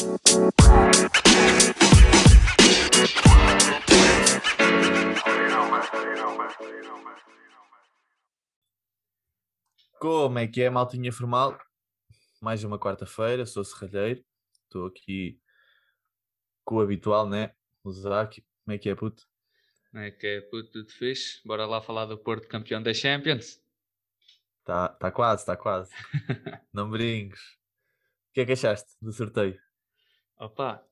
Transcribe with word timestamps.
Como 0.00 0.16
é 10.38 10.46
que 10.46 10.62
é, 10.62 10.70
maltinha 10.70 11.12
formal? 11.12 11.58
Mais 12.40 12.64
uma 12.64 12.78
quarta-feira, 12.78 13.44
sou 13.44 13.62
serralheiro. 13.62 14.24
Estou 14.64 14.86
aqui 14.86 15.38
com 16.64 16.76
o 16.76 16.80
habitual, 16.80 17.28
né? 17.28 17.54
O 17.84 17.92
Zac. 17.92 18.42
Como 18.64 18.74
é 18.74 18.78
que 18.78 18.88
é, 18.88 18.94
puto? 18.94 19.28
Como 19.90 20.02
é 20.02 20.10
que 20.10 20.26
é, 20.26 20.40
puto? 20.40 20.70
Tudo 20.70 20.90
fixe? 20.90 21.42
Bora 21.44 21.66
lá 21.66 21.82
falar 21.82 22.06
do 22.06 22.16
Porto 22.16 22.48
campeão 22.48 22.82
da 22.82 22.94
Champions? 22.94 23.62
Tá, 24.64 24.88
tá 24.88 25.10
quase, 25.10 25.44
tá 25.44 25.58
quase. 25.58 25.92
Não 26.72 26.88
brinques. 26.88 27.42
O 28.30 28.32
que 28.32 28.40
é 28.40 28.46
que 28.46 28.52
achaste 28.52 28.96
do 29.02 29.12
sorteio? 29.12 29.60
Opa, 30.40 30.82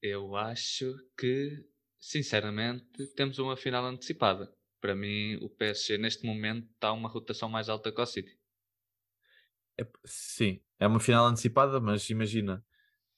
eu 0.00 0.36
acho 0.36 0.94
que, 1.18 1.66
sinceramente, 1.98 3.04
temos 3.16 3.40
uma 3.40 3.56
final 3.56 3.84
antecipada. 3.84 4.54
Para 4.80 4.94
mim, 4.94 5.34
o 5.42 5.50
PSG 5.50 5.98
neste 5.98 6.24
momento 6.24 6.68
está 6.72 6.92
uma 6.92 7.08
rotação 7.08 7.48
mais 7.48 7.68
alta 7.68 7.90
que 7.90 8.00
o 8.00 8.06
City. 8.06 8.38
É, 9.76 9.84
sim, 10.04 10.62
é 10.78 10.86
uma 10.86 11.00
final 11.00 11.26
antecipada, 11.26 11.80
mas 11.80 12.08
imagina, 12.10 12.64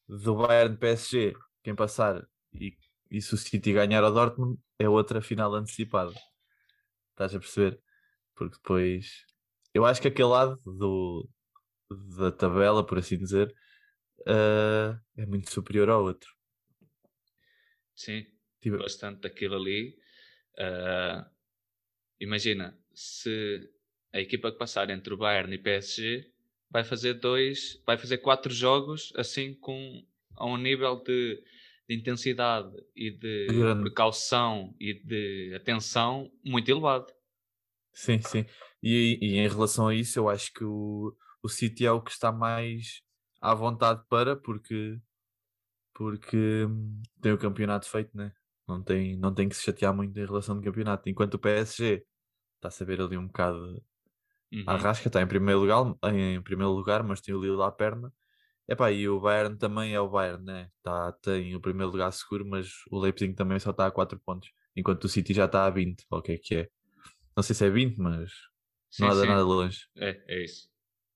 do 0.09 0.35
Bayern 0.37 0.79
PSG, 0.79 1.35
quem 1.63 1.75
passar 1.75 2.27
e, 2.55 2.75
e 3.11 3.21
se 3.21 3.35
o 3.35 3.37
City 3.37 3.75
ganhar 3.75 4.03
ao 4.03 4.13
Dortmund, 4.15 4.59
é 4.79 4.89
outra 4.89 5.21
final 5.21 5.55
antecipada. 5.55 6.15
Estás 7.11 7.35
a 7.35 7.39
perceber? 7.39 7.79
Porque 8.35 8.57
depois, 8.57 9.27
eu 9.75 9.85
acho 9.85 10.01
que 10.01 10.09
aquele 10.09 10.29
lado 10.29 10.59
do, 10.65 11.29
da 12.17 12.33
tabela, 12.33 12.87
por 12.87 12.97
assim 12.97 13.19
dizer, 13.19 13.55
uh, 14.27 15.01
é 15.17 15.27
muito 15.27 15.51
superior 15.51 15.89
ao 15.89 16.03
outro. 16.03 16.31
Sim, 17.95 18.27
tipo... 18.61 18.79
bastante 18.79 19.21
daquilo 19.21 19.57
ali. 19.57 19.97
Uh, 20.59 21.25
imagina, 22.21 22.79
se 22.93 23.71
a 24.13 24.21
equipa 24.21 24.53
que 24.53 24.59
passar 24.59 24.91
entre 24.91 25.13
o 25.15 25.17
Bayern 25.17 25.55
e 25.55 25.59
PSG 25.59 26.31
vai 26.71 26.85
fazer 26.85 27.15
dois, 27.15 27.81
vai 27.87 27.97
fazer 27.97 28.19
quatro 28.19 28.53
jogos 28.53 29.13
assim 29.17 29.55
com 29.55 30.05
a 30.37 30.47
um 30.47 30.57
nível 30.57 30.97
de, 30.97 31.43
de 31.89 31.95
intensidade 31.95 32.73
e 32.97 33.11
de 33.11 33.47
Grande. 33.47 33.83
precaução 33.83 34.75
e 34.81 34.95
de 34.95 35.55
atenção 35.55 36.31
muito 36.45 36.69
elevado. 36.69 37.13
Sim, 37.93 38.21
sim. 38.23 38.45
E, 38.83 39.19
e, 39.23 39.37
em 39.39 39.49
relação 39.49 39.87
a 39.87 39.95
isso, 39.95 40.19
eu 40.19 40.29
acho 40.29 40.53
que 40.53 40.65
o, 40.65 41.17
o 41.43 41.49
City 41.49 41.87
é 41.87 41.93
o 41.93 42.03
que 42.03 42.11
está 42.11 42.33
mais 42.33 43.04
à 43.51 43.55
vontade 43.55 44.03
para, 44.09 44.37
porque, 44.37 45.01
porque 45.95 46.65
hum, 46.67 47.03
tem 47.21 47.33
o 47.33 47.39
campeonato 47.39 47.89
feito, 47.89 48.17
né? 48.17 48.33
Não 48.67 48.83
tem, 48.83 49.17
não 49.17 49.35
tem 49.35 49.49
que 49.49 49.55
se 49.57 49.63
chatear 49.63 49.95
muito 49.95 50.19
em 50.19 50.25
relação 50.25 50.57
ao 50.57 50.63
campeonato. 50.63 51.09
Enquanto 51.09 51.35
o 51.35 51.39
PSG 51.39 52.05
está 52.57 52.69
a 52.69 52.71
saber 52.71 53.01
ali 53.01 53.17
um 53.17 53.27
bocado 53.27 53.83
Uhum. 54.55 54.65
A 54.67 54.77
Rasca 54.77 55.09
está 55.09 55.21
em 55.21 55.27
primeiro 55.27 55.61
lugar, 55.61 55.85
em 56.13 56.41
primeiro 56.41 56.73
lugar, 56.73 57.03
mas 57.03 57.21
tem 57.21 57.35
o 57.35 57.41
Lille 57.41 57.61
à 57.61 57.73
perna. 57.73 58.13
Epá, 58.69 58.91
e 58.93 59.09
o 59.09 59.21
Bayern 59.21 59.59
também 59.59 59.95
é 59.95 60.01
o 60.01 60.09
Bayern, 60.09 60.45
né? 60.45 60.71
Tá, 60.83 61.13
tem 61.13 61.55
o 61.57 61.61
primeiro 61.61 61.91
lugar 61.91 62.11
seguro, 62.13 62.47
mas 62.47 62.69
o 62.91 62.99
Leipzig 62.99 63.35
também 63.35 63.59
só 63.59 63.71
está 63.73 63.87
a 63.87 63.91
4 63.91 64.19
pontos, 64.21 64.51
enquanto 64.77 65.05
o 65.05 65.09
City 65.09 65.35
já 65.35 65.47
está 65.47 65.67
a 65.67 65.71
20. 65.71 66.07
O 66.09 66.23
que 66.23 66.33
é 66.33 66.39
que 66.39 66.55
é? 66.55 66.69
Não 67.37 67.43
sei 67.43 67.55
se 67.55 67.67
é 67.67 67.71
20, 67.71 67.99
mas 67.99 68.33
sim, 68.91 69.03
nada, 69.03 69.27
nada 69.27 69.43
longe. 69.43 69.87
É, 69.97 70.23
é 70.29 70.45
isso. 70.45 70.69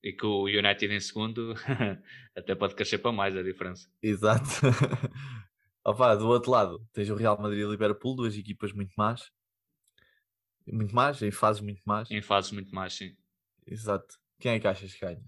E 0.02 0.12
que 0.12 0.24
o 0.24 0.44
United 0.44 0.86
em 0.86 1.00
segundo 1.00 1.54
até 2.36 2.54
pode 2.54 2.74
crescer 2.74 2.98
para 2.98 3.12
mais 3.12 3.36
a 3.36 3.42
diferença. 3.42 3.88
Exato. 4.02 4.44
Opa, 5.84 6.14
do 6.14 6.28
outro 6.28 6.50
lado, 6.50 6.86
tens 6.92 7.08
o 7.08 7.14
Real 7.14 7.40
Madrid 7.40 7.60
e 7.60 7.64
o 7.64 7.70
Liverpool, 7.70 8.14
duas 8.14 8.36
equipas 8.36 8.72
muito 8.72 8.92
más. 8.96 9.30
Muito 10.66 10.94
más, 10.94 11.22
em 11.22 11.30
fases 11.30 11.62
muito 11.62 11.82
más. 11.86 12.10
Em 12.10 12.20
fases 12.20 12.52
muito 12.52 12.74
más, 12.74 12.92
sim. 12.92 13.16
Exato. 13.66 14.18
Quem 14.38 14.52
é 14.52 14.60
que 14.60 14.68
achas 14.68 14.92
que 14.92 15.00
ganha? 15.00 15.24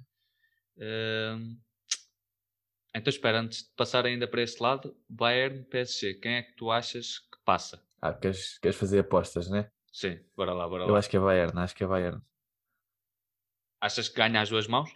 Uh, 0.77 1.59
então 2.95 3.11
espera, 3.11 3.41
antes 3.41 3.65
de 3.65 3.71
passar 3.75 4.05
ainda 4.05 4.29
para 4.29 4.43
esse 4.43 4.63
lado, 4.63 4.97
Bayern, 5.09 5.65
PSG, 5.65 6.15
quem 6.15 6.35
é 6.35 6.43
que 6.43 6.55
tu 6.57 6.71
achas 6.71 7.19
que 7.19 7.39
passa? 7.45 7.83
Ah, 8.01 8.13
queres, 8.13 8.59
queres 8.59 8.77
fazer 8.77 9.01
apostas, 9.01 9.49
né? 9.49 9.71
Sim, 9.93 10.19
bora 10.37 10.53
lá, 10.53 10.69
bora 10.69 10.85
lá. 10.85 10.91
Eu 10.91 10.97
acho 10.97 11.09
que 11.09 11.17
é 11.17 11.21
Bayern, 11.21 11.59
acho 11.59 11.75
que 11.75 11.85
é 11.85 11.87
Bayern. 11.87 12.21
Achas 13.81 14.09
que 14.09 14.17
ganha 14.17 14.41
as 14.41 14.51
duas 14.51 14.67
mãos? 14.67 14.93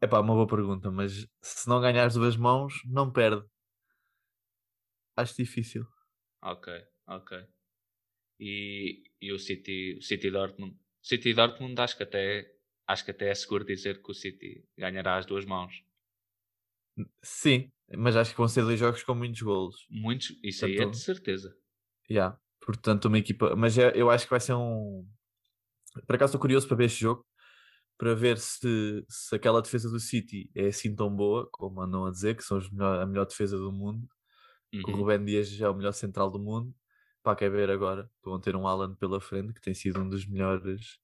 É 0.00 0.06
pá, 0.06 0.20
uma 0.20 0.34
boa 0.34 0.46
pergunta, 0.46 0.90
mas 0.90 1.26
se 1.42 1.68
não 1.68 1.80
ganhar 1.80 2.06
as 2.06 2.14
duas 2.14 2.36
mãos, 2.36 2.74
não 2.84 3.12
perde. 3.12 3.46
Acho 5.16 5.36
difícil. 5.36 5.86
Ok, 6.42 6.72
ok 7.06 7.46
e, 8.38 9.02
e 9.20 9.32
o 9.32 9.38
City, 9.38 9.96
o 9.98 10.02
City 10.02 10.30
Dortmund. 10.30 10.76
City 11.02 11.34
Dortmund 11.34 11.80
acho 11.80 11.96
que 11.96 12.02
até 12.02 12.50
acho 12.86 13.04
que 13.04 13.10
até 13.10 13.30
é 13.30 13.34
seguro 13.34 13.64
dizer 13.64 14.02
que 14.02 14.10
o 14.10 14.14
City 14.14 14.64
ganhará 14.76 15.16
as 15.16 15.26
duas 15.26 15.44
mãos. 15.44 15.72
Sim, 17.22 17.70
mas 17.96 18.16
acho 18.16 18.32
que 18.32 18.36
vão 18.36 18.48
ser 18.48 18.62
dois 18.62 18.78
jogos 18.78 19.02
com 19.02 19.14
muitos 19.14 19.40
golos. 19.40 19.86
Muitos, 19.90 20.30
isso 20.42 20.60
Portanto, 20.60 20.80
aí 20.80 20.86
é 20.86 20.90
de 20.90 20.98
certeza. 20.98 21.56
Yeah. 22.10 22.38
Portanto, 22.60 23.06
uma 23.06 23.18
equipa. 23.18 23.56
Mas 23.56 23.78
é, 23.78 23.92
eu 23.94 24.10
acho 24.10 24.24
que 24.24 24.30
vai 24.30 24.40
ser 24.40 24.54
um. 24.54 25.06
Por 26.06 26.16
acaso 26.16 26.30
estou 26.30 26.40
curioso 26.40 26.66
para 26.66 26.76
ver 26.76 26.84
este 26.84 27.00
jogo, 27.00 27.24
para 27.96 28.14
ver 28.14 28.38
se, 28.38 29.04
se 29.08 29.34
aquela 29.34 29.62
defesa 29.62 29.88
do 29.88 30.00
City 30.00 30.50
é 30.54 30.66
assim 30.66 30.94
tão 30.94 31.14
boa, 31.14 31.48
como 31.52 31.80
andam 31.80 32.06
a 32.06 32.10
dizer, 32.10 32.36
que 32.36 32.42
são 32.42 32.58
melhor, 32.72 33.00
a 33.00 33.06
melhor 33.06 33.26
defesa 33.26 33.56
do 33.56 33.70
mundo. 33.70 34.08
Uhum. 34.72 34.82
Que 34.82 34.90
o 34.90 34.96
Rubén 34.96 35.24
Dias 35.24 35.48
já 35.48 35.66
é 35.66 35.70
o 35.70 35.74
melhor 35.74 35.92
central 35.92 36.30
do 36.30 36.38
mundo. 36.38 36.74
Pá, 37.22 37.34
quer 37.36 37.50
ver 37.50 37.70
agora? 37.70 38.10
Vão 38.22 38.40
ter 38.40 38.56
um 38.56 38.66
Alan 38.66 38.94
pela 38.96 39.20
frente 39.20 39.54
que 39.54 39.60
tem 39.60 39.72
sido 39.72 40.00
um 40.00 40.08
dos 40.08 40.26
melhores. 40.26 40.98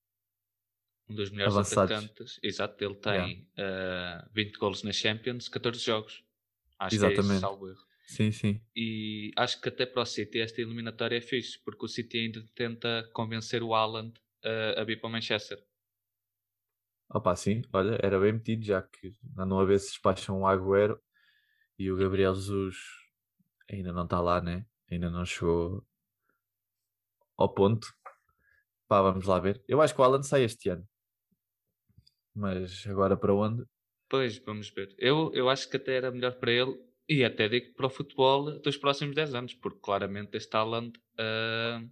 Um 1.08 1.14
dos 1.14 1.30
melhores 1.30 1.54
avançados. 1.54 1.96
atacantes. 1.96 2.38
Exato, 2.42 2.84
ele 2.84 2.96
tem 2.96 3.48
yeah. 3.56 4.26
uh, 4.26 4.30
20 4.34 4.58
golos 4.58 4.82
na 4.82 4.92
Champions, 4.92 5.48
14 5.48 5.78
jogos. 5.80 6.24
Acho 6.78 6.96
Exatamente. 6.96 7.26
que 7.26 7.30
é 7.30 7.34
isso, 7.34 7.40
salvo 7.40 7.68
erro. 7.68 7.90
Sim, 8.06 8.32
sim. 8.32 8.60
E 8.74 9.30
acho 9.36 9.60
que 9.60 9.68
até 9.68 9.86
para 9.86 10.02
o 10.02 10.04
City 10.04 10.40
esta 10.40 10.60
eliminatória 10.60 11.16
é 11.16 11.20
fixe, 11.20 11.58
porque 11.64 11.84
o 11.84 11.88
City 11.88 12.18
ainda 12.18 12.44
tenta 12.54 13.08
convencer 13.12 13.62
o 13.62 13.72
Alan 13.72 14.12
uh, 14.44 14.80
a 14.80 14.84
vir 14.84 15.00
para 15.00 15.08
o 15.08 15.12
Manchester. 15.12 15.58
Opa, 17.12 17.34
sim, 17.34 17.62
olha, 17.72 17.98
era 18.02 18.20
bem 18.20 18.32
metido, 18.32 18.64
já 18.64 18.82
que 18.82 19.12
andam 19.36 19.58
a 19.58 19.64
ver 19.64 19.80
se 19.80 19.88
despacham 19.88 20.40
o 20.40 20.46
Agüero 20.46 21.00
e 21.78 21.90
o 21.90 21.96
Gabriel 21.96 22.34
Jesus 22.34 22.76
ainda 23.68 23.92
não 23.92 24.04
está 24.04 24.20
lá, 24.20 24.40
né? 24.40 24.64
Ainda 24.90 25.10
não 25.10 25.24
chegou 25.24 25.84
ao 27.36 27.52
ponto. 27.52 27.88
Pá, 28.86 29.02
vamos 29.02 29.26
lá 29.26 29.38
ver. 29.38 29.62
Eu 29.66 29.80
acho 29.80 29.94
que 29.94 30.00
o 30.00 30.04
Alan 30.04 30.22
sai 30.22 30.42
este 30.44 30.68
ano. 30.68 30.86
Mas 32.34 32.86
agora 32.86 33.16
para 33.16 33.34
onde? 33.34 33.64
Pois, 34.08 34.38
vamos 34.38 34.70
ver. 34.70 34.94
Eu, 34.98 35.32
eu 35.34 35.48
acho 35.48 35.68
que 35.68 35.76
até 35.76 35.96
era 35.96 36.10
melhor 36.10 36.38
para 36.38 36.52
ele 36.52 36.76
e 37.08 37.24
até 37.24 37.48
digo 37.48 37.72
para 37.74 37.86
o 37.86 37.90
futebol 37.90 38.60
dos 38.60 38.76
próximos 38.76 39.14
10 39.14 39.34
anos, 39.34 39.54
porque 39.54 39.80
claramente 39.80 40.36
este 40.36 40.54
Alan 40.56 40.88
uh, 40.88 41.90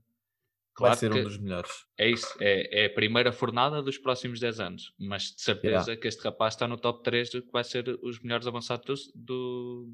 claro 0.79 0.95
vai 0.95 0.99
ser 0.99 1.13
um 1.13 1.23
dos 1.23 1.39
melhores. 1.39 1.71
É 1.99 2.09
isso, 2.09 2.37
é, 2.41 2.85
é 2.85 2.87
a 2.87 2.91
primeira 2.91 3.33
fornada 3.33 3.83
dos 3.83 3.99
próximos 3.99 4.39
10 4.39 4.61
anos, 4.61 4.95
mas 4.99 5.25
de 5.35 5.41
certeza 5.41 5.91
yeah. 5.91 5.97
que 5.97 6.07
este 6.09 6.23
rapaz 6.23 6.55
está 6.55 6.69
no 6.69 6.77
top 6.79 7.03
3 7.03 7.31
do 7.31 7.43
que 7.43 7.51
vai 7.51 7.65
ser 7.65 7.89
os 8.03 8.21
melhores 8.21 8.47
avançados 8.47 9.13
do, 9.15 9.93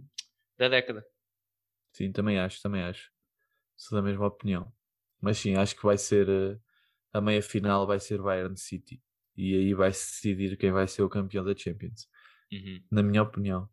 da 0.58 0.68
década. 0.68 1.04
Sim, 1.92 2.12
também 2.12 2.38
acho, 2.38 2.60
também 2.60 2.82
acho. 2.82 3.10
Sou 3.76 3.96
da 3.96 4.02
mesma 4.02 4.26
opinião. 4.26 4.72
Mas 5.20 5.38
sim, 5.38 5.56
acho 5.56 5.74
que 5.74 5.84
vai 5.84 5.96
ser 5.96 6.28
eh, 6.28 6.58
a 7.12 7.20
meia 7.20 7.40
final 7.40 7.86
vai 7.86 7.98
ser 7.98 8.20
Bayern 8.20 8.56
City. 8.56 9.02
E 9.36 9.54
aí 9.54 9.74
vai 9.74 9.92
se 9.92 10.10
decidir 10.10 10.56
quem 10.56 10.70
vai 10.70 10.86
ser 10.86 11.02
o 11.02 11.08
campeão 11.08 11.44
da 11.44 11.56
Champions. 11.56 12.08
Uhum. 12.52 12.82
Na 12.90 13.02
minha 13.02 13.22
opinião. 13.22 13.68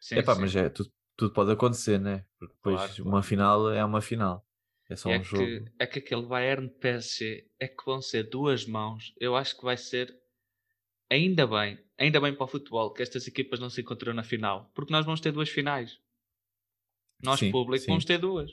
Sim, 0.00 0.16
Epá, 0.16 0.34
sim. 0.34 0.40
mas 0.40 0.56
é, 0.56 0.68
tudo, 0.68 0.92
tudo 1.16 1.32
pode 1.32 1.52
acontecer, 1.52 2.00
né? 2.00 2.24
Porque 2.38 2.54
depois 2.54 2.76
claro, 2.76 3.02
uma 3.02 3.10
claro. 3.10 3.26
final 3.26 3.70
é 3.70 3.84
uma 3.84 4.00
final. 4.00 4.46
É 4.88 4.96
só 4.96 5.10
é 5.10 5.18
um 5.18 5.22
que, 5.22 5.28
jogo. 5.28 5.70
É 5.78 5.86
que 5.86 5.98
aquele 5.98 6.26
Bayern 6.26 6.68
PSG 6.68 7.48
é 7.58 7.68
que 7.68 7.84
vão 7.86 8.02
ser 8.02 8.24
duas 8.24 8.66
mãos. 8.66 9.14
Eu 9.18 9.34
acho 9.34 9.56
que 9.56 9.64
vai 9.64 9.76
ser 9.76 10.14
ainda 11.10 11.46
bem, 11.46 11.78
ainda 11.98 12.20
bem 12.20 12.34
para 12.34 12.44
o 12.44 12.48
futebol 12.48 12.92
que 12.92 13.02
estas 13.02 13.26
equipas 13.26 13.60
não 13.60 13.70
se 13.70 13.80
encontram 13.80 14.12
na 14.12 14.22
final. 14.22 14.70
Porque 14.74 14.92
nós 14.92 15.04
vamos 15.04 15.20
ter 15.20 15.32
duas 15.32 15.48
finais. 15.48 15.98
Nós, 17.22 17.40
sim, 17.40 17.50
público, 17.50 17.86
vamos 17.86 18.04
ter 18.04 18.18
duas. 18.18 18.50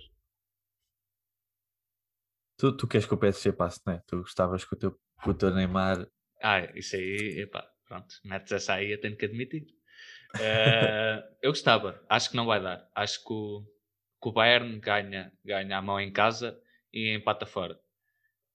Tu, 2.57 2.77
tu 2.77 2.87
queres 2.87 3.05
que 3.05 3.13
o 3.13 3.17
PSG 3.17 3.51
passe, 3.53 3.81
não 3.85 3.93
é? 3.93 4.03
Tu 4.07 4.17
gostavas 4.17 4.63
que 4.63 4.73
o 4.73 4.77
teu, 4.77 4.91
que 4.91 5.29
o 5.29 5.33
teu 5.33 5.53
Neymar. 5.53 6.07
Ah, 6.41 6.61
isso 6.77 6.95
aí, 6.95 7.41
epá, 7.41 7.67
pronto, 7.85 8.15
metes 8.23 8.51
essa 8.51 8.75
aí, 8.75 8.91
eu 8.91 9.01
tenho 9.01 9.17
que 9.17 9.25
admitir. 9.25 9.63
Uh, 10.35 11.19
eu 11.41 11.51
gostava, 11.51 12.01
acho 12.07 12.29
que 12.29 12.35
não 12.37 12.45
vai 12.45 12.61
dar. 12.61 12.87
Acho 12.95 13.21
que 13.23 13.33
o, 13.33 13.65
que 14.21 14.29
o 14.29 14.31
Bayern 14.31 14.79
ganha, 14.79 15.31
ganha 15.43 15.77
a 15.77 15.81
mão 15.81 15.99
em 15.99 16.11
casa 16.11 16.59
e 16.93 17.13
empata 17.15 17.45
fora. 17.45 17.79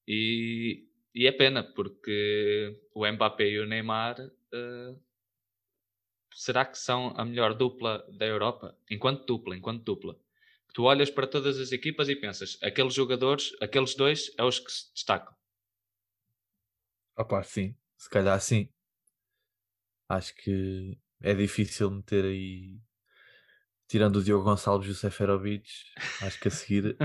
E, 0.06 0.88
e 1.14 1.26
é 1.26 1.32
pena, 1.32 1.62
porque 1.62 2.78
o 2.94 3.06
Mbappé 3.06 3.48
e 3.48 3.60
o 3.60 3.66
Neymar 3.66 4.20
uh, 4.20 5.00
será 6.36 6.64
que 6.66 6.78
são 6.78 7.14
a 7.16 7.24
melhor 7.24 7.54
dupla 7.54 8.06
da 8.12 8.26
Europa? 8.26 8.78
Enquanto 8.90 9.24
dupla, 9.24 9.56
enquanto 9.56 9.82
dupla. 9.82 10.16
Tu 10.74 10.82
olhas 10.82 11.10
para 11.10 11.26
todas 11.26 11.58
as 11.58 11.72
equipas 11.72 12.08
e 12.10 12.14
pensas, 12.14 12.58
aqueles 12.62 12.92
jogadores, 12.92 13.52
aqueles 13.62 13.94
dois, 13.94 14.30
é 14.38 14.44
os 14.44 14.58
que 14.58 14.70
se 14.70 14.92
destacam. 14.92 15.34
Opa, 17.16 17.42
sim, 17.42 17.74
se 17.96 18.10
calhar 18.10 18.38
sim. 18.40 18.68
Acho 20.06 20.34
que 20.34 20.98
é 21.22 21.34
difícil 21.34 21.90
meter 21.90 22.26
aí, 22.26 22.78
tirando 23.88 24.16
o 24.16 24.22
Diogo 24.22 24.44
Gonçalves 24.44 24.88
e 24.88 24.92
o 24.92 24.94
Seferovic, 24.94 25.70
acho 26.22 26.40
que 26.40 26.48
a 26.48 26.50
seguir 26.50 26.96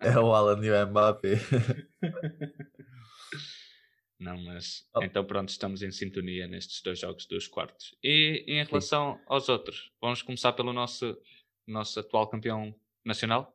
é 0.00 0.18
o 0.18 0.34
Alan 0.34 0.64
e 0.64 0.70
o 0.70 0.86
Mbappé. 0.86 1.36
Não, 4.18 4.42
mas 4.44 4.88
oh. 4.94 5.02
então 5.02 5.24
pronto, 5.26 5.50
estamos 5.50 5.82
em 5.82 5.90
sintonia 5.90 6.46
nestes 6.46 6.80
dois 6.82 6.98
jogos 6.98 7.26
dos 7.26 7.46
quartos. 7.46 7.94
E 8.02 8.44
em 8.46 8.64
relação 8.64 9.16
Sim. 9.16 9.22
aos 9.26 9.48
outros, 9.48 9.92
vamos 10.00 10.22
começar 10.22 10.52
pelo 10.54 10.72
nosso, 10.72 11.16
nosso 11.66 12.00
atual 12.00 12.28
campeão 12.28 12.74
nacional? 13.04 13.54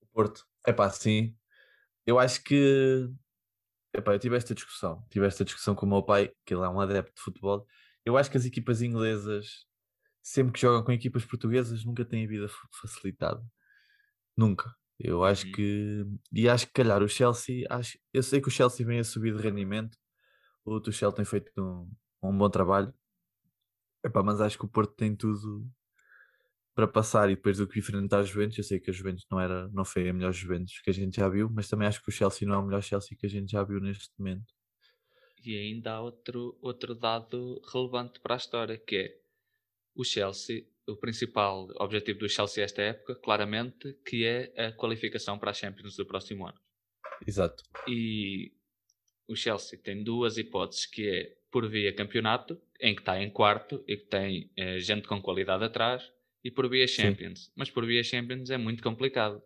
O 0.00 0.06
Porto. 0.06 0.44
É 0.66 0.72
pá, 0.72 0.90
sim. 0.90 1.36
Eu 2.04 2.18
acho 2.18 2.42
que. 2.42 3.08
Epá, 3.94 4.12
eu 4.12 4.18
tive 4.18 4.36
esta 4.36 4.54
discussão. 4.54 5.04
Tive 5.08 5.26
esta 5.26 5.44
discussão 5.44 5.74
com 5.74 5.86
o 5.86 5.88
meu 5.88 6.02
pai, 6.02 6.30
que 6.44 6.52
ele 6.52 6.64
é 6.64 6.68
um 6.68 6.80
adepto 6.80 7.14
de 7.14 7.20
futebol. 7.22 7.66
Eu 8.04 8.16
acho 8.16 8.30
que 8.30 8.36
as 8.36 8.44
equipas 8.44 8.82
inglesas, 8.82 9.66
sempre 10.26 10.52
que 10.52 10.60
jogam 10.60 10.82
com 10.82 10.90
equipas 10.90 11.24
portuguesas, 11.24 11.84
nunca 11.84 12.04
têm 12.04 12.24
a 12.24 12.28
vida 12.28 12.48
facilitada. 12.80 13.40
Nunca. 14.36 14.74
Eu 14.98 15.22
acho 15.22 15.46
uhum. 15.46 15.52
que. 15.52 16.06
E 16.32 16.48
acho 16.48 16.66
que 16.66 16.72
calhar 16.72 17.00
o 17.00 17.08
Chelsea. 17.08 17.64
Acho, 17.70 17.96
eu 18.12 18.22
sei 18.24 18.40
que 18.40 18.48
o 18.48 18.50
Chelsea 18.50 18.84
vem 18.84 18.98
a 18.98 19.04
subir 19.04 19.36
de 19.36 19.42
rendimento. 19.42 19.96
O 20.64 20.80
Tuchel 20.80 21.12
tem 21.12 21.24
feito 21.24 21.52
um, 21.56 21.88
um 22.22 22.36
bom 22.36 22.50
trabalho. 22.50 22.92
Epá, 24.04 24.20
mas 24.22 24.40
acho 24.40 24.58
que 24.58 24.64
o 24.64 24.68
Porto 24.68 24.94
tem 24.94 25.14
tudo 25.14 25.64
para 26.74 26.88
passar 26.88 27.30
e 27.30 27.36
depois 27.36 27.58
do 27.58 27.68
que 27.68 27.78
enfrentar 27.78 28.18
a 28.18 28.22
Juventus. 28.24 28.58
Eu 28.58 28.64
sei 28.64 28.80
que 28.80 28.90
a 28.90 28.92
Juventus 28.92 29.24
não, 29.30 29.38
era, 29.38 29.68
não 29.68 29.84
foi 29.84 30.08
a 30.08 30.12
melhor 30.12 30.32
Juventus 30.32 30.80
que 30.80 30.90
a 30.90 30.92
gente 30.92 31.16
já 31.16 31.28
viu, 31.28 31.48
mas 31.48 31.68
também 31.68 31.86
acho 31.86 32.02
que 32.02 32.08
o 32.08 32.12
Chelsea 32.12 32.48
não 32.48 32.56
é 32.56 32.58
o 32.58 32.66
melhor 32.66 32.82
Chelsea 32.82 33.16
que 33.16 33.26
a 33.26 33.30
gente 33.30 33.52
já 33.52 33.62
viu 33.62 33.80
neste 33.80 34.10
momento. 34.18 34.52
E 35.44 35.56
ainda 35.56 35.92
há 35.92 36.00
outro, 36.00 36.58
outro 36.60 36.96
dado 36.96 37.62
relevante 37.72 38.18
para 38.18 38.34
a 38.34 38.38
história 38.38 38.76
que 38.76 38.96
é 38.96 39.25
o 39.96 40.04
Chelsea 40.04 40.66
o 40.86 40.96
principal 40.96 41.68
objetivo 41.80 42.20
do 42.20 42.28
Chelsea 42.28 42.64
esta 42.64 42.80
época, 42.80 43.16
claramente, 43.16 43.92
que 44.04 44.24
é 44.24 44.52
a 44.56 44.72
qualificação 44.72 45.38
para 45.38 45.50
a 45.50 45.54
Champions 45.54 45.96
do 45.96 46.06
próximo 46.06 46.46
ano. 46.46 46.58
Exato. 47.26 47.64
E 47.88 48.52
o 49.26 49.34
Chelsea 49.34 49.78
tem 49.78 50.02
duas 50.02 50.38
hipóteses, 50.38 50.86
que 50.86 51.08
é 51.08 51.36
por 51.50 51.68
via 51.68 51.92
campeonato, 51.92 52.60
em 52.80 52.94
que 52.94 53.00
está 53.00 53.20
em 53.20 53.30
quarto 53.30 53.82
e 53.86 53.96
que 53.96 54.06
tem 54.06 54.50
eh, 54.56 54.78
gente 54.78 55.08
com 55.08 55.20
qualidade 55.20 55.64
atrás, 55.64 56.12
e 56.44 56.50
por 56.50 56.68
via 56.68 56.86
Champions. 56.86 57.46
Sim. 57.46 57.52
Mas 57.56 57.70
por 57.70 57.84
via 57.84 58.04
Champions 58.04 58.50
é 58.50 58.58
muito 58.58 58.82
complicado. 58.82 59.42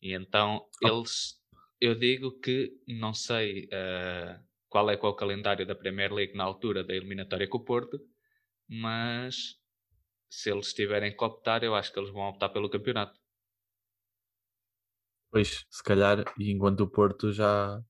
E 0.00 0.14
então 0.14 0.66
oh. 0.82 0.88
eles, 0.88 1.38
eu 1.80 1.94
digo 1.94 2.32
que 2.40 2.72
não 2.86 3.12
sei 3.12 3.64
uh, 3.66 4.42
qual 4.68 4.88
é, 4.88 4.96
qual 4.96 5.12
é 5.12 5.14
o 5.14 5.16
calendário 5.16 5.66
da 5.66 5.74
Premier 5.74 6.12
League 6.12 6.34
na 6.34 6.44
altura 6.44 6.82
da 6.82 6.94
eliminatória 6.94 7.46
com 7.46 7.58
o 7.58 7.64
Porto, 7.64 8.00
mas 8.68 9.58
se 10.30 10.50
eles 10.50 10.72
tiverem 10.72 11.14
que 11.14 11.24
optar, 11.24 11.62
eu 11.62 11.74
acho 11.74 11.92
que 11.92 11.98
eles 11.98 12.10
vão 12.10 12.22
optar 12.28 12.48
pelo 12.48 12.70
campeonato. 12.70 13.20
Pois, 15.30 15.66
se 15.70 15.82
calhar, 15.82 16.24
e 16.38 16.50
enquanto 16.50 16.80
o 16.80 16.90
Porto 16.90 17.32
já, 17.32 17.82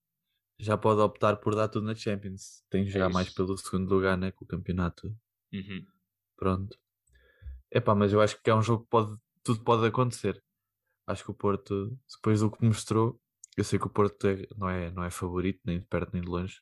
já 0.59 0.77
pode 0.79 1.01
optar 1.01 1.37
por 1.37 1.55
dar 1.55 1.69
tudo 1.69 1.87
na 1.87 1.95
Champions. 1.95 2.65
Tem 2.71 2.85
que 2.85 2.91
é 2.91 2.93
jogar 2.93 3.11
é 3.11 3.13
mais 3.13 3.31
pelo 3.35 3.57
segundo 3.59 3.93
lugar, 3.93 4.17
né? 4.17 4.31
Com 4.31 4.45
o 4.45 4.49
campeonato. 4.49 5.09
Uhum. 5.53 5.85
Pronto. 6.37 6.79
Epá, 7.71 7.95
mas 7.95 8.13
eu 8.13 8.21
acho 8.21 8.41
que 8.41 8.51
é 8.51 8.55
um 8.55 8.63
jogo 8.63 8.85
que 8.85 8.91
pode, 8.91 9.17
tudo 9.43 9.65
pode 9.65 9.87
acontecer. 9.87 10.43
Acho 11.07 11.25
que 11.25 11.31
o 11.31 11.35
Porto, 11.35 11.99
depois 12.15 12.41
do 12.41 12.51
que 12.51 12.65
mostrou, 12.65 13.21
eu 13.57 13.65
sei 13.65 13.79
que 13.79 13.87
o 13.87 13.91
Porto 13.91 14.27
é, 14.27 14.47
não, 14.57 14.69
é, 14.69 14.91
não 14.91 15.05
é 15.05 15.11
favorito, 15.11 15.61
nem 15.65 15.81
de 15.81 15.87
perto 15.87 16.13
nem 16.13 16.23
de 16.23 16.29
longe. 16.29 16.61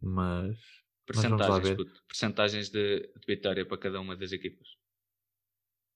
Mas 0.00 0.58
Percentagens, 1.06 1.76
puto, 1.76 2.02
percentagens 2.06 2.70
de, 2.70 3.00
de, 3.00 3.26
vitória 3.26 3.66
para 3.66 3.76
cada 3.76 4.00
uma 4.00 4.16
das 4.16 4.32
equipas. 4.32 4.68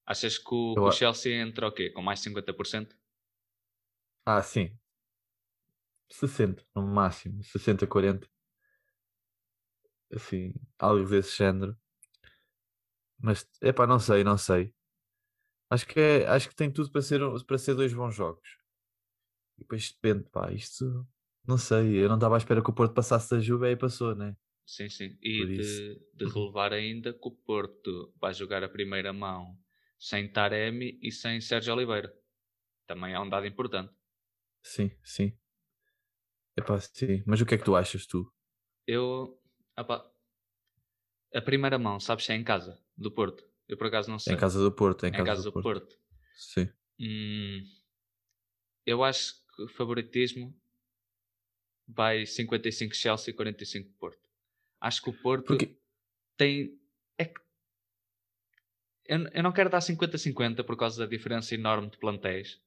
Achas 0.04 0.38
que 0.38 0.54
o, 0.54 0.74
o 0.78 0.92
Chelsea 0.92 1.40
entra 1.40 1.68
o 1.68 1.72
quê? 1.72 1.90
Com 1.90 2.02
mais 2.02 2.20
50%? 2.20 2.94
Ah, 4.26 4.42
sim. 4.42 4.76
60 6.10 6.64
no 6.74 6.82
máximo, 6.82 7.42
60, 7.42 7.86
40. 7.86 8.28
Assim, 10.12 10.54
algo 10.78 11.08
desse 11.08 11.36
género. 11.36 11.76
Mas, 13.18 13.48
é 13.60 13.72
pá, 13.72 13.86
não 13.86 13.98
sei, 13.98 14.24
não 14.24 14.38
sei. 14.38 14.74
Acho 15.70 15.86
que, 15.86 16.00
é, 16.00 16.26
acho 16.26 16.48
que 16.48 16.54
tem 16.54 16.70
tudo 16.70 16.90
para 16.90 17.02
ser, 17.02 17.20
para 17.46 17.58
ser 17.58 17.74
dois 17.74 17.92
bons 17.92 18.14
jogos. 18.14 18.48
E 19.58 19.62
depois 19.62 19.92
depende, 19.92 20.28
pá, 20.30 20.50
isto 20.52 21.06
não 21.46 21.58
sei. 21.58 22.02
Eu 22.02 22.08
não 22.08 22.16
estava 22.16 22.36
à 22.36 22.38
espera 22.38 22.62
que 22.62 22.70
o 22.70 22.72
Porto 22.72 22.94
passasse 22.94 23.30
da 23.30 23.40
Juve 23.40 23.66
e 23.66 23.68
aí 23.70 23.76
passou, 23.76 24.14
né? 24.14 24.36
Sim, 24.68 24.90
sim. 24.90 25.18
E 25.22 25.46
de, 25.46 25.98
de, 26.12 26.24
uhum. 26.26 26.30
relevar 26.30 26.74
ainda 26.74 27.14
que 27.14 27.26
o 27.26 27.30
Porto 27.30 28.12
vai 28.20 28.34
jogar 28.34 28.62
a 28.62 28.68
primeira 28.68 29.14
mão 29.14 29.58
sem 29.98 30.30
Taremi 30.30 30.98
e 31.02 31.10
sem 31.10 31.40
Sérgio 31.40 31.72
Oliveira. 31.72 32.14
Também 32.86 33.14
é 33.14 33.18
um 33.18 33.26
dado 33.26 33.46
importante. 33.46 33.90
Sim, 34.62 34.90
sim. 35.02 35.34
Epá, 36.54 36.78
sim. 36.80 37.22
Mas 37.26 37.40
o 37.40 37.46
que 37.46 37.54
é 37.54 37.58
que 37.58 37.64
tu 37.64 37.74
achas, 37.74 38.04
tu? 38.04 38.30
Eu. 38.86 39.40
a 41.34 41.40
primeira 41.40 41.78
mão, 41.78 41.98
sabes 41.98 42.26
se 42.26 42.32
é 42.32 42.36
em 42.36 42.44
casa, 42.44 42.78
do 42.94 43.10
Porto? 43.10 43.42
Eu 43.66 43.78
por 43.78 43.86
acaso 43.86 44.10
não 44.10 44.18
sei. 44.18 44.34
É 44.34 44.36
em 44.36 44.38
casa 44.38 44.62
do 44.62 44.70
Porto, 44.70 45.06
é 45.06 45.08
em, 45.08 45.12
é 45.12 45.16
casa, 45.16 45.24
casa, 45.24 45.42
do, 45.44 45.50
do 45.50 45.62
Porto. 45.62 45.80
Porto. 45.80 45.98
Sim. 46.36 46.68
Hum, 47.00 47.62
eu 48.84 49.02
acho 49.02 49.34
que 49.56 49.62
o 49.62 49.68
favoritismo 49.68 50.54
vai 51.86 52.26
55 52.26 52.94
Chelsea 52.94 53.32
e 53.32 53.34
45 53.34 53.90
Porto. 53.98 54.27
Acho 54.80 55.02
que 55.02 55.10
o 55.10 55.12
Porto 55.12 55.46
Porque... 55.46 55.76
tem. 56.36 56.78
É 57.16 57.24
que... 57.24 57.40
eu, 59.06 59.18
eu 59.28 59.42
não 59.42 59.52
quero 59.52 59.70
dar 59.70 59.80
50-50 59.80 60.64
por 60.64 60.76
causa 60.76 61.00
da 61.00 61.10
diferença 61.10 61.54
enorme 61.54 61.90
de 61.90 61.98
plantéis, 61.98 62.60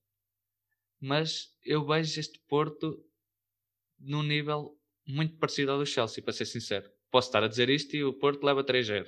mas 1.00 1.56
eu 1.64 1.86
vejo 1.86 2.20
este 2.20 2.40
Porto 2.48 3.04
num 4.00 4.24
nível 4.24 4.78
muito 5.08 5.38
parecido 5.38 5.72
ao 5.72 5.80
do 5.80 5.86
Chelsea, 5.86 6.24
para 6.24 6.34
ser 6.34 6.46
sincero. 6.46 6.90
Posso 7.10 7.28
estar 7.28 7.44
a 7.44 7.48
dizer 7.48 7.70
isto 7.70 7.96
e 7.96 8.04
o 8.04 8.14
Porto 8.14 8.44
leva 8.44 8.64
3-0. 8.64 9.08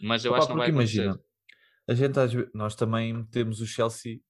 Mas 0.00 0.24
eu 0.24 0.32
Opa, 0.32 0.38
acho 0.38 0.46
que 0.46 0.52
não 0.52 0.58
vai 0.58 0.70
acontecer. 0.70 1.02
Imagina, 1.02 1.24
a 1.88 1.94
gente, 1.94 2.50
nós 2.54 2.74
também 2.74 3.24
temos 3.26 3.60
o 3.60 3.66
Chelsea, 3.66 4.20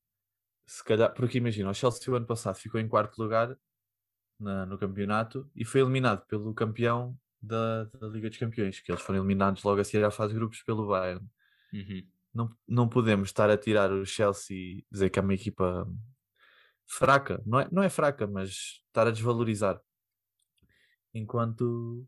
se 0.67 0.83
calhar, 0.85 1.13
porque 1.15 1.39
imagina, 1.39 1.71
o 1.71 1.75
Chelsea 1.75 2.13
o 2.13 2.17
ano 2.17 2.27
passado 2.27 2.57
ficou 2.57 2.81
em 2.81 2.89
quarto 2.89 3.21
lugar 3.21 3.57
na, 4.39 4.65
no 4.67 4.79
campeonato 4.79 5.51
e 5.55 5.65
foi 5.65 5.81
eliminado 5.81 6.27
pelo 6.27 6.55
campeão 6.55 7.17
da, 7.41 7.85
da, 7.85 8.07
Liga 8.09 8.29
dos 8.29 8.39
Campeões, 8.39 8.81
que 8.81 8.91
eles 8.91 9.03
foram 9.03 9.21
eliminados 9.21 9.63
logo 9.63 9.81
a 9.81 9.85
seguir 9.85 10.05
à 10.05 10.11
fase 10.11 10.33
de 10.33 10.39
grupos 10.39 10.63
pelo 10.63 10.87
Bayern. 10.87 11.27
Uhum. 11.73 12.07
Não, 12.35 12.57
não 12.69 12.89
podemos 12.89 13.29
estar 13.29 13.51
a 13.51 13.57
tirar 13.57 13.91
o 13.93 14.05
Chelsea 14.05 14.57
e 14.57 14.87
dizer 14.91 15.11
que 15.11 15.19
é 15.19 15.23
uma 15.23 15.35
equipa 15.35 15.87
fraca, 16.87 17.43
não 17.47 17.61
é, 17.61 17.69
não 17.71 17.83
é 17.83 17.89
fraca, 17.89 18.27
mas 18.27 18.83
estar 18.87 19.07
a 19.07 19.11
desvalorizar. 19.11 19.81
Enquanto. 21.15 22.07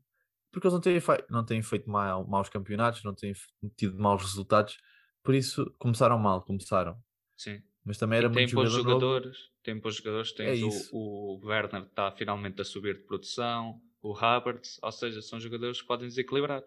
Porque 0.50 0.66
eles 0.66 0.74
não 0.74 0.80
têm, 0.80 1.00
feito, 1.00 1.24
não 1.30 1.44
têm 1.44 1.62
feito 1.62 1.88
mal, 1.88 2.26
maus 2.26 2.48
campeonatos, 2.48 3.02
não 3.02 3.14
têm 3.14 3.32
tido 3.74 3.98
maus 3.98 4.22
resultados, 4.22 4.78
por 5.22 5.34
isso 5.34 5.74
começaram 5.78 6.18
mal, 6.18 6.42
começaram. 6.42 7.02
Sim. 7.36 7.62
Mas 7.84 7.96
também 7.96 8.18
era 8.18 8.26
e 8.26 8.30
muito 8.30 8.36
tem 8.36 8.48
jogador 8.48 8.70
jogadores, 8.70 9.38
novo. 9.38 9.50
tem 9.62 9.78
bons 9.78 9.96
jogadores, 9.96 10.32
tens 10.32 10.60
é 10.60 10.64
o, 10.92 11.40
o 11.40 11.46
Werner 11.46 11.84
está 11.84 12.12
finalmente 12.12 12.60
a 12.60 12.64
subir 12.64 12.98
de 12.98 13.04
produção, 13.04 13.80
o 14.02 14.16
Havertz, 14.16 14.78
ou 14.82 14.92
seja, 14.92 15.22
são 15.22 15.38
jogadores 15.38 15.80
que 15.80 15.86
podem 15.86 16.08
desequilibrar. 16.08 16.62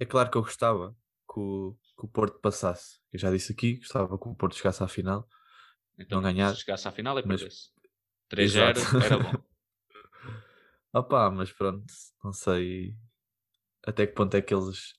É 0.00 0.06
claro 0.06 0.30
que 0.30 0.38
eu 0.38 0.42
gostava 0.42 0.96
que 1.30 1.38
o, 1.38 1.76
que 1.98 2.06
o 2.06 2.08
Porto 2.08 2.40
passasse. 2.40 2.98
Eu 3.12 3.18
já 3.18 3.30
disse 3.30 3.52
aqui, 3.52 3.76
gostava 3.76 4.18
que 4.18 4.28
o 4.28 4.34
Porto 4.34 4.56
chegasse 4.56 4.82
à 4.82 4.88
final. 4.88 5.28
Então, 5.98 6.20
não 6.20 6.22
ganhar. 6.22 6.54
Se 6.54 6.60
chegasse 6.60 6.88
à 6.88 6.92
final 6.92 7.18
é 7.18 7.22
mas... 7.26 7.40
perdesse. 7.40 7.70
3-0 8.30 9.04
era 9.04 9.18
bom. 9.18 9.44
Opa, 10.94 11.30
mas 11.30 11.52
pronto, 11.52 11.84
não 12.24 12.32
sei 12.32 12.96
até 13.86 14.06
que 14.06 14.14
ponto 14.14 14.34
é 14.36 14.42
que 14.42 14.54
eles 14.54 14.94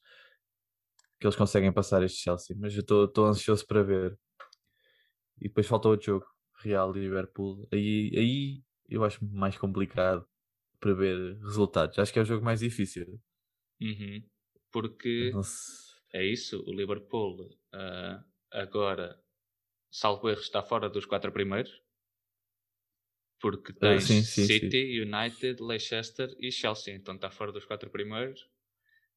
que 1.19 1.27
eles 1.27 1.35
conseguem 1.35 1.73
passar 1.73 2.01
este 2.01 2.23
Chelsea, 2.23 2.55
mas 2.57 2.73
eu 2.75 3.05
estou 3.05 3.25
ansioso 3.25 3.65
para 3.67 3.83
ver. 3.83 4.17
E 5.37 5.49
depois 5.49 5.67
falta 5.67 5.89
outro 5.89 6.05
jogo, 6.05 6.25
Real 6.59 6.95
e 6.95 6.99
Liverpool. 7.01 7.67
Aí, 7.73 8.11
aí 8.15 8.63
eu 8.87 9.03
acho 9.03 9.23
mais 9.25 9.57
complicado 9.57 10.25
prever 10.79 11.37
resultados. 11.41 11.97
Acho 11.99 12.13
que 12.13 12.19
é 12.19 12.21
o 12.21 12.25
jogo 12.25 12.43
mais 12.43 12.59
difícil. 12.59 13.19
Uhum. 13.81 14.23
Porque 14.71 15.31
é 16.13 16.25
isso, 16.25 16.63
o 16.67 16.73
Liverpool 16.73 17.41
uh, 17.73 18.23
agora, 18.51 19.19
salvo 19.91 20.29
erro, 20.29 20.41
está 20.41 20.61
fora 20.61 20.89
dos 20.89 21.05
quatro 21.05 21.31
primeiros. 21.31 21.71
Porque 23.41 23.71
ah, 23.71 23.79
tens 23.79 24.03
uh, 24.03 24.07
sim, 24.07 24.21
sim, 24.21 24.45
City, 24.45 24.69
sim. 24.69 25.01
United, 25.01 25.61
Leicester 25.61 26.35
e 26.39 26.51
Chelsea. 26.51 26.93
Então 26.93 27.15
está 27.15 27.31
fora 27.31 27.51
dos 27.51 27.65
quatro 27.65 27.89
primeiros. 27.89 28.47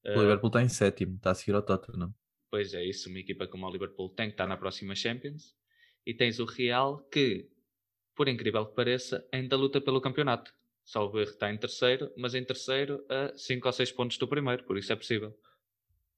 O 0.05 0.21
Liverpool 0.21 0.49
está 0.49 0.63
em 0.63 0.69
sétimo, 0.69 1.17
está 1.17 1.31
a 1.31 1.35
seguir 1.35 1.55
ao 1.55 1.63
Tottenham. 1.63 2.13
Pois 2.51 2.75
é, 2.75 2.85
isso. 2.85 3.09
Uma 3.09 3.19
equipa 3.19 3.47
como 3.47 3.67
o 3.67 3.71
Liverpool 3.71 4.11
tem 4.11 4.27
que 4.29 4.35
estar 4.35 4.47
na 4.47 4.57
próxima 4.57 4.95
Champions. 4.95 5.57
E 6.05 6.13
tens 6.13 6.41
o 6.41 6.45
Real 6.45 7.03
que, 7.09 7.49
por 8.15 8.29
incrível 8.29 8.67
que 8.67 8.75
pareça, 8.75 9.27
ainda 9.33 9.57
luta 9.57 9.81
pelo 9.81 10.01
campeonato. 10.01 10.53
Salvo 10.85 11.19
erro 11.21 11.31
está 11.31 11.53
em 11.53 11.57
terceiro, 11.57 12.13
mas 12.17 12.35
em 12.35 12.45
terceiro 12.45 13.05
a 13.09 13.37
5 13.37 13.67
ou 13.67 13.73
6 13.73 13.93
pontos 13.93 14.19
do 14.19 14.29
primeiro, 14.29 14.65
por 14.65 14.77
isso 14.77 14.93
é 14.93 14.97
possível. 14.97 15.37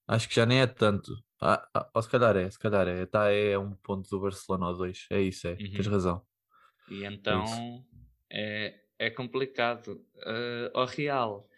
Acho 0.07 0.29
que 0.29 0.35
já 0.35 0.45
nem 0.45 0.61
é 0.61 0.67
tanto. 0.67 1.13
Ah, 1.41 1.67
ah, 1.75 1.91
ou 1.95 2.03
se 2.03 2.09
calhar 2.09 2.37
é, 2.37 2.51
se 2.51 2.59
calhar 2.59 2.87
é. 2.87 3.07
Tá, 3.07 3.31
é 3.31 3.59
um 3.59 3.75
ponto 3.77 4.09
do 4.09 4.21
Barcelona 4.21 4.69
ou 4.69 4.77
dois. 4.77 5.07
É 5.11 5.21
isso, 5.21 5.47
é. 5.47 5.53
Uhum. 5.53 5.73
Tens 5.73 5.87
razão. 5.87 6.27
E 6.91 7.05
é 7.05 7.09
então 7.09 7.85
é, 8.31 8.81
é, 8.99 9.11
complicado. 9.11 10.05
Uh, 10.17 10.71
ao 10.75 10.87
Real 10.87 11.49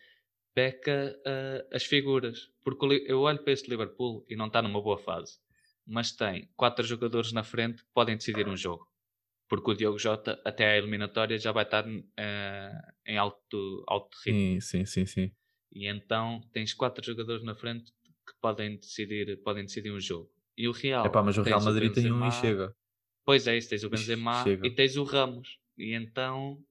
peca 0.54 1.16
uh, 1.20 1.75
as 1.75 1.84
figuras. 1.84 2.50
Porque 2.64 3.04
eu 3.06 3.20
olho 3.20 3.42
para 3.42 3.52
este 3.52 3.68
Liverpool 3.68 4.25
e 4.28 4.36
não 4.36 4.46
está 4.46 4.62
numa 4.62 4.80
boa 4.80 4.98
fase. 4.98 5.38
Mas 5.86 6.12
tem 6.12 6.50
quatro 6.56 6.84
jogadores 6.84 7.32
na 7.32 7.44
frente 7.44 7.84
que 7.84 7.90
podem 7.92 8.16
decidir 8.16 8.48
um 8.48 8.56
jogo. 8.56 8.88
Porque 9.49 9.71
o 9.71 9.75
Diogo 9.75 9.99
Jota, 9.99 10.41
até 10.45 10.67
a 10.73 10.76
eliminatória, 10.76 11.38
já 11.38 11.53
vai 11.53 11.65
estar 11.65 11.87
uh, 11.87 12.93
em 13.07 13.17
alto, 13.17 13.85
alto 13.87 14.17
ritmo. 14.25 14.61
Sim, 14.61 14.61
sim, 14.61 14.87
sim, 14.87 15.07
sim. 15.07 15.33
E 15.73 15.87
então 15.87 16.41
tens 16.53 16.75
quatro 16.75 17.05
jogadores 17.05 17.45
na 17.45 17.55
frente 17.55 17.93
que 18.26 18.35
podem 18.41 18.76
decidir, 18.76 19.41
podem 19.43 19.65
decidir 19.65 19.93
um 19.93 20.00
jogo. 20.00 20.31
E 20.57 20.67
o 20.67 20.73
Real. 20.73 21.07
Epá, 21.07 21.23
mas 21.23 21.37
o 21.38 21.43
Real 21.43 21.62
Madrid 21.62 21.91
o 21.91 21.95
tem 21.95 22.11
um 22.11 22.26
e 22.26 22.33
chega. 22.33 22.75
Pois 23.25 23.47
é, 23.47 23.57
isso, 23.57 23.69
tens 23.69 23.85
o 23.85 23.91
Benzema 23.91 24.43
chega. 24.43 24.67
e 24.67 24.75
tens 24.75 24.97
o 24.97 25.05
Ramos. 25.05 25.59
E 25.76 25.95
então. 25.95 26.62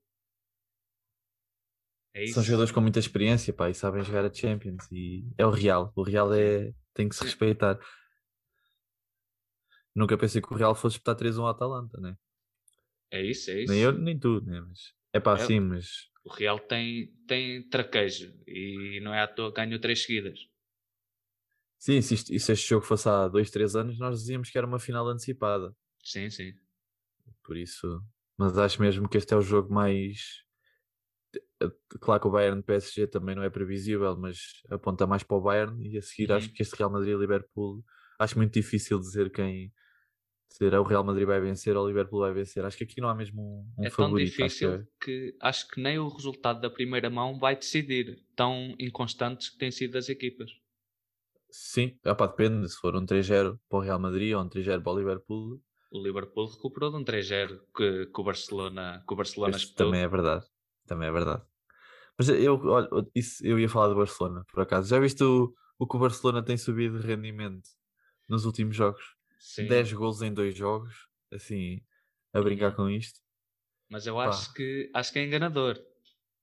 É 2.13 2.25
São 2.27 2.41
jogadores 2.41 2.71
com 2.71 2.81
muita 2.81 2.99
experiência 2.99 3.53
pá, 3.53 3.69
e 3.69 3.73
sabem 3.73 4.03
jogar 4.03 4.25
a 4.25 4.33
Champions. 4.33 4.89
E 4.91 5.29
é 5.37 5.45
o 5.45 5.49
Real. 5.49 5.91
O 5.95 6.01
Real 6.01 6.33
é... 6.33 6.73
tem 6.93 7.07
que 7.07 7.15
se 7.15 7.23
respeitar. 7.23 7.77
Nunca 9.93 10.17
pensei 10.17 10.41
que 10.41 10.51
o 10.51 10.57
Real 10.57 10.73
fosse 10.73 10.95
disputar 10.95 11.15
3-1 11.15 11.39
ao 11.41 11.47
Atalanta, 11.49 11.99
né? 11.99 12.17
É 13.11 13.21
isso, 13.23 13.51
é 13.51 13.63
isso. 13.63 13.71
Nem 13.71 13.81
eu, 13.81 13.91
nem 13.91 14.17
tu, 14.17 14.41
né? 14.41 14.61
Mas 14.61 14.93
é 15.13 15.19
para 15.19 15.39
é, 15.39 15.43
assim, 15.43 15.59
mas. 15.59 16.09
O 16.23 16.29
Real 16.29 16.59
tem, 16.59 17.13
tem 17.27 17.67
traquejo 17.69 18.33
e 18.47 18.99
não 19.01 19.13
é 19.13 19.21
à 19.21 19.27
toa 19.27 19.53
que 19.53 19.61
ganhou 19.61 19.79
3 19.79 20.01
seguidas. 20.01 20.39
Sim, 21.77 22.01
se, 22.01 22.15
isto, 22.15 22.39
se 22.39 22.51
este 22.51 22.69
jogo 22.69 22.85
fosse 22.85 23.07
há 23.07 23.27
2, 23.27 23.49
3 23.51 23.75
anos, 23.75 23.99
nós 23.99 24.19
dizíamos 24.19 24.49
que 24.49 24.57
era 24.57 24.65
uma 24.65 24.79
final 24.79 25.07
antecipada. 25.07 25.75
Sim, 26.03 26.29
sim. 26.29 26.53
Por 27.43 27.55
isso. 27.55 28.01
Mas 28.37 28.57
acho 28.57 28.81
mesmo 28.81 29.07
que 29.07 29.17
este 29.17 29.33
é 29.33 29.37
o 29.37 29.41
jogo 29.41 29.73
mais. 29.73 30.43
Claro 32.01 32.21
que 32.21 32.27
o 32.27 32.31
Bayern 32.31 32.61
PSG 32.63 33.07
também 33.07 33.35
não 33.35 33.43
é 33.43 33.49
previsível, 33.49 34.17
mas 34.17 34.37
aponta 34.69 35.07
mais 35.07 35.23
para 35.23 35.37
o 35.37 35.41
Bayern 35.41 35.87
e 35.87 35.97
a 35.97 36.01
seguir 36.01 36.31
uhum. 36.31 36.37
acho 36.37 36.51
que 36.51 36.61
este 36.61 36.75
Real 36.75 36.91
Madrid-Liverpool 36.91 37.83
acho 38.19 38.37
muito 38.37 38.53
difícil 38.53 38.99
dizer 38.99 39.31
quem 39.31 39.71
é 40.61 40.79
o 40.79 40.83
Real 40.83 41.03
Madrid 41.03 41.27
vai 41.27 41.39
vencer 41.41 41.75
ou 41.75 41.83
o 41.83 41.87
Liverpool 41.87 42.21
vai 42.21 42.33
vencer. 42.33 42.63
Acho 42.63 42.77
que 42.77 42.83
aqui 42.85 43.01
não 43.01 43.09
há 43.09 43.15
mesmo 43.15 43.41
um, 43.41 43.81
um 43.81 43.85
é 43.85 43.89
favorito. 43.89 44.33
É 44.33 44.37
tão 44.37 44.45
difícil 44.47 44.73
acho 44.73 44.85
que, 44.99 45.05
que 45.05 45.37
acho 45.41 45.67
que 45.67 45.81
nem 45.81 45.99
o 45.99 46.07
resultado 46.07 46.61
da 46.61 46.69
primeira 46.69 47.09
mão 47.09 47.37
vai 47.37 47.55
decidir. 47.55 48.23
Tão 48.35 48.73
inconstantes 48.79 49.49
que 49.49 49.57
têm 49.57 49.71
sido 49.71 49.97
as 49.97 50.07
equipas. 50.07 50.51
Sim, 51.49 51.97
opa, 52.05 52.27
depende. 52.27 52.69
Se 52.69 52.77
for 52.77 52.95
um 52.95 53.05
3-0 53.05 53.59
para 53.69 53.77
o 53.77 53.81
Real 53.81 53.99
Madrid 53.99 54.33
ou 54.33 54.43
um 54.43 54.49
3-0 54.49 54.81
para 54.81 54.91
o 54.91 54.97
Liverpool. 54.97 55.61
O 55.91 56.03
Liverpool 56.03 56.47
recuperou 56.47 56.91
de 56.91 56.97
um 56.97 57.03
3-0 57.03 57.59
que, 57.75 58.05
que, 58.07 58.21
o 58.21 58.23
Barcelona, 58.23 59.03
que 59.07 59.13
o 59.13 59.17
Barcelona 59.17 59.57
Também 59.75 60.01
é 60.01 60.07
verdade. 60.07 60.45
Também 60.85 61.07
é 61.07 61.11
verdade. 61.11 61.43
Mas 62.17 62.29
eu, 62.29 62.59
olha, 62.65 62.87
isso, 63.13 63.45
eu 63.45 63.59
ia 63.59 63.69
falar 63.69 63.89
do 63.89 63.95
Barcelona, 63.95 64.45
por 64.51 64.61
acaso. 64.61 64.89
Já 64.89 64.99
viste 64.99 65.23
o, 65.23 65.53
o 65.77 65.87
que 65.87 65.95
o 65.95 65.99
Barcelona 65.99 66.43
tem 66.43 66.57
subido 66.57 66.99
de 66.99 67.07
rendimento 67.07 67.69
nos 68.29 68.45
últimos 68.45 68.75
jogos? 68.75 69.14
Sim. 69.45 69.67
10 69.67 69.93
gols 69.93 70.21
em 70.21 70.33
dois 70.33 70.55
jogos, 70.55 71.07
assim, 71.31 71.81
a 72.33 72.41
brincar 72.41 72.71
uhum. 72.71 72.75
com 72.75 72.89
isto. 72.89 73.19
Mas 73.89 74.07
eu 74.07 74.19
acho 74.19 74.53
que, 74.53 74.89
acho 74.93 75.13
que 75.13 75.19
é 75.19 75.25
enganador. 75.25 75.79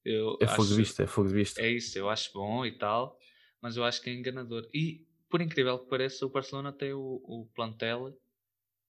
Eu 0.05 0.39
é 0.41 0.47
fogo 0.47 0.69
de 0.69 0.75
vista, 0.77 1.03
é 1.03 1.07
fogo 1.07 1.29
de 1.29 1.35
vista. 1.35 1.61
É 1.61 1.71
isso, 1.71 1.99
eu 1.99 2.09
acho 2.09 2.33
bom 2.33 2.65
e 2.65 2.79
tal 2.79 3.19
mas 3.63 3.77
eu 3.77 3.85
acho 3.85 4.03
que 4.03 4.11
é 4.11 4.13
enganador. 4.13 4.69
E, 4.75 5.07
por 5.31 5.41
incrível 5.41 5.79
que 5.79 5.89
pareça, 5.89 6.27
o 6.27 6.31
Barcelona 6.31 6.73
tem 6.73 6.93
o, 6.93 7.23
o 7.25 7.49
plantel 7.55 8.13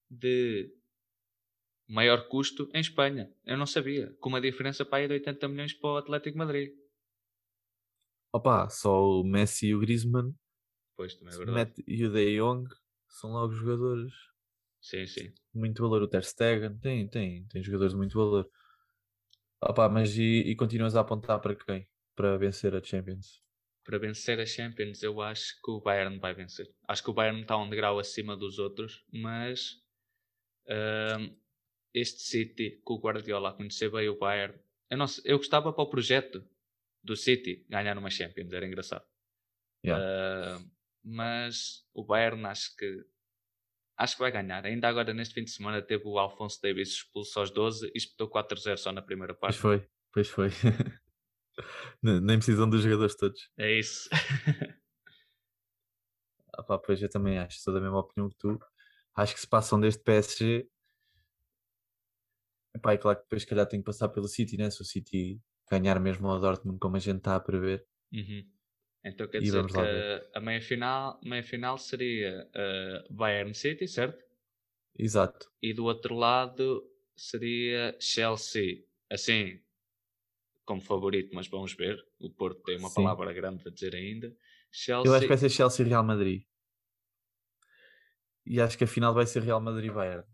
de 0.10 0.76
maior 1.88 2.28
custo 2.28 2.68
em 2.74 2.80
Espanha. 2.80 3.32
Eu 3.46 3.56
não 3.56 3.68
sabia. 3.68 4.12
Com 4.20 4.30
uma 4.30 4.42
diferença 4.42 4.84
para 4.84 4.98
aí 4.98 5.08
de 5.08 5.14
80 5.14 5.48
milhões 5.48 5.74
para 5.74 5.90
o 5.92 5.98
Atlético 5.98 6.40
Madrid. 6.40 6.74
Opa, 8.34 8.68
só 8.68 9.22
o 9.22 9.24
Messi 9.24 9.68
e 9.68 9.76
o 9.76 9.80
Griezmann. 9.80 10.34
Pois, 10.98 11.14
também 11.14 11.36
é 11.36 11.38
verdade. 11.38 11.84
e 11.88 12.06
o 12.06 12.12
De 12.12 12.38
Jong 12.38 12.68
são 13.14 13.32
logo 13.32 13.54
jogadores. 13.54 14.14
Sim, 14.82 15.06
sim. 15.08 15.34
Muito 15.54 15.82
valor. 15.82 16.02
O 16.02 16.08
Ter 16.08 16.24
Stegen 16.24 16.78
tem, 16.80 17.08
tem, 17.08 17.46
tem 17.48 17.64
jogadores 17.64 17.94
de 17.94 17.98
muito 17.98 18.18
valor. 18.18 18.50
Opa, 19.62 19.88
mas 19.88 20.18
e, 20.18 20.42
e 20.42 20.56
continuas 20.56 20.96
a 20.96 21.02
apontar 21.02 21.40
para 21.40 21.56
quem? 21.56 21.88
Para 22.16 22.38
vencer 22.38 22.76
a 22.76 22.84
Champions? 22.84 23.44
para 23.84 23.98
vencer 23.98 24.40
a 24.40 24.46
Champions, 24.46 25.04
eu 25.04 25.22
acho 25.22 25.60
que 25.62 25.72
o 25.72 25.82
Bayern 25.82 26.18
vai 26.18 26.34
vencer. 26.34 26.70
Acho 26.88 27.04
que 27.04 27.10
o 27.10 27.14
Bayern 27.14 27.42
está 27.42 27.58
um 27.58 27.70
degrau 27.70 28.00
acima 28.00 28.36
dos 28.36 28.58
outros, 28.58 29.06
mas 29.12 29.74
uh, 30.68 31.36
este 31.94 32.22
City, 32.24 32.82
com 32.84 32.94
o 32.94 33.00
Guardiola 33.00 33.50
a 33.50 33.54
conhecer 33.54 33.92
bem 33.92 34.08
o 34.08 34.18
Bayern, 34.18 34.58
eu, 34.90 34.98
não, 34.98 35.06
eu 35.26 35.38
gostava 35.38 35.74
para 35.74 35.84
o 35.84 35.90
projeto 35.90 36.44
do 37.04 37.16
City 37.16 37.66
ganhar 37.70 37.98
uma 37.98 38.10
Champions, 38.10 38.54
era 38.54 38.66
engraçado. 38.66 39.06
Yeah. 39.86 40.02
Uh, 40.02 40.72
mas 41.04 41.86
o 41.94 42.04
Bayern 42.04 42.46
acho 42.46 42.76
que 42.76 43.04
acho 43.98 44.16
que 44.16 44.22
vai 44.22 44.32
ganhar. 44.32 44.66
Ainda 44.66 44.88
agora 44.88 45.14
neste 45.14 45.34
fim 45.34 45.44
de 45.44 45.52
semana 45.52 45.82
teve 45.82 46.04
o 46.06 46.18
Alfonso 46.18 46.60
Davis 46.62 46.90
expulso 46.90 47.40
aos 47.40 47.52
12 47.52 47.88
e 47.94 47.98
espetou 47.98 48.30
4-0 48.30 48.78
só 48.78 48.92
na 48.92 49.02
primeira 49.02 49.34
parte. 49.34 49.60
Pois 49.60 49.80
foi, 49.82 49.90
pois 50.12 50.30
foi. 50.30 50.50
Nem 52.02 52.38
precisam 52.38 52.70
dos 52.70 52.82
jogadores 52.82 53.16
todos. 53.16 53.52
É 53.58 53.78
isso. 53.78 54.10
ah, 56.54 56.64
pá, 56.64 56.80
pois 56.80 57.02
eu 57.02 57.10
também 57.10 57.38
acho, 57.38 57.60
sou 57.60 57.74
da 57.74 57.82
mesma 57.82 58.00
opinião 58.00 58.30
que 58.30 58.38
tu. 58.38 58.60
Acho 59.16 59.36
que 59.36 59.42
se 59.42 59.48
passam 59.48 59.80
deste 59.80 60.02
PSG. 60.04 60.68
Epá, 62.76 62.94
é 62.94 62.98
claro 62.98 63.20
que 63.20 63.24
depois, 63.26 63.44
se 63.44 63.48
calhar, 63.48 63.68
tem 63.68 63.80
que 63.80 63.86
passar 63.86 64.10
pelo 64.10 64.28
City, 64.28 64.58
né? 64.58 64.72
Se 64.72 64.82
o 64.82 64.86
City 64.86 65.40
ganhar 65.70 66.00
mesmo 66.00 66.28
ao 66.28 66.40
Dortmund, 66.40 66.80
como 66.80 66.96
a 66.96 67.00
gente 67.00 67.18
está 67.18 67.36
a 67.36 67.40
prever. 67.40 67.86
Uhum. 68.12 68.44
Então 69.04 69.28
quer 69.28 69.42
dizer 69.42 69.66
que 69.66 70.30
a 70.34 70.40
meia 70.40 70.62
final, 70.62 71.20
meia 71.24 71.44
final 71.44 71.78
seria 71.78 72.50
uh, 72.50 73.14
Bayern 73.14 73.54
City, 73.54 73.88
certo? 73.88 74.24
Exato. 74.98 75.52
E 75.62 75.74
do 75.74 75.86
outro 75.86 76.16
lado 76.16 76.90
seria 77.16 77.96
Chelsea. 78.00 78.86
Assim, 79.10 79.60
como 80.66 80.82
favorito, 80.82 81.34
mas 81.34 81.48
vamos 81.48 81.74
ver. 81.74 82.04
O 82.20 82.30
Porto 82.30 82.62
tem 82.64 82.78
uma 82.78 82.90
Sim. 82.90 82.96
palavra 82.96 83.34
grande 83.34 83.68
a 83.68 83.72
dizer 83.72 83.96
ainda. 83.96 84.36
Chelsea... 84.72 85.10
Eu 85.10 85.14
acho 85.14 85.24
que 85.24 85.28
vai 85.28 85.38
ser 85.38 85.50
Chelsea 85.50 85.86
e 85.86 85.90
Real 85.90 86.04
Madrid. 86.04 86.44
E 88.46 88.60
acho 88.60 88.78
que 88.78 88.84
a 88.84 88.88
final 88.88 89.14
vai 89.14 89.26
ser 89.26 89.42
Real 89.42 89.62
Madrid-Bayern. 89.62 90.26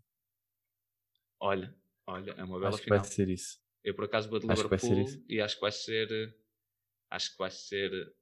Olha, 1.38 1.74
olha, 2.06 2.32
é 2.32 2.44
uma 2.44 2.58
bela 2.58 2.68
acho 2.68 2.78
final. 2.82 3.00
Acho 3.00 3.10
que 3.10 3.16
vai 3.16 3.26
ser 3.26 3.28
isso. 3.28 3.60
Eu 3.82 3.94
por 3.94 4.04
acaso 4.04 4.28
vou 4.28 4.38
de 4.38 4.50
acho 4.50 4.62
Liverpool 4.62 5.24
e 5.28 5.40
acho 5.40 5.54
que 5.54 5.60
vai 5.60 5.72
ser. 5.72 6.36
Acho 7.08 7.32
que 7.32 7.38
vai 7.38 7.50
ser. 7.50 8.14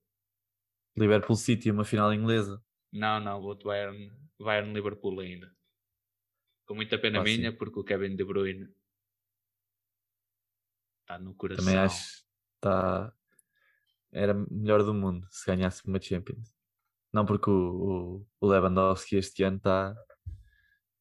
Liverpool 0.99 1.37
City, 1.37 1.71
uma 1.71 1.85
final 1.85 2.13
inglesa. 2.13 2.63
Não, 2.93 3.21
não, 3.21 3.41
vou 3.41 3.55
de 3.55 3.65
Bayern, 3.65 4.13
Bayern 4.39 4.73
Liverpool 4.73 5.21
ainda. 5.21 5.51
Com 6.67 6.75
muita 6.75 6.99
pena 6.99 7.21
ah, 7.21 7.23
minha, 7.23 7.51
sim. 7.51 7.57
porque 7.57 7.79
o 7.79 7.85
Kevin 7.85 8.15
De 8.15 8.25
Bruyne 8.25 8.69
Está 11.09 11.19
no 11.19 11.35
coração. 11.35 11.65
Também 11.65 11.81
acho 11.81 12.19
que 12.19 12.25
está... 12.57 13.15
era 14.13 14.35
melhor 14.51 14.83
do 14.83 14.93
mundo 14.93 15.27
se 15.31 15.47
ganhasse 15.47 15.87
uma 15.89 15.99
Champions. 15.99 16.55
Não 17.11 17.25
porque 17.25 17.49
o, 17.49 17.55
o, 17.55 18.27
o 18.39 18.47
Lewandowski 18.47 19.17
este 19.17 19.43
ano 19.43 19.57
está. 19.57 19.97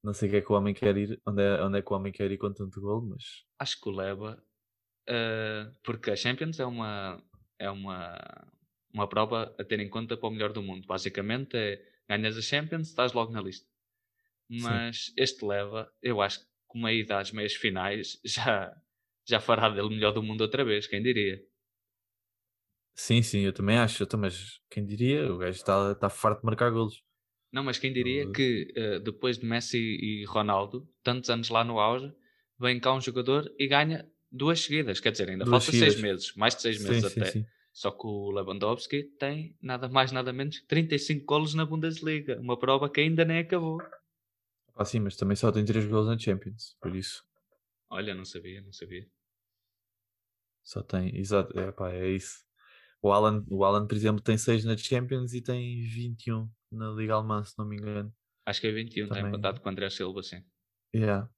Não 0.01 0.13
sei 0.13 0.29
o 0.29 0.31
que 0.31 0.37
é 0.37 0.41
que 0.41 0.49
o 0.49 0.55
homem 0.55 0.73
quer 0.73 0.95
ir, 0.95 1.21
onde 1.27 1.43
é, 1.43 1.61
onde 1.61 1.79
é 1.79 1.81
que 1.81 1.91
o 1.91 1.95
homem 1.97 2.13
quer 2.13 2.31
ir 2.31 2.37
com 2.37 2.53
tanto 2.53 2.79
gol, 2.79 3.01
mas. 3.01 3.43
Acho 3.59 3.81
que 3.81 3.89
o 3.89 3.91
Leva. 3.91 4.41
Uh, 5.09 5.75
porque 5.83 6.11
a 6.11 6.15
Champions 6.15 6.57
é 6.57 6.65
uma, 6.65 7.21
é 7.59 7.69
uma, 7.69 8.17
uma 8.94 9.08
prova 9.08 9.56
a 9.60 9.63
ter 9.63 9.79
em 9.79 9.89
conta 9.89 10.17
para 10.17 10.29
o 10.29 10.32
melhor 10.32 10.51
do 10.51 10.62
mundo. 10.62 10.88
Basicamente 10.88 11.56
é 11.56 11.82
ganhas 12.08 12.38
a 12.38 12.41
Champions, 12.41 12.89
estás 12.89 13.13
logo 13.13 13.32
na 13.32 13.41
lista. 13.41 13.67
Mas 14.50 15.08
Sim. 15.08 15.13
este 15.17 15.46
leva, 15.46 15.91
eu 16.01 16.22
acho 16.22 16.39
que 16.39 16.46
com 16.67 16.86
a 16.86 16.94
ida 16.94 17.20
às 17.20 17.32
meias 17.32 17.53
finais 17.53 18.20
já, 18.25 18.75
já 19.25 19.39
fará 19.39 19.70
dele 19.70 19.89
melhor 19.89 20.12
do 20.12 20.24
mundo 20.24 20.41
outra 20.41 20.63
vez, 20.63 20.88
quem 20.88 21.01
diria? 21.01 21.41
Sim, 22.96 23.22
sim, 23.22 23.41
eu 23.41 23.53
também 23.53 23.77
acho. 23.77 24.03
Eu 24.03 24.08
mas 24.17 24.60
quem 24.72 24.84
diria? 24.84 25.32
O 25.32 25.38
gajo 25.38 25.58
está 25.58 25.94
tá 25.94 26.10
farto 26.10 26.39
de 26.39 26.46
marcar 26.46 26.72
golos. 26.72 27.03
Não, 27.51 27.63
mas 27.63 27.77
quem 27.77 27.94
diria 27.94 28.29
que 28.32 28.74
uh, 28.75 29.00
depois 29.00 29.38
de 29.38 29.46
Messi 29.46 29.77
e 29.77 30.25
Ronaldo, 30.25 30.88
tantos 31.03 31.29
anos 31.29 31.50
lá 31.50 31.63
no 31.63 31.79
auge, 31.79 32.12
vem 32.60 32.79
cá 32.79 32.94
um 32.94 33.00
jogador 33.00 33.53
e 33.58 33.67
ganha 33.67 34.10
duas 34.32 34.62
seguidas. 34.62 35.00
Quer 35.00 35.12
dizer, 35.12 35.29
ainda 35.29 35.46
duas 35.46 35.63
falta 35.63 35.72
seguidas. 35.72 35.94
seis 35.94 36.03
meses, 36.03 36.36
mais 36.36 36.56
de 36.56 36.62
seis 36.63 36.79
meses 36.79 37.12
sim, 37.12 37.20
até. 37.20 37.32
Sim, 37.32 37.41
sim. 37.41 37.48
Só 37.77 37.91
que 37.91 38.07
o 38.07 38.31
Lewandowski 38.31 39.03
tem 39.03 39.55
nada 39.62 39.88
mais, 39.88 40.12
nada 40.12 40.34
menos 40.34 40.57
que 40.57 40.65
35 40.65 41.24
golos 41.27 41.53
na 41.53 41.63
Bundesliga. 41.63 42.39
Uma 42.41 42.57
prova 42.57 42.89
que 42.89 43.01
ainda 43.01 43.24
nem 43.24 43.38
acabou. 43.38 43.77
Ah, 44.75 44.84
sim, 44.84 45.00
mas 45.00 45.15
também 45.15 45.36
só 45.36 45.51
tem 45.51 45.63
3 45.63 45.86
golos 45.86 46.07
na 46.07 46.17
Champions, 46.17 46.75
por 46.81 46.96
isso. 46.96 47.24
Olha, 47.88 48.15
não 48.15 48.25
sabia, 48.25 48.62
não 48.62 48.74
sabia. 48.74 49.07
Só 50.63 50.81
tem, 50.81 51.15
exato, 51.15 51.57
é, 51.60 51.72
pá, 51.72 51.91
é 51.91 52.10
isso. 52.10 52.43
O 53.00 53.12
Alan, 53.12 53.46
o 53.48 53.63
Alan, 53.63 53.86
por 53.86 53.93
exemplo, 53.93 54.24
tem 54.24 54.39
6 54.39 54.65
na 54.65 54.75
Champions 54.75 55.36
e 55.36 55.41
tem 55.43 55.84
21 55.84 56.50
na 56.72 56.89
Liga 56.89 57.13
Alemã, 57.13 57.43
se 57.43 57.55
não 57.60 57.65
me 57.67 57.75
engano. 57.75 58.12
Acho 58.43 58.60
que 58.60 58.65
é 58.65 58.72
21, 58.72 59.03
está 59.03 59.19
empatado 59.19 59.62
com 59.62 59.69
o 59.69 59.72
André 59.72 59.88
Silva, 59.91 60.24
sim. 60.24 60.43
Yeah. 60.96 61.29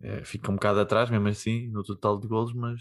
É, 0.00 0.24
fica 0.24 0.50
um 0.50 0.54
bocado 0.54 0.80
atrás, 0.80 1.10
mesmo 1.10 1.28
assim, 1.28 1.68
no 1.68 1.84
total 1.84 2.18
de 2.18 2.26
golos, 2.26 2.54
mas, 2.54 2.80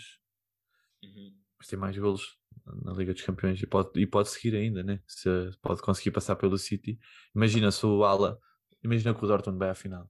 uhum. 1.04 1.38
mas 1.60 1.68
tem 1.68 1.78
mais 1.78 1.98
golos 1.98 2.42
na 2.66 2.94
Liga 2.94 3.14
dos 3.14 3.22
Campeões 3.22 3.62
e 3.62 3.68
pode, 3.68 4.00
e 4.00 4.06
pode 4.06 4.30
seguir 4.30 4.56
ainda, 4.56 4.84
né? 4.84 5.02
Se 5.08 5.30
pode 5.62 5.82
conseguir 5.82 6.12
passar 6.12 6.36
pelo 6.36 6.58
City. 6.58 7.00
Imagina 7.36 7.72
se 7.72 7.86
o 7.86 8.04
Ala, 8.04 8.40
imagina 8.84 9.14
que 9.14 9.24
o 9.24 9.28
Dortmund 9.28 9.60
vai 9.60 9.70
à 9.70 9.76
final. 9.76 10.10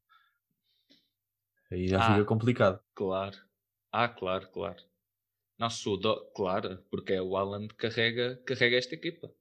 Aí 1.71 1.87
já 1.87 1.99
ah, 1.99 2.13
fica 2.13 2.25
complicado. 2.25 2.79
Claro. 2.93 3.37
Ah, 3.91 4.07
claro, 4.07 4.47
claro. 4.49 4.83
Nosso 5.57 5.97
do... 5.97 6.25
claro, 6.35 6.83
porque 6.89 7.13
é 7.13 7.21
o 7.21 7.35
Alan 7.35 7.67
que 7.67 7.75
carrega, 7.75 8.41
carrega 8.45 8.77
esta 8.77 8.95
equipa. 8.95 9.33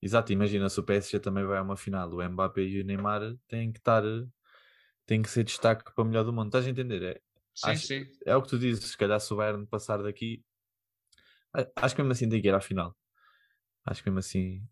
Exato, 0.00 0.32
imagina 0.32 0.68
se 0.68 0.78
o 0.78 0.84
PSG 0.84 1.18
também 1.18 1.44
vai 1.44 1.58
a 1.58 1.62
uma 1.62 1.76
final. 1.76 2.10
O 2.10 2.22
Mbappé 2.28 2.62
e 2.62 2.80
o 2.80 2.84
Neymar 2.84 3.36
têm 3.48 3.72
que 3.72 3.78
estar, 3.78 4.02
têm 5.06 5.22
que 5.22 5.28
ser 5.28 5.44
destaque 5.44 5.92
para 5.92 6.02
o 6.02 6.06
melhor 6.06 6.24
do 6.24 6.32
mundo. 6.32 6.46
Estás 6.46 6.66
a 6.66 6.70
entender? 6.70 7.02
É, 7.02 7.20
sim, 7.54 7.70
acho, 7.70 7.86
sim. 7.86 8.06
É 8.24 8.36
o 8.36 8.42
que 8.42 8.48
tu 8.48 8.58
dizes, 8.58 8.84
se 8.84 8.96
calhar 8.96 9.20
se 9.20 9.32
o 9.32 9.36
Bayern 9.36 9.66
passar 9.66 10.02
daqui, 10.02 10.44
acho 11.76 11.94
que 11.94 12.02
mesmo 12.02 12.12
assim 12.12 12.28
tem 12.28 12.40
que 12.40 12.48
ir 12.48 12.54
à 12.54 12.60
final. 12.60 12.96
Acho 13.84 14.02
que 14.02 14.10
mesmo 14.10 14.20
assim. 14.20 14.62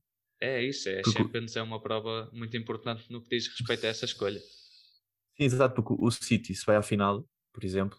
É 0.41 0.63
isso, 0.63 0.89
é. 0.89 1.01
Porque... 1.03 1.19
Champions 1.19 1.57
é 1.57 1.63
uma 1.63 1.81
prova 1.81 2.31
muito 2.33 2.57
importante 2.57 3.11
no 3.11 3.23
que 3.23 3.31
diz 3.31 3.49
respeito 3.49 3.87
a 3.87 3.89
essa 3.89 4.05
escolha. 4.05 4.41
Sim, 4.41 5.45
exato, 5.45 5.75
porque 5.75 5.95
o 5.99 6.11
City, 6.11 6.55
se 6.55 6.65
vai 6.65 6.77
à 6.77 6.83
final, 6.83 7.29
por 7.53 7.65
exemplo, 7.65 7.99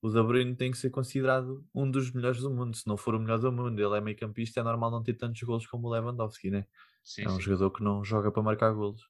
o 0.00 0.10
De 0.10 0.22
Bruyne 0.22 0.54
tem 0.54 0.70
que 0.70 0.78
ser 0.78 0.90
considerado 0.90 1.66
um 1.74 1.90
dos 1.90 2.12
melhores 2.12 2.40
do 2.40 2.50
mundo. 2.50 2.76
Se 2.76 2.86
não 2.86 2.96
for 2.96 3.14
o 3.14 3.18
melhor 3.18 3.38
do 3.38 3.50
mundo, 3.50 3.78
ele 3.80 3.96
é 3.96 4.00
meio 4.00 4.16
campista, 4.16 4.60
é 4.60 4.62
normal 4.62 4.90
não 4.90 5.02
ter 5.02 5.14
tantos 5.14 5.42
golos 5.42 5.66
como 5.66 5.88
o 5.88 5.90
Lewandowski, 5.90 6.50
né? 6.50 6.66
Sim, 7.02 7.22
é 7.22 7.28
um 7.28 7.36
sim. 7.36 7.40
jogador 7.40 7.70
que 7.70 7.82
não 7.82 8.04
joga 8.04 8.30
para 8.30 8.42
marcar 8.42 8.72
golos. 8.72 9.02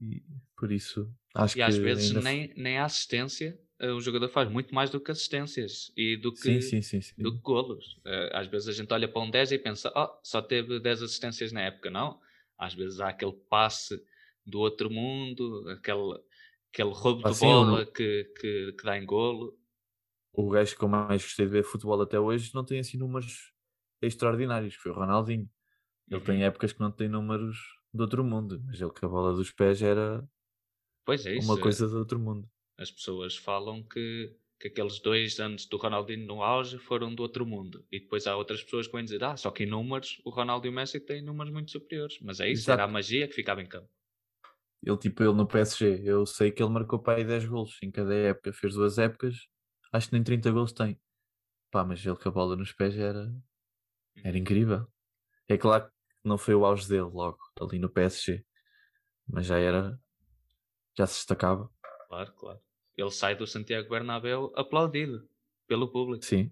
E 0.00 0.22
por 0.56 0.72
isso, 0.72 1.12
acho 1.34 1.54
e 1.54 1.56
que. 1.56 1.60
E 1.60 1.62
às 1.62 1.76
vezes 1.76 2.08
ainda... 2.08 2.22
nem, 2.22 2.52
nem 2.56 2.78
a 2.78 2.84
assistência 2.84 3.58
o 3.80 4.00
jogador 4.00 4.28
faz 4.28 4.50
muito 4.50 4.74
mais 4.74 4.88
do 4.88 5.00
que 5.00 5.10
assistências 5.10 5.92
e 5.96 6.16
do 6.16 6.32
que, 6.32 6.62
sim, 6.62 6.80
sim, 6.80 7.00
sim, 7.00 7.14
do 7.18 7.34
que 7.34 7.40
golos. 7.40 8.00
Eh, 8.06 8.30
às 8.32 8.46
vezes 8.46 8.68
a 8.68 8.72
gente 8.72 8.92
olha 8.92 9.06
para 9.06 9.20
um 9.20 9.30
10 9.30 9.52
e 9.52 9.58
pensa, 9.58 9.92
oh, 9.94 10.18
só 10.22 10.40
teve 10.40 10.80
10 10.80 11.02
assistências 11.02 11.52
na 11.52 11.60
época. 11.62 11.90
Não. 11.90 12.18
Às 12.56 12.74
vezes 12.74 13.00
há 13.00 13.08
aquele 13.08 13.34
passe 13.50 14.02
do 14.44 14.60
outro 14.60 14.90
mundo, 14.90 15.68
aquele, 15.68 16.18
aquele 16.72 16.90
roubo 16.90 17.30
de 17.30 17.38
bola 17.38 17.84
que, 17.84 18.24
que, 18.40 18.72
que, 18.72 18.84
dá 18.84 18.96
em 18.96 19.04
golo. 19.04 19.58
O 20.32 20.48
gajo 20.48 20.76
que 20.76 20.82
eu 20.82 20.88
mais 20.88 21.22
gostei 21.22 21.44
de 21.44 21.52
ver 21.52 21.62
futebol 21.62 22.00
até 22.00 22.18
hoje 22.18 22.54
não 22.54 22.64
tem 22.64 22.78
assim 22.78 22.96
números 22.96 23.52
extraordinários, 24.00 24.76
que 24.76 24.82
foi 24.82 24.92
o 24.92 24.94
Ronaldinho. 24.94 25.50
Ele 26.08 26.20
uhum. 26.20 26.24
tem 26.24 26.44
épocas 26.44 26.72
que 26.72 26.80
não 26.80 26.90
tem 26.90 27.08
números 27.08 27.58
de 27.92 28.00
outro 28.00 28.24
mundo, 28.24 28.62
mas 28.66 28.80
ele 28.80 28.90
com 28.90 29.04
a 29.04 29.08
bola 29.08 29.34
dos 29.34 29.50
pés 29.50 29.82
era 29.82 30.26
pois 31.04 31.26
é 31.26 31.36
isso, 31.36 31.50
uma 31.50 31.60
coisa 31.60 31.86
de 31.86 31.94
outro 31.94 32.18
mundo. 32.18 32.48
As 32.78 32.90
pessoas 32.90 33.36
falam 33.36 33.82
que, 33.82 34.34
que 34.60 34.68
aqueles 34.68 35.00
dois 35.00 35.38
anos 35.40 35.66
do 35.66 35.76
Ronaldinho 35.76 36.26
no 36.26 36.42
auge 36.42 36.78
foram 36.78 37.14
do 37.14 37.22
outro 37.22 37.46
mundo. 37.46 37.84
E 37.90 38.00
depois 38.00 38.26
há 38.26 38.36
outras 38.36 38.62
pessoas 38.62 38.86
que 38.86 38.92
vão 38.92 39.02
dizer, 39.02 39.22
ah, 39.24 39.36
só 39.36 39.50
que 39.50 39.64
em 39.64 39.66
números 39.66 40.20
o 40.24 40.30
Ronaldo 40.30 40.66
e 40.66 40.70
o 40.70 40.72
Messi 40.72 41.00
têm 41.00 41.22
números 41.22 41.52
muito 41.52 41.70
superiores. 41.70 42.18
Mas 42.20 42.40
é 42.40 42.50
isso, 42.50 42.62
Exato. 42.62 42.80
era 42.80 42.84
a 42.84 42.92
magia 42.92 43.26
que 43.26 43.34
ficava 43.34 43.62
em 43.62 43.66
campo. 43.66 43.88
Ele, 44.82 44.96
tipo, 44.98 45.22
ele 45.22 45.32
no 45.32 45.46
PSG, 45.46 46.02
eu 46.04 46.24
sei 46.26 46.52
que 46.52 46.62
ele 46.62 46.70
marcou 46.70 46.98
para 46.98 47.18
aí 47.18 47.24
10 47.24 47.46
golos 47.46 47.76
em 47.82 47.90
cada 47.90 48.14
época, 48.14 48.52
fez 48.52 48.74
duas 48.74 48.98
épocas, 48.98 49.48
acho 49.92 50.08
que 50.08 50.14
nem 50.14 50.22
30 50.22 50.50
golos 50.50 50.72
tem. 50.72 51.00
Pá, 51.70 51.84
mas 51.84 52.04
ele 52.04 52.16
com 52.16 52.28
a 52.28 52.32
bola 52.32 52.56
nos 52.56 52.72
pés 52.72 52.96
era, 52.96 53.34
era 54.22 54.36
uhum. 54.36 54.36
incrível. 54.36 54.86
É 55.48 55.56
claro 55.56 55.86
que 55.86 55.92
não 56.28 56.38
foi 56.38 56.54
o 56.54 56.64
auge 56.64 56.88
dele 56.88 57.10
logo, 57.12 57.38
ali 57.60 57.78
no 57.78 57.88
PSG, 57.88 58.44
mas 59.26 59.46
já 59.46 59.58
era, 59.58 59.98
já 60.96 61.06
se 61.06 61.16
destacava. 61.16 61.70
Claro, 62.08 62.32
claro. 62.34 62.60
Ele 62.96 63.10
sai 63.10 63.36
do 63.36 63.46
Santiago 63.46 63.90
Bernabéu 63.90 64.52
aplaudido 64.56 65.28
pelo 65.66 65.90
público. 65.90 66.24
Sim, 66.24 66.50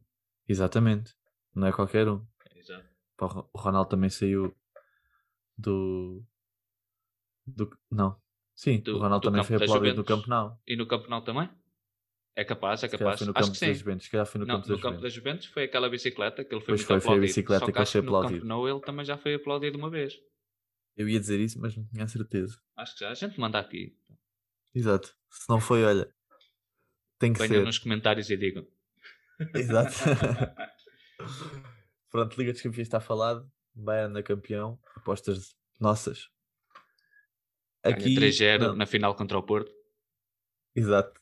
exatamente. 0.49 1.15
Não 1.55 1.67
é 1.67 1.73
qualquer 1.73 2.09
um. 2.09 2.25
Exato. 2.55 2.87
O 3.53 3.59
Ronaldo 3.59 3.89
também 3.89 4.11
saiu 4.11 4.55
do. 5.57 6.23
do 7.47 7.71
não. 7.91 8.21
Sim, 8.55 8.81
do, 8.81 8.97
o 8.97 8.99
Ronaldo 8.99 9.29
também 9.29 9.45
foi 9.45 9.57
aplaudido 9.57 9.97
no 9.97 10.05
Campo 10.05 10.29
Nou. 10.29 10.59
E 10.67 10.77
no 10.77 10.87
Campo 10.87 11.09
Nou 11.09 11.23
também? 11.23 11.49
É 12.37 12.45
capaz, 12.45 12.83
é 12.83 12.89
capaz. 12.89 13.19
Foi 13.19 13.27
no 13.29 13.33
Acho 13.33 13.47
campo 13.47 13.53
que 13.53 13.67
sim. 13.67 13.75
Juventus. 13.75 14.07
Se 14.07 14.27
foi 14.27 14.41
no, 14.41 14.47
não, 14.47 14.57
campo, 14.57 14.69
no 14.69 14.77
da 14.77 14.83
campo 14.83 15.01
da 15.01 15.09
Juventus 15.09 15.47
foi 15.47 15.65
aquela 15.65 15.89
bicicleta 15.89 16.45
que 16.45 16.53
ele 16.53 16.61
foi 16.61 16.75
pois 16.75 16.81
muito 16.81 16.87
foi, 16.87 16.97
aplaudido. 16.97 17.05
Foi 17.05 17.17
a 17.17 17.29
bicicleta 17.29 17.61
Só 17.61 17.67
que, 17.67 17.73
que 17.73 17.79
ele 17.79 17.87
foi 17.87 18.01
aplaudido. 18.01 18.35
No 18.35 18.41
Campo 18.41 18.49
Nou 18.49 18.69
ele 18.69 18.81
também 18.81 19.05
já 19.05 19.17
foi 19.17 19.35
aplaudido 19.35 19.79
uma 19.79 19.89
vez. 19.89 20.15
Eu 20.97 21.09
ia 21.09 21.21
dizer 21.21 21.39
isso, 21.39 21.61
mas 21.61 21.77
não 21.77 21.87
tinha 21.87 22.09
certeza. 22.09 22.59
Acho 22.77 22.95
que 22.95 23.01
já. 23.01 23.11
A 23.11 23.15
gente 23.15 23.39
manda 23.39 23.59
aqui. 23.59 23.97
Exato. 24.75 25.15
Se 25.31 25.49
não 25.49 25.61
foi, 25.61 25.85
olha, 25.85 26.13
tem 27.25 27.33
que 27.33 27.39
Venham 27.39 27.63
ser. 27.63 27.67
nos 27.67 27.79
comentários 27.79 28.29
e 28.29 28.37
digam. 28.37 28.67
Exato. 29.55 29.95
Pronto, 32.11 32.37
Liga 32.37 32.53
dos 32.53 32.61
Campeões 32.61 32.87
está 32.87 33.01
falado. 33.01 33.51
Bayern 33.75 34.13
na 34.13 34.23
campeão. 34.23 34.79
Apostas 34.95 35.57
nossas. 35.81 36.29
Aqui 37.83 38.15
3-0 38.15 38.75
na 38.75 38.87
final 38.87 39.15
contra 39.15 39.39
o 39.39 39.43
Porto. 39.43 39.73
Exato. 40.75 41.21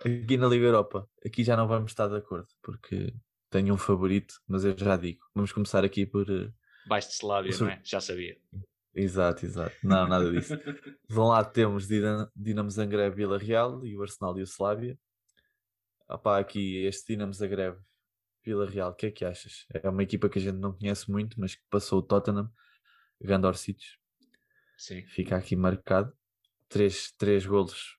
Aqui 0.00 0.36
na 0.36 0.48
Liga 0.48 0.66
Europa. 0.66 1.08
Aqui 1.24 1.42
já 1.42 1.56
não 1.56 1.68
vamos 1.68 1.92
estar 1.92 2.08
de 2.08 2.16
acordo. 2.16 2.48
Porque 2.60 3.14
tenho 3.48 3.72
um 3.72 3.78
favorito, 3.78 4.34
mas 4.46 4.64
eu 4.64 4.76
já 4.76 4.96
digo. 4.96 5.24
Vamos 5.34 5.52
começar 5.52 5.84
aqui 5.84 6.04
por. 6.04 6.28
Uh, 6.28 6.52
Baixo 6.86 7.08
de 7.08 7.14
Slábia, 7.14 7.56
não 7.58 7.68
é? 7.68 7.80
Já 7.82 8.00
sabia. 8.00 8.36
Exato, 8.94 9.44
exato. 9.44 9.74
Não, 9.82 10.08
nada 10.08 10.30
disso. 10.30 10.56
de 10.56 11.18
um 11.18 11.28
lado 11.28 11.52
temos 11.52 11.86
Dinamo 12.34 12.70
Zagreb 12.70 13.14
Vila 13.14 13.38
Real 13.38 13.84
e 13.84 13.96
o 13.96 14.02
Arsenal 14.02 14.38
e 14.38 14.42
o 14.42 14.44
Slavia. 14.44 14.98
Opá, 16.08 16.38
aqui 16.38 16.84
este 16.84 17.12
Dinamo 17.12 17.32
Zagreb 17.32 17.78
Vila 18.44 18.64
Real, 18.64 18.92
o 18.92 18.94
que 18.94 19.06
é 19.06 19.10
que 19.10 19.24
achas? 19.24 19.66
É 19.70 19.88
uma 19.88 20.04
equipa 20.04 20.28
que 20.28 20.38
a 20.38 20.42
gente 20.42 20.56
não 20.56 20.72
conhece 20.72 21.10
muito, 21.10 21.38
mas 21.40 21.56
que 21.56 21.62
passou 21.68 21.98
o 21.98 22.02
Tottenham, 22.02 22.48
Gandor 23.20 23.48
Orsic. 23.48 23.84
Sim. 24.78 25.04
Fica 25.06 25.36
aqui 25.36 25.56
marcado. 25.56 26.16
Três, 26.68 27.10
três 27.12 27.44
golos 27.44 27.98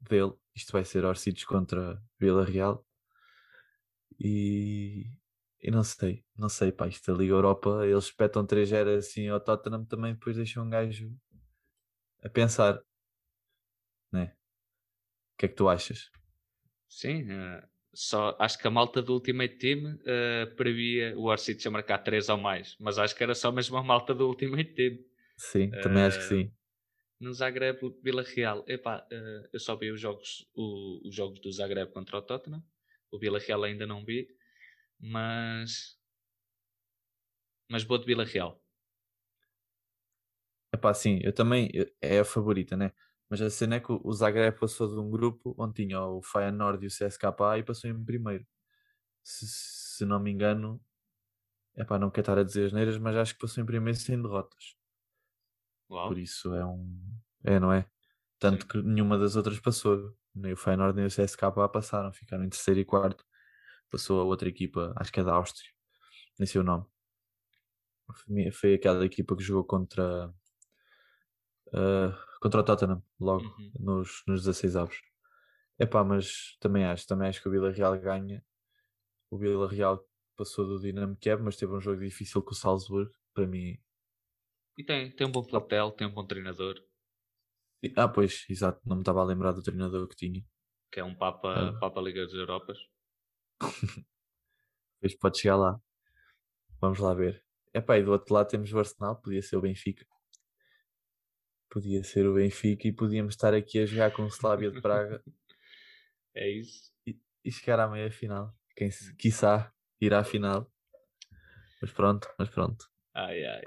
dele. 0.00 0.32
Isto 0.54 0.72
vai 0.72 0.84
ser 0.84 1.04
Orsic 1.04 1.44
contra 1.44 2.00
Vila 2.20 2.44
Real. 2.44 2.86
E, 4.20 5.10
e 5.60 5.70
não 5.72 5.82
sei, 5.82 6.24
não 6.36 6.48
sei, 6.48 6.70
pá, 6.70 6.86
isto 6.86 7.12
da 7.12 7.18
Liga 7.18 7.32
Europa, 7.32 7.84
eles 7.84 8.04
espetam 8.04 8.46
3-0 8.46 8.96
assim 8.96 9.28
ao 9.28 9.40
Tottenham, 9.40 9.84
também 9.84 10.14
depois 10.14 10.36
deixam 10.36 10.64
um 10.64 10.70
gajo 10.70 11.16
a 12.22 12.28
pensar, 12.28 12.80
né? 14.12 14.36
O 15.34 15.38
que 15.38 15.46
é 15.46 15.48
que 15.48 15.54
tu 15.54 15.68
achas? 15.68 16.10
Sim, 16.88 17.24
uh, 17.30 17.62
só 17.94 18.36
acho 18.38 18.58
que 18.58 18.66
a 18.66 18.70
malta 18.70 19.02
do 19.02 19.14
Ultimate 19.14 19.56
Team 19.56 19.94
uh, 19.94 20.54
previa 20.56 21.16
o 21.18 21.24
Orsic 21.24 21.66
a 21.66 21.70
marcar 21.70 21.98
3 21.98 22.28
ou 22.28 22.38
mais, 22.38 22.76
mas 22.80 22.98
acho 22.98 23.14
que 23.14 23.22
era 23.22 23.34
só 23.34 23.52
mesmo 23.52 23.76
a 23.76 23.82
malta 23.82 24.14
do 24.14 24.26
Ultimate 24.26 24.72
Team. 24.74 24.98
Sim, 25.36 25.70
também 25.70 26.02
acho 26.02 26.18
que 26.18 26.24
sim. 26.24 26.52
No 27.20 27.32
Zagreb 27.32 27.80
Vila 28.02 28.22
Real, 28.22 28.64
epá, 28.68 29.06
eu 29.52 29.58
só 29.58 29.74
vi 29.76 29.90
os 29.90 30.00
jogos, 30.00 30.48
o, 30.54 31.08
os 31.08 31.14
jogos 31.14 31.40
do 31.40 31.50
Zagreb 31.52 31.90
contra 31.92 32.16
o 32.18 32.22
Tottenham, 32.22 32.62
o 33.10 33.18
Vila 33.18 33.40
Real 33.40 33.64
ainda 33.64 33.86
não 33.86 34.04
vi, 34.04 34.28
mas 34.98 35.98
mas 37.68 37.84
vou 37.84 37.98
de 37.98 38.06
Vila 38.06 38.24
Real. 38.24 38.62
Epá, 40.72 40.92
sim, 40.94 41.18
eu 41.22 41.32
também 41.32 41.70
é 42.00 42.20
a 42.20 42.24
favorita, 42.24 42.76
né? 42.76 42.92
Mas 43.30 43.42
a 43.42 43.50
cena 43.50 43.76
é 43.76 43.80
que 43.80 43.92
o 43.92 44.12
Zagreb 44.12 44.58
passou 44.58 44.88
de 44.88 44.98
um 44.98 45.10
grupo 45.10 45.54
onde 45.58 45.74
tinha 45.74 46.00
o 46.00 46.22
Feyenoord 46.22 46.84
e 46.84 46.88
o 46.88 46.90
CSKA 46.90 47.58
e 47.58 47.62
passou 47.62 47.90
em 47.90 48.04
primeiro. 48.04 48.46
Se, 49.22 49.46
se 49.46 50.04
não 50.06 50.18
me 50.18 50.30
engano, 50.30 50.80
é 51.76 51.84
pá, 51.84 51.98
não 51.98 52.10
quero 52.10 52.22
estar 52.22 52.38
a 52.38 52.42
dizer 52.42 52.66
as 52.66 52.72
neiras, 52.72 52.98
mas 52.98 53.16
acho 53.16 53.34
que 53.34 53.40
passou 53.40 53.62
em 53.62 53.66
primeiro 53.66 53.98
sem 53.98 54.20
derrotas. 54.20 54.76
Uau. 55.90 56.08
Por 56.08 56.18
isso 56.18 56.54
é 56.54 56.64
um. 56.64 56.98
É, 57.44 57.60
não 57.60 57.72
é? 57.72 57.88
Tanto 58.38 58.62
Sim. 58.62 58.68
que 58.68 58.82
nenhuma 58.82 59.18
das 59.18 59.36
outras 59.36 59.60
passou. 59.60 60.16
Nem 60.34 60.52
o 60.52 60.56
Feyenoord 60.56 60.96
nem 60.96 61.06
o 61.06 61.08
CSKA 61.08 61.68
passaram, 61.68 62.12
ficaram 62.12 62.44
em 62.44 62.48
terceiro 62.48 62.80
e 62.80 62.84
quarto. 62.84 63.24
Passou 63.90 64.20
a 64.20 64.24
outra 64.24 64.48
equipa, 64.48 64.92
acho 64.96 65.10
que 65.12 65.20
é 65.20 65.24
da 65.24 65.32
Áustria, 65.32 65.70
nem 66.38 66.46
sei 66.46 66.60
o 66.60 66.64
nome. 66.64 66.84
Foi 68.52 68.74
aquela 68.74 69.04
equipa 69.04 69.36
que 69.36 69.42
jogou 69.42 69.64
contra. 69.64 70.28
Uh, 71.68 72.27
contra 72.40 72.60
o 72.60 72.64
Tottenham, 72.64 73.02
logo 73.18 73.44
uhum. 73.44 73.72
nos, 73.78 74.22
nos 74.26 74.44
16 74.44 74.76
avos. 74.76 75.00
Epá, 75.78 76.02
mas 76.02 76.56
também 76.60 76.84
acho, 76.84 77.06
também 77.06 77.28
acho 77.28 77.40
que 77.40 77.48
o 77.48 77.50
Vila 77.52 77.70
Real 77.70 77.98
ganha. 77.98 78.44
O 79.30 79.38
Vila 79.38 79.68
Real 79.68 80.04
passou 80.36 80.66
do 80.66 80.80
Dinamo 80.80 81.16
Kiev, 81.16 81.42
mas 81.42 81.56
teve 81.56 81.72
um 81.72 81.80
jogo 81.80 82.00
difícil 82.00 82.42
com 82.42 82.50
o 82.50 82.54
Salzburg. 82.54 83.10
Para 83.32 83.46
mim. 83.46 83.78
E 84.76 84.84
tem, 84.84 85.14
tem 85.14 85.26
um 85.26 85.30
bom 85.30 85.44
plantel, 85.44 85.92
tem 85.92 86.06
um 86.06 86.12
bom 86.12 86.26
treinador. 86.26 86.74
Ah, 87.96 88.08
pois, 88.08 88.44
exato. 88.48 88.80
Não 88.84 88.96
me 88.96 89.02
estava 89.02 89.20
a 89.20 89.24
lembrar 89.24 89.52
do 89.52 89.62
treinador 89.62 90.08
que 90.08 90.16
tinha. 90.16 90.44
Que 90.90 91.00
é 91.00 91.04
um 91.04 91.14
Papa, 91.14 91.52
ah. 91.52 91.78
Papa 91.78 92.00
Liga 92.00 92.24
das 92.24 92.34
Europas. 92.34 92.78
Depois 95.00 95.16
pode 95.18 95.38
chegar 95.38 95.56
lá. 95.56 95.80
Vamos 96.80 96.98
lá 96.98 97.14
ver. 97.14 97.44
Epá, 97.72 97.98
e 97.98 98.02
do 98.02 98.10
outro 98.10 98.34
lado 98.34 98.48
temos 98.48 98.72
o 98.72 98.78
Arsenal, 98.78 99.20
podia 99.20 99.42
ser 99.42 99.56
o 99.56 99.60
Benfica. 99.60 100.06
Podia 101.70 102.02
ser 102.02 102.26
o 102.26 102.34
Benfica 102.34 102.88
e 102.88 102.92
podíamos 102.92 103.34
estar 103.34 103.52
aqui 103.52 103.80
a 103.80 103.86
jogar 103.86 104.10
com 104.12 104.22
o 104.22 104.28
Slavia 104.28 104.70
de 104.70 104.80
Praga. 104.80 105.22
é 106.34 106.48
isso. 106.50 106.92
E, 107.06 107.18
e 107.44 107.52
chegar 107.52 107.78
à 107.80 107.88
meia 107.88 108.10
final. 108.10 108.54
Quem, 108.74 108.88
quiçá 109.18 109.72
ir 110.00 110.14
à 110.14 110.24
final. 110.24 110.70
Mas 111.80 111.92
pronto, 111.92 112.28
mas 112.38 112.48
pronto. 112.48 112.86
Ai 113.14 113.44
ai. 113.44 113.62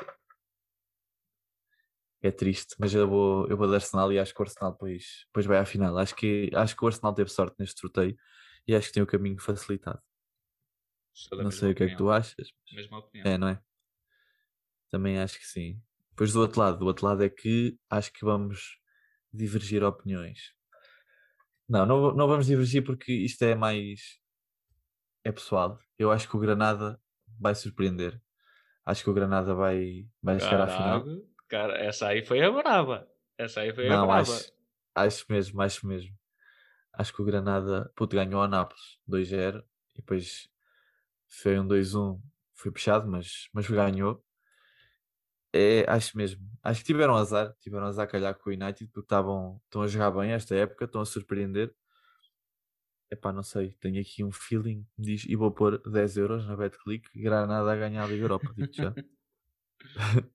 É 2.23 2.29
triste, 2.29 2.75
mas 2.79 2.93
eu 2.93 3.07
vou, 3.07 3.47
eu 3.47 3.57
vou 3.57 3.67
de 3.67 3.73
Arsenal 3.73 4.13
e 4.13 4.19
acho 4.19 4.33
que 4.33 4.41
o 4.41 4.43
Arsenal 4.43 4.73
depois, 4.73 5.23
depois 5.25 5.45
vai 5.45 5.57
à 5.57 5.65
final. 5.65 5.97
Acho 5.97 6.15
que, 6.15 6.51
acho 6.53 6.75
que 6.75 6.83
o 6.83 6.87
Arsenal 6.87 7.15
teve 7.15 7.31
sorte 7.31 7.55
neste 7.59 7.79
sorteio 7.79 8.15
e 8.67 8.75
acho 8.75 8.87
que 8.87 8.93
tem 8.93 9.03
o 9.03 9.07
caminho 9.07 9.39
facilitado. 9.39 10.01
Não 11.31 11.51
sei 11.51 11.71
o 11.71 11.75
que 11.75 11.83
opinião. 11.83 11.87
é 11.87 11.89
que 11.89 11.97
tu 11.97 12.09
achas. 12.09 12.53
Mesma 12.71 12.99
opinião. 12.99 13.27
É, 13.27 13.37
não 13.37 13.47
é? 13.47 13.61
Também 14.89 15.19
acho 15.19 15.39
que 15.39 15.45
sim. 15.45 15.81
Depois 16.12 16.34
do 16.34 16.41
outro 16.41 16.60
lado, 16.60 16.78
do 16.78 16.86
outro 16.86 17.06
lado 17.06 17.24
é 17.24 17.30
que 17.30 17.78
acho 17.89 18.12
que 18.13 18.24
vamos 18.24 18.78
divergir 19.34 19.84
opiniões. 19.84 20.54
Não, 21.67 21.86
não, 21.86 22.13
não 22.13 22.28
vamos 22.28 22.45
divergir 22.45 22.84
porque 22.84 23.13
isto 23.13 23.43
é 23.43 23.56
mais. 23.56 24.19
É 25.24 25.32
pessoal. 25.32 25.80
Eu 25.97 26.12
acho 26.12 26.28
que 26.28 26.36
o 26.36 26.39
Granada 26.39 27.00
vai 27.39 27.56
surpreender. 27.56 28.21
Acho 28.86 29.04
que 29.04 29.10
o 29.10 29.13
Granada 29.13 29.54
vai, 29.54 30.08
vai 30.21 30.39
chegar 30.39 30.62
à 30.62 30.67
final. 30.67 31.06
Cara, 31.47 31.78
essa 31.78 32.08
aí 32.08 32.26
foi 32.26 32.41
a 32.41 32.52
brava. 32.52 33.08
Essa 33.38 33.62
aí 33.62 33.74
foi 33.74 33.88
não, 33.88 34.04
a 34.04 34.06
brava. 34.06 34.21
Acho, 34.21 34.52
acho 34.95 35.26
mesmo, 35.30 35.62
acho 35.62 35.88
mesmo. 35.88 36.13
Acho 36.93 37.13
que 37.13 37.21
o 37.21 37.26
Granada 37.26 37.91
puto, 37.95 38.15
ganhou 38.15 38.41
a 38.41 38.47
Nápoles 38.47 39.00
2-0 39.10 39.63
e 39.93 40.02
depois 40.02 40.50
foi 41.28 41.58
um 41.58 41.67
2-1, 41.67 42.19
foi 42.54 42.71
puxado, 42.71 43.10
mas, 43.10 43.47
mas 43.54 43.67
ganhou. 43.69 44.21
É, 45.53 45.83
acho 45.89 46.17
mesmo. 46.17 46.41
Acho 46.63 46.79
que 46.79 46.85
tiveram 46.85 47.15
azar, 47.15 47.53
tiveram 47.59 47.87
azar 47.87 48.05
a 48.07 48.09
calhar 48.09 48.33
com 48.35 48.49
o 48.49 48.53
United 48.53 48.87
porque 48.87 49.05
estavam, 49.05 49.59
estão 49.65 49.81
a 49.81 49.87
jogar 49.87 50.11
bem 50.11 50.31
esta 50.31 50.55
época, 50.55 50.85
estão 50.85 51.01
a 51.01 51.05
surpreender. 51.05 51.73
Epá, 53.11 53.33
não 53.33 53.43
sei, 53.43 53.73
tenho 53.73 53.99
aqui 53.99 54.23
um 54.23 54.31
feeling 54.31 54.87
diz, 54.97 55.25
e 55.25 55.35
vou 55.35 55.51
pôr 55.51 55.77
10 55.79 56.15
euros 56.15 56.47
na 56.47 56.55
BetClick, 56.55 57.09
Granada 57.21 57.69
a 57.73 57.75
ganhar 57.75 58.05
a 58.05 58.07
Liga 58.07 58.23
Europa, 58.23 58.53
digo 58.55 58.71
já. 58.71 58.93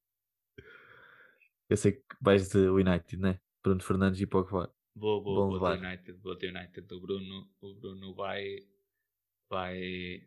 Eu 1.69 1.77
sei 1.77 1.93
que 1.93 2.05
vais 2.21 2.51
de 2.51 2.59
United, 2.69 3.17
né? 3.17 3.41
Bruno 3.63 3.83
Fernandes 3.83 4.21
e 4.21 4.27
Pogba. 4.27 4.73
Vou, 4.95 5.23
vou, 5.23 5.59
vou 5.59 5.77
de 5.77 5.85
United, 5.85 6.21
vou 6.21 6.37
de 6.37 6.49
United. 6.49 6.95
O 6.95 7.01
Bruno, 7.01 7.51
o 7.61 7.75
Bruno 7.75 8.15
vai, 8.15 8.59
vai, 9.49 10.23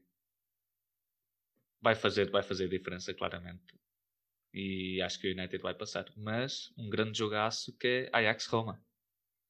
vai 1.81 1.95
fazer, 1.95 2.29
vai 2.29 2.43
fazer 2.43 2.67
diferença 2.67 3.13
claramente 3.13 3.78
e 4.53 5.01
acho 5.01 5.19
que 5.19 5.27
o 5.27 5.31
United 5.31 5.61
vai 5.61 5.73
passar. 5.73 6.05
Mas 6.15 6.73
um 6.77 6.89
grande 6.89 7.17
jogaço 7.17 7.75
que 7.77 7.87
é 7.87 8.09
Ajax-Roma. 8.13 8.81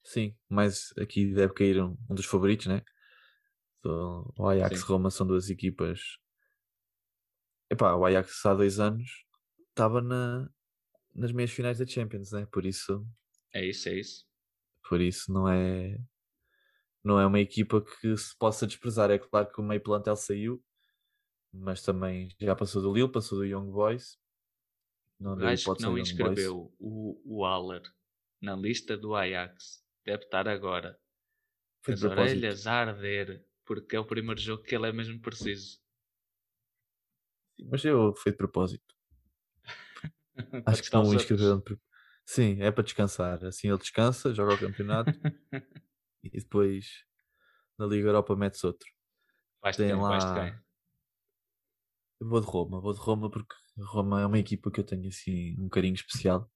Sim, 0.04 0.36
mas 0.48 0.94
aqui 0.98 1.34
deve 1.34 1.54
cair 1.54 1.82
um, 1.82 1.98
um 2.10 2.16
dos 2.16 2.26
favoritos, 2.26 2.68
né? 2.68 2.82
o 3.84 4.48
Ajax-Roma 4.48 5.10
são 5.10 5.26
duas 5.26 5.50
equipas. 5.50 6.02
Epá, 7.70 7.96
o 7.96 8.06
Ajax 8.06 8.46
há 8.46 8.54
dois 8.54 8.80
anos 8.80 9.26
estava 9.70 10.02
na, 10.02 10.50
nas 11.16 11.32
meias 11.32 11.52
finais 11.52 11.78
da 11.78 11.86
Champions, 11.86 12.32
né? 12.32 12.46
Por 12.52 12.66
isso. 12.66 13.06
É 13.54 13.66
isso, 13.66 13.88
é 13.88 13.94
isso. 13.94 14.26
Por 14.88 15.00
isso 15.00 15.32
não 15.32 15.48
é. 15.48 15.98
Não 17.04 17.20
é 17.20 17.26
uma 17.26 17.40
equipa 17.40 17.82
que 17.82 18.18
se 18.18 18.38
possa 18.38 18.68
desprezar. 18.68 19.10
É 19.12 19.18
claro 19.18 19.50
que 19.50 19.62
o 19.62 19.64
meio 19.64 19.82
plantel 19.82 20.18
saiu, 20.18 20.62
mas 21.54 21.82
também 21.82 22.28
já 22.40 22.56
passou 22.56 22.82
do 22.82 22.94
Lille, 22.94 23.12
passou 23.12 23.38
do 23.38 23.46
Young 23.46 23.72
Boys 23.72 24.18
não, 25.20 25.34
o 25.34 25.36
gajo 25.36 25.76
que 25.76 25.82
não 25.82 25.98
inscreveu 25.98 26.74
o, 26.80 27.22
o 27.26 27.46
Aller 27.46 27.84
na 28.42 28.56
lista 28.56 28.98
do 28.98 29.16
Ajax 29.16 29.84
deve 30.06 30.24
estar 30.24 30.48
agora 30.48 31.00
com 31.86 31.92
as 31.92 32.04
orelhas 32.04 32.66
a 32.66 32.74
arder 32.74 33.46
porque 33.66 33.96
é 33.96 34.00
o 34.00 34.06
primeiro 34.06 34.40
jogo 34.40 34.64
que 34.64 34.74
ele 34.74 34.88
é 34.88 34.92
mesmo 34.92 35.22
preciso. 35.22 35.80
Mas 37.70 37.84
eu 37.84 38.16
fui 38.16 38.32
de 38.32 38.38
propósito. 38.38 38.96
Acho 40.66 40.84
que 40.84 40.94
não 40.94 41.04
o 41.04 41.14
inscreveram. 41.14 41.62
Sim, 42.26 42.62
é 42.62 42.72
para 42.72 42.84
descansar. 42.84 43.44
Assim 43.46 43.68
ele 43.68 43.78
descansa, 43.78 44.34
joga 44.34 44.56
o 44.56 44.60
campeonato 44.60 45.12
e 46.24 46.30
depois 46.30 47.06
na 47.78 47.86
Liga 47.86 48.08
Europa 48.08 48.36
mete-se 48.36 48.66
outro. 48.66 48.90
Vais 49.62 49.76
Tem 49.76 49.94
lá... 49.94 50.10
Vais 50.10 50.60
vou 52.22 52.42
de 52.42 52.48
Roma, 52.48 52.82
vou 52.82 52.94
de 52.94 53.00
Roma 53.00 53.30
porque 53.30 53.56
Roma 53.84 54.22
é 54.22 54.26
uma 54.26 54.40
equipa 54.40 54.72
que 54.72 54.80
eu 54.80 54.84
tenho 54.84 55.08
assim 55.08 55.56
um 55.60 55.70
carinho 55.70 55.96
especial 55.96 56.50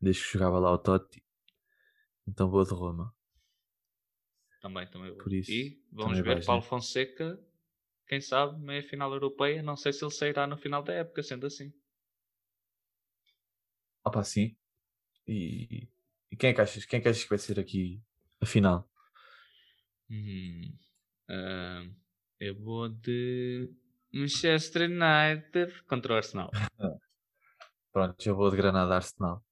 desde 0.00 0.22
que 0.22 0.32
jogava 0.32 0.58
lá 0.58 0.72
o 0.72 0.78
Totti. 0.78 1.24
Então 2.26 2.50
vou 2.50 2.64
de 2.64 2.72
Roma. 2.72 3.14
Também, 4.60 4.86
também 4.88 5.10
vou. 5.10 5.22
Por 5.22 5.32
isso, 5.32 5.50
e 5.50 5.82
vamos 5.92 6.18
ver 6.20 6.34
vais, 6.34 6.46
Paulo 6.46 6.62
né? 6.62 6.68
Fonseca, 6.68 7.38
quem 8.06 8.20
sabe, 8.20 8.58
meia 8.60 8.82
final 8.82 9.12
europeia. 9.12 9.62
Não 9.62 9.76
sei 9.76 9.92
se 9.92 10.04
ele 10.04 10.10
sairá 10.12 10.46
no 10.46 10.56
final 10.56 10.82
da 10.82 10.92
época, 10.94 11.22
sendo 11.22 11.46
assim. 11.46 11.72
Ah, 14.04 14.10
pá, 14.10 14.22
sim. 14.24 14.56
E, 15.26 15.88
e 16.30 16.36
quem, 16.36 16.50
é 16.50 16.54
que 16.54 16.60
achas, 16.60 16.84
quem 16.84 16.98
é 16.98 17.02
que 17.02 17.08
achas 17.08 17.22
que 17.22 17.28
vai 17.30 17.38
ser 17.38 17.58
aqui 17.58 18.02
a 18.40 18.46
final? 18.46 18.88
Hum, 20.10 20.76
uh, 21.30 21.94
eu 22.38 22.54
vou 22.54 22.88
de 22.88 23.70
Manchester 24.14 24.88
United 24.88 25.82
contra 25.88 26.12
o 26.12 26.16
Arsenal. 26.16 26.50
Pronto, 27.92 28.22
já 28.22 28.32
vou 28.32 28.48
de 28.50 28.56
Granada 28.56 28.94
Arsenal. 28.94 29.44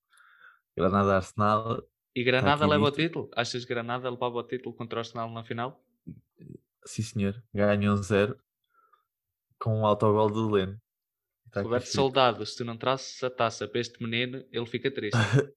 Granada 0.76 1.16
Arsenal. 1.16 1.82
E 2.14 2.22
Granada 2.22 2.66
leva 2.66 2.84
o 2.84 2.90
título? 2.90 3.30
Achas 3.34 3.64
que 3.64 3.68
Granada 3.68 4.08
levava 4.08 4.36
o 4.36 4.42
título 4.42 4.74
contra 4.74 4.98
o 4.98 5.00
Arsenal 5.00 5.30
na 5.30 5.44
final? 5.44 5.84
Sim, 6.84 7.02
senhor. 7.02 7.42
Ganha 7.52 7.92
um 7.92 7.96
zero 7.96 8.38
com 9.58 9.80
um 9.80 9.86
autogol 9.86 10.30
do 10.30 10.50
Leno. 10.50 10.80
Tá 11.50 11.62
Roberto 11.62 11.86
Soldado, 11.86 12.46
se 12.46 12.56
tu 12.56 12.64
não 12.64 12.76
trazes 12.76 13.22
a 13.22 13.30
taça 13.30 13.68
para 13.68 13.80
este 13.80 14.02
menino, 14.02 14.44
ele 14.50 14.66
fica 14.66 14.90
triste. 14.90 15.16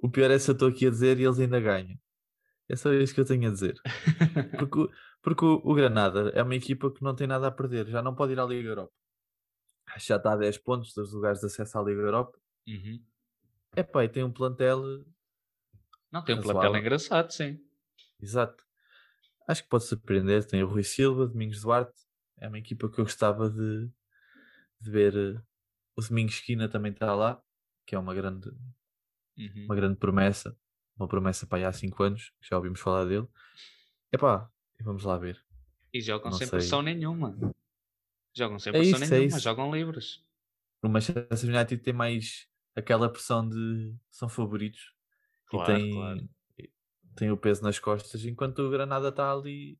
o 0.00 0.08
pior 0.08 0.30
é 0.30 0.38
se 0.38 0.50
eu 0.50 0.52
estou 0.52 0.68
aqui 0.68 0.86
a 0.86 0.90
dizer 0.90 1.18
e 1.18 1.24
eles 1.24 1.38
ainda 1.38 1.60
ganham. 1.60 1.98
É 2.68 2.76
só 2.76 2.92
isso 2.92 3.14
que 3.14 3.20
eu 3.20 3.24
tenho 3.24 3.48
a 3.48 3.52
dizer. 3.52 3.74
Porque 4.58 4.88
porque 5.26 5.44
o, 5.44 5.60
o, 5.64 5.74
Granada 5.74 6.30
é 6.36 6.42
uma 6.44 6.54
equipa 6.54 6.88
que 6.88 7.02
não 7.02 7.12
tem 7.12 7.26
nada 7.26 7.48
a 7.48 7.50
perder, 7.50 7.88
já 7.88 8.00
não 8.00 8.14
pode 8.14 8.34
ir 8.34 8.38
à 8.38 8.44
Liga 8.44 8.68
Europa. 8.68 8.92
Já 9.96 10.18
está 10.18 10.34
a 10.34 10.36
10 10.36 10.58
pontos 10.58 10.94
dos 10.94 11.12
lugares 11.12 11.40
de 11.40 11.46
acesso 11.46 11.76
à 11.76 11.82
Liga 11.82 12.00
Europa. 12.00 12.38
Uhum. 12.64 13.04
É 13.74 13.82
pá, 13.82 14.04
e 14.04 14.08
tem 14.08 14.22
um 14.22 14.30
plantel. 14.30 15.04
Não, 16.12 16.22
tem 16.22 16.38
um 16.38 16.40
plantel 16.40 16.76
engraçado, 16.76 17.32
sim. 17.32 17.58
Exato. 18.20 18.64
Acho 19.48 19.64
que 19.64 19.68
pode 19.68 19.86
surpreender. 19.86 20.46
Tem 20.46 20.62
o 20.62 20.68
Rui 20.68 20.84
Silva, 20.84 21.26
Domingos 21.26 21.60
Duarte. 21.60 22.00
É 22.38 22.46
uma 22.46 22.60
equipa 22.60 22.88
que 22.88 23.00
eu 23.00 23.04
gostava 23.04 23.50
de, 23.50 23.90
de 24.80 24.90
ver. 24.92 25.16
Eh, 25.16 25.42
o 25.96 26.02
Domingos 26.02 26.34
Esquina 26.34 26.68
também 26.68 26.92
está 26.92 27.12
lá, 27.16 27.42
que 27.84 27.96
é 27.96 27.98
uma 27.98 28.14
grande, 28.14 28.48
uhum. 29.36 29.64
uma 29.64 29.74
grande 29.74 29.96
promessa. 29.96 30.56
Uma 30.96 31.08
promessa 31.08 31.48
para 31.48 31.58
aí 31.58 31.64
há 31.64 31.72
5 31.72 32.00
anos, 32.00 32.32
já 32.40 32.56
ouvimos 32.56 32.78
falar 32.78 33.06
dele. 33.06 33.26
Epá, 34.12 34.48
Vamos 34.80 35.04
lá 35.04 35.16
ver. 35.18 35.42
E 35.92 36.00
jogam 36.00 36.30
não 36.30 36.38
sem 36.38 36.46
sei. 36.46 36.58
pressão 36.58 36.82
nenhuma. 36.82 37.36
Jogam 38.34 38.58
sem 38.58 38.70
é 38.70 38.78
pressão 38.78 39.02
isso, 39.02 39.14
é 39.14 39.18
nenhuma, 39.18 39.36
é 39.36 39.40
jogam 39.40 39.74
livres. 39.74 40.24
O 40.82 40.88
Manchester 40.88 41.26
United 41.48 41.78
tem 41.82 41.94
mais 41.94 42.48
aquela 42.74 43.10
pressão 43.10 43.48
de 43.48 43.94
são 44.10 44.28
favoritos 44.28 44.94
claro, 45.46 45.72
e 45.72 45.74
tem, 45.74 45.92
claro. 45.92 46.28
tem 47.16 47.30
o 47.30 47.36
peso 47.36 47.62
nas 47.62 47.78
costas, 47.78 48.24
enquanto 48.24 48.58
o 48.60 48.70
Granada 48.70 49.08
está 49.08 49.32
ali. 49.32 49.78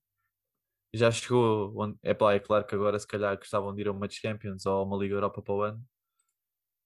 Já 0.95 1.11
chegou. 1.11 1.75
Onde, 1.77 1.99
é, 2.03 2.15
pá, 2.15 2.33
é 2.33 2.41
claro 2.41 2.67
que 2.67 2.75
agora 2.75 2.99
se 2.99 3.07
calhar 3.07 3.37
gostavam 3.37 3.75
de 3.75 3.83
ir 3.83 3.89
a 3.89 3.93
uma 3.93 4.09
Champions 4.09 4.65
ou 4.65 4.79
a 4.79 4.83
uma 4.83 4.97
Liga 4.97 5.15
Europa 5.15 5.43
para 5.43 5.55
o 5.55 5.63
ano. 5.63 5.87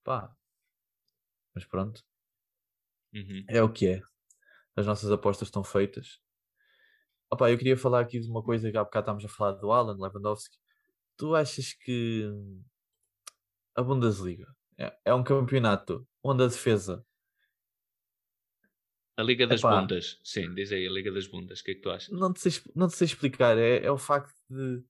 Pá. 0.02 0.34
Mas 1.54 1.64
pronto. 1.64 2.02
Uhum. 3.12 3.44
É 3.48 3.62
o 3.62 3.72
que 3.72 3.86
é. 3.86 4.02
As 4.74 4.86
nossas 4.86 5.12
apostas 5.12 5.48
estão 5.48 5.62
feitas. 5.62 6.20
Opa, 7.32 7.48
eu 7.48 7.56
queria 7.56 7.76
falar 7.76 8.00
aqui 8.00 8.18
de 8.18 8.28
uma 8.28 8.42
coisa 8.42 8.70
que 8.70 8.76
há 8.76 8.82
bocado 8.82 9.04
estávamos 9.04 9.24
a 9.24 9.28
falar 9.28 9.52
do 9.52 9.70
Alan 9.70 9.96
Lewandowski. 9.96 10.58
Tu 11.16 11.34
achas 11.34 11.72
que 11.72 12.28
a 13.76 13.82
Bundesliga 13.82 14.46
é, 14.76 14.96
é 15.04 15.14
um 15.14 15.22
campeonato 15.22 16.06
onde 16.24 16.42
a 16.42 16.48
defesa. 16.48 17.04
A 19.16 19.22
Liga 19.22 19.46
das 19.46 19.60
Epá, 19.60 19.80
Bundas, 19.80 20.18
sim, 20.24 20.52
diz 20.54 20.72
aí, 20.72 20.86
a 20.86 20.90
Liga 20.90 21.12
das 21.12 21.26
Bundas, 21.26 21.60
o 21.60 21.64
que 21.64 21.72
é 21.72 21.74
que 21.74 21.82
tu 21.82 21.90
achas? 21.90 22.08
Não 22.18 22.32
te 22.32 22.40
sei, 22.40 22.72
não 22.74 22.88
te 22.88 22.96
sei 22.96 23.04
explicar, 23.04 23.56
é, 23.58 23.84
é 23.84 23.90
o 23.92 23.98
facto 23.98 24.34
de. 24.48 24.82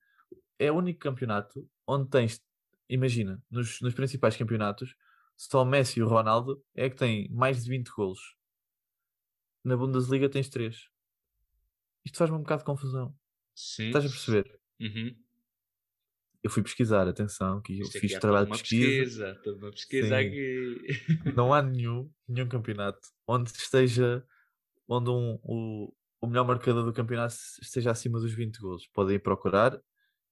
é 0.59 0.71
o 0.71 0.77
único 0.77 1.01
campeonato 1.01 1.69
onde 1.87 2.09
tens, 2.09 2.41
imagina, 2.89 3.43
nos, 3.51 3.81
nos 3.81 3.93
principais 3.93 4.37
campeonatos, 4.37 4.95
só 5.37 5.63
o 5.63 5.67
Messi 5.67 5.99
e 5.99 6.03
o 6.03 6.09
Ronaldo 6.09 6.65
é 6.75 6.89
que 6.89 6.97
têm 6.97 7.29
mais 7.31 7.65
de 7.65 7.71
20 7.71 7.89
golos. 7.89 8.37
Na 9.65 9.77
Bundesliga 9.77 10.29
tens 10.29 10.49
3. 10.49 10.89
Isto 12.05 12.19
faz-me 12.19 12.37
um 12.37 12.41
bocado 12.41 12.61
de 12.61 12.67
confusão. 12.67 13.15
Sim. 13.55 13.89
Estás 13.89 14.07
a 14.07 14.09
perceber? 14.09 14.61
Uhum. 14.81 15.15
Eu 16.43 16.51
fui 16.51 16.63
pesquisar, 16.63 17.07
atenção, 17.07 17.61
que 17.61 17.79
eu 17.79 17.83
Isto 17.83 17.99
fiz 18.01 18.15
há 18.15 18.21
trabalho 18.21 18.47
de 18.47 18.53
pesquisa. 18.53 18.87
pesquisa. 18.87 19.41
Toda 19.45 19.59
uma 19.59 19.71
pesquisa 19.71 20.09
Sim. 20.09 20.15
aqui. 20.15 21.33
Não 21.37 21.53
há 21.53 21.61
nenhum, 21.63 22.11
nenhum 22.27 22.49
campeonato 22.49 23.01
onde 23.27 23.51
esteja, 23.51 24.25
onde 24.89 25.11
um, 25.11 25.39
o, 25.43 25.93
o 26.21 26.27
melhor 26.27 26.47
marcador 26.47 26.85
do 26.85 26.93
campeonato 26.95 27.35
esteja 27.61 27.91
acima 27.91 28.19
dos 28.19 28.33
20 28.33 28.59
golos. 28.59 28.87
Podem 28.87 29.17
ir 29.17 29.19
procurar, 29.19 29.79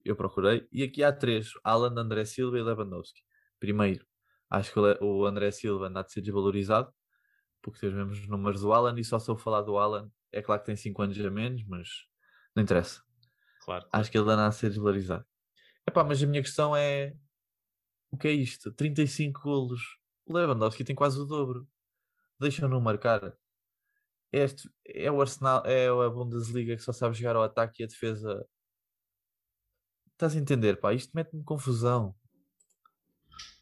eu 0.02 0.16
procurei, 0.16 0.66
e 0.72 0.82
aqui 0.82 1.02
há 1.02 1.12
três: 1.12 1.50
Alan, 1.62 1.94
André 2.00 2.24
Silva 2.24 2.58
e 2.58 2.62
Lewandowski. 2.62 3.20
Primeiro, 3.60 4.06
acho 4.48 4.72
que 4.72 4.78
o 4.78 5.26
André 5.26 5.50
Silva 5.50 5.88
anda 5.88 6.00
a 6.00 6.08
ser 6.08 6.22
desvalorizado, 6.22 6.90
porque 7.60 7.80
tem 7.80 7.90
os 7.90 7.94
mesmos 7.94 8.26
números 8.26 8.62
do 8.62 8.72
Alan, 8.72 8.98
e 8.98 9.04
só 9.04 9.18
se 9.18 9.30
eu 9.30 9.36
falar 9.36 9.60
do 9.60 9.76
Alan, 9.76 10.10
é 10.32 10.42
claro 10.42 10.60
que 10.60 10.66
tem 10.66 10.76
5 10.76 11.02
anos 11.02 11.18
a 11.18 11.30
menos, 11.30 11.64
mas 11.66 11.88
não 12.54 12.62
interessa. 12.62 13.02
Claro. 13.62 13.86
Acho 13.92 14.10
que 14.10 14.18
ele 14.18 14.30
anda 14.30 14.46
a 14.46 14.52
ser 14.52 14.68
desvalorizado. 14.68 15.26
Epá, 15.86 16.04
mas 16.04 16.22
a 16.22 16.26
minha 16.26 16.42
questão 16.42 16.76
é: 16.76 17.14
o 18.10 18.16
que 18.16 18.28
é 18.28 18.32
isto? 18.32 18.72
35 18.72 19.40
golos. 19.40 19.80
O 20.26 20.32
Lewandowski 20.36 20.84
tem 20.84 20.94
quase 20.94 21.18
o 21.20 21.24
dobro. 21.24 21.68
Deixam-no 22.38 22.80
marcar. 22.80 23.36
Este 24.30 24.68
é 24.86 25.10
o 25.10 25.20
Arsenal, 25.20 25.62
é 25.64 25.88
a 25.88 26.10
Bundesliga 26.10 26.76
que 26.76 26.82
só 26.82 26.92
sabe 26.92 27.16
jogar 27.16 27.36
ao 27.36 27.42
ataque 27.42 27.82
e 27.82 27.84
a 27.84 27.88
defesa. 27.88 28.46
Estás 30.12 30.36
a 30.36 30.38
entender, 30.38 30.78
pá? 30.78 30.92
Isto 30.92 31.12
mete-me 31.14 31.42
confusão. 31.44 32.14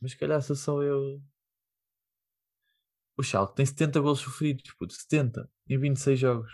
Mas 0.00 0.12
se 0.12 0.16
calhar 0.16 0.42
sou 0.42 0.56
só 0.56 0.82
eu. 0.82 1.22
O 3.16 3.22
Schalke 3.22 3.56
tem 3.56 3.64
70 3.64 4.00
golos 4.00 4.20
sofridos, 4.20 4.72
puto, 4.74 4.92
70 4.92 5.50
em 5.68 5.78
26 5.78 6.18
jogos. 6.18 6.52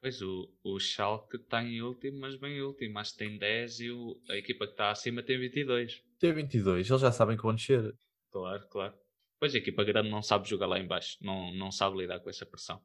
Pois 0.00 0.22
o, 0.22 0.48
o 0.62 0.78
Schalke 0.78 1.36
está 1.36 1.62
em 1.62 1.82
último, 1.82 2.20
mas 2.20 2.36
bem 2.36 2.60
último. 2.62 2.98
Acho 2.98 3.12
que 3.12 3.18
tem 3.18 3.38
10 3.38 3.80
e 3.80 3.90
o, 3.90 4.20
a 4.28 4.36
equipa 4.36 4.66
que 4.66 4.72
está 4.72 4.90
acima 4.90 5.22
tem 5.22 5.38
22. 5.38 6.02
Tem 6.18 6.32
22, 6.32 6.88
eles 6.88 7.00
já 7.00 7.10
sabem 7.10 7.36
que 7.36 7.42
vão 7.42 7.54
descer. 7.54 7.96
Claro, 8.30 8.68
claro. 8.68 8.94
Pois 9.40 9.54
a 9.54 9.58
equipa 9.58 9.82
grande 9.84 10.10
não 10.10 10.22
sabe 10.22 10.48
jogar 10.48 10.66
lá 10.66 10.78
em 10.78 10.86
baixo. 10.86 11.16
Não, 11.20 11.52
não 11.54 11.70
sabe 11.72 11.96
lidar 11.96 12.20
com 12.20 12.30
essa 12.30 12.46
pressão. 12.46 12.80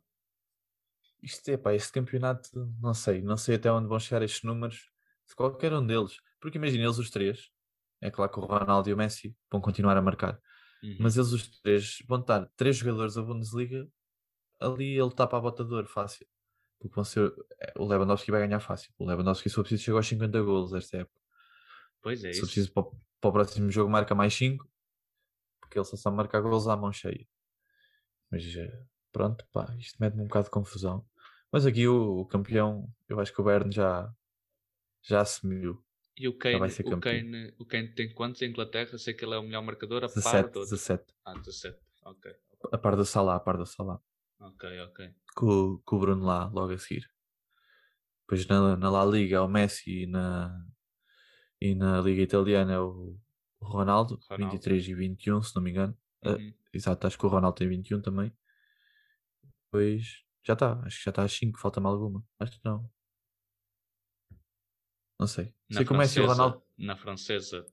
Isto 1.22 1.50
é, 1.50 1.58
pá, 1.58 1.74
este 1.74 1.92
campeonato, 1.92 2.50
não 2.82 2.94
sei, 2.94 3.22
não 3.22 3.38
sei 3.38 3.56
até 3.56 3.72
onde 3.72 3.88
vão 3.88 4.00
chegar 4.00 4.22
estes 4.24 4.44
números 4.44 4.92
de 5.28 5.36
qualquer 5.36 5.74
um 5.74 5.86
deles. 5.86 6.18
Porque 6.40 6.58
imagina, 6.58 6.84
eles 6.84 6.98
os 6.98 7.10
três, 7.10 7.50
é 8.02 8.12
claro 8.12 8.30
que 8.32 8.40
o 8.40 8.46
Ronaldo 8.46 8.90
e 8.90 8.94
o 8.94 8.98
Messi 8.98 9.34
vão 9.50 9.62
continuar 9.62 9.96
a 9.96 10.02
marcar, 10.02 10.38
Uhum. 10.84 10.98
mas 11.00 11.18
eles 11.18 11.32
os 11.34 11.48
três 11.62 12.00
vão 12.08 12.20
estar 12.22 12.48
três 12.56 12.78
jogadores 12.78 13.16
da 13.16 13.22
Bundesliga, 13.24 13.90
ali 14.60 14.98
ele 15.00 15.08
está 15.10 15.28
para 15.28 15.40
a 15.40 15.42
botador 15.42 15.86
fácil. 15.88 16.28
Porque 16.80 16.96
vão 16.96 17.04
ser, 17.06 17.34
é, 17.62 17.74
o 17.80 17.86
Lewandowski 17.88 18.32
vai 18.32 18.42
ganhar 18.48 18.60
fácil. 18.62 18.94
O 19.00 19.06
Lewandowski, 19.06 19.50
se 19.50 19.56
for 19.56 19.64
preciso, 19.64 19.84
chegou 19.84 20.00
aos 20.00 20.08
50 20.08 20.42
golos 20.42 20.74
esta 20.74 20.98
época. 21.00 21.20
Pois 22.02 22.24
é 22.24 22.32
Se 22.32 22.42
isso. 22.42 22.44
preciso, 22.46 22.72
para, 22.74 22.84
o- 22.84 22.92
para 23.22 23.30
o 23.30 23.34
próximo 23.34 23.72
jogo, 23.72 23.90
marca 23.92 24.14
mais 24.16 24.34
5, 24.34 24.70
porque 25.62 25.78
ele 25.80 25.86
só 25.86 25.98
sabe 25.98 26.18
marcar 26.18 26.42
golos 26.42 26.68
à 26.68 26.78
mão 26.78 26.94
cheia. 26.94 27.28
Mas 28.30 28.44
eh, 28.56 28.86
pronto, 29.12 29.46
pá, 29.52 29.76
isto 29.78 29.98
mete-me 30.00 30.24
um 30.24 30.28
bocado 30.28 30.46
de 30.46 30.52
confusão. 30.52 31.06
Mas 31.52 31.66
aqui 31.66 31.88
o, 31.88 32.20
o 32.22 32.26
campeão, 32.26 32.92
eu 33.08 33.20
acho 33.20 33.34
que 33.34 33.42
o 33.42 33.44
Bayern 33.44 33.72
já, 33.72 34.14
já 35.04 35.22
assumiu. 35.22 35.84
E 36.16 36.28
o 36.28 36.38
Kane, 36.38 36.60
o. 36.86 37.00
Kane, 37.00 37.54
o 37.60 37.66
Kane 37.66 37.88
tem 37.96 38.14
quantos 38.14 38.42
em 38.42 38.50
Inglaterra? 38.50 38.98
Sei 38.98 39.14
que 39.14 39.26
ele 39.26 39.34
é 39.34 39.38
o 39.38 39.44
melhor 39.44 39.64
marcador 39.64 40.04
a 40.04 40.08
par 40.08 40.14
17, 40.14 40.52
de 40.52 40.60
outros. 40.60 40.70
17. 40.70 41.14
Ah, 41.26 41.34
17. 41.34 41.80
Ok. 42.04 42.32
A 42.72 42.78
par 42.78 42.96
do 42.96 43.06
Salah, 43.06 43.36
a 43.36 43.40
par 43.40 43.58
do 43.58 43.66
Salah. 43.66 44.00
Ok, 44.40 44.80
ok. 44.82 45.14
Com, 45.36 45.46
o- 45.48 45.80
com 45.80 45.96
o 45.96 46.00
Bruno 46.00 46.24
lá, 46.26 46.46
logo 46.54 46.74
a 46.74 46.78
seguir. 46.78 47.10
Depois 48.22 48.46
na, 48.48 48.78
na 48.78 48.90
La 48.90 49.06
Liga 49.06 49.38
é 49.38 49.42
o 49.42 49.48
Messi 49.48 50.04
e 50.04 50.08
na, 50.08 50.66
e 51.60 51.76
na 51.76 52.00
Liga 52.02 52.22
Italiana 52.22 52.74
é 52.74 52.80
o, 52.80 53.18
Ronaldo, 53.62 54.20
Ronaldo. 54.30 54.52
23 54.56 54.88
e 54.88 54.94
21, 54.94 55.42
se 55.42 55.56
não 55.56 55.64
me 55.64 55.72
engano. 55.72 55.98
Ah, 56.24 56.32
Uhum. 56.32 56.54
Exato, 56.74 57.06
acho 57.08 57.18
que 57.18 57.26
o 57.26 57.30
Ronaldo 57.30 57.58
tem 57.58 57.68
21 57.68 58.02
também. 58.02 58.32
Depois 59.66 60.24
já 60.44 60.54
está, 60.54 60.80
acho 60.86 60.98
que 60.98 61.04
já 61.06 61.10
está 61.12 61.24
às 61.24 61.32
5, 61.34 61.60
falta-me 61.60 61.88
alguma. 61.88 62.24
Acho 62.40 62.54
que 62.54 62.66
não. 62.66 62.90
Não 65.20 65.28
sei. 65.28 65.54
Na 65.70 65.78
sei 65.78 65.86
que 65.86 65.94
o 65.94 65.98
Messi 65.98 66.20
e 66.20 66.22
o 66.22 66.26
francesa, 66.26 66.44
Ronaldo, 66.44 66.64
na 66.78 66.96
francesa, 66.98 67.66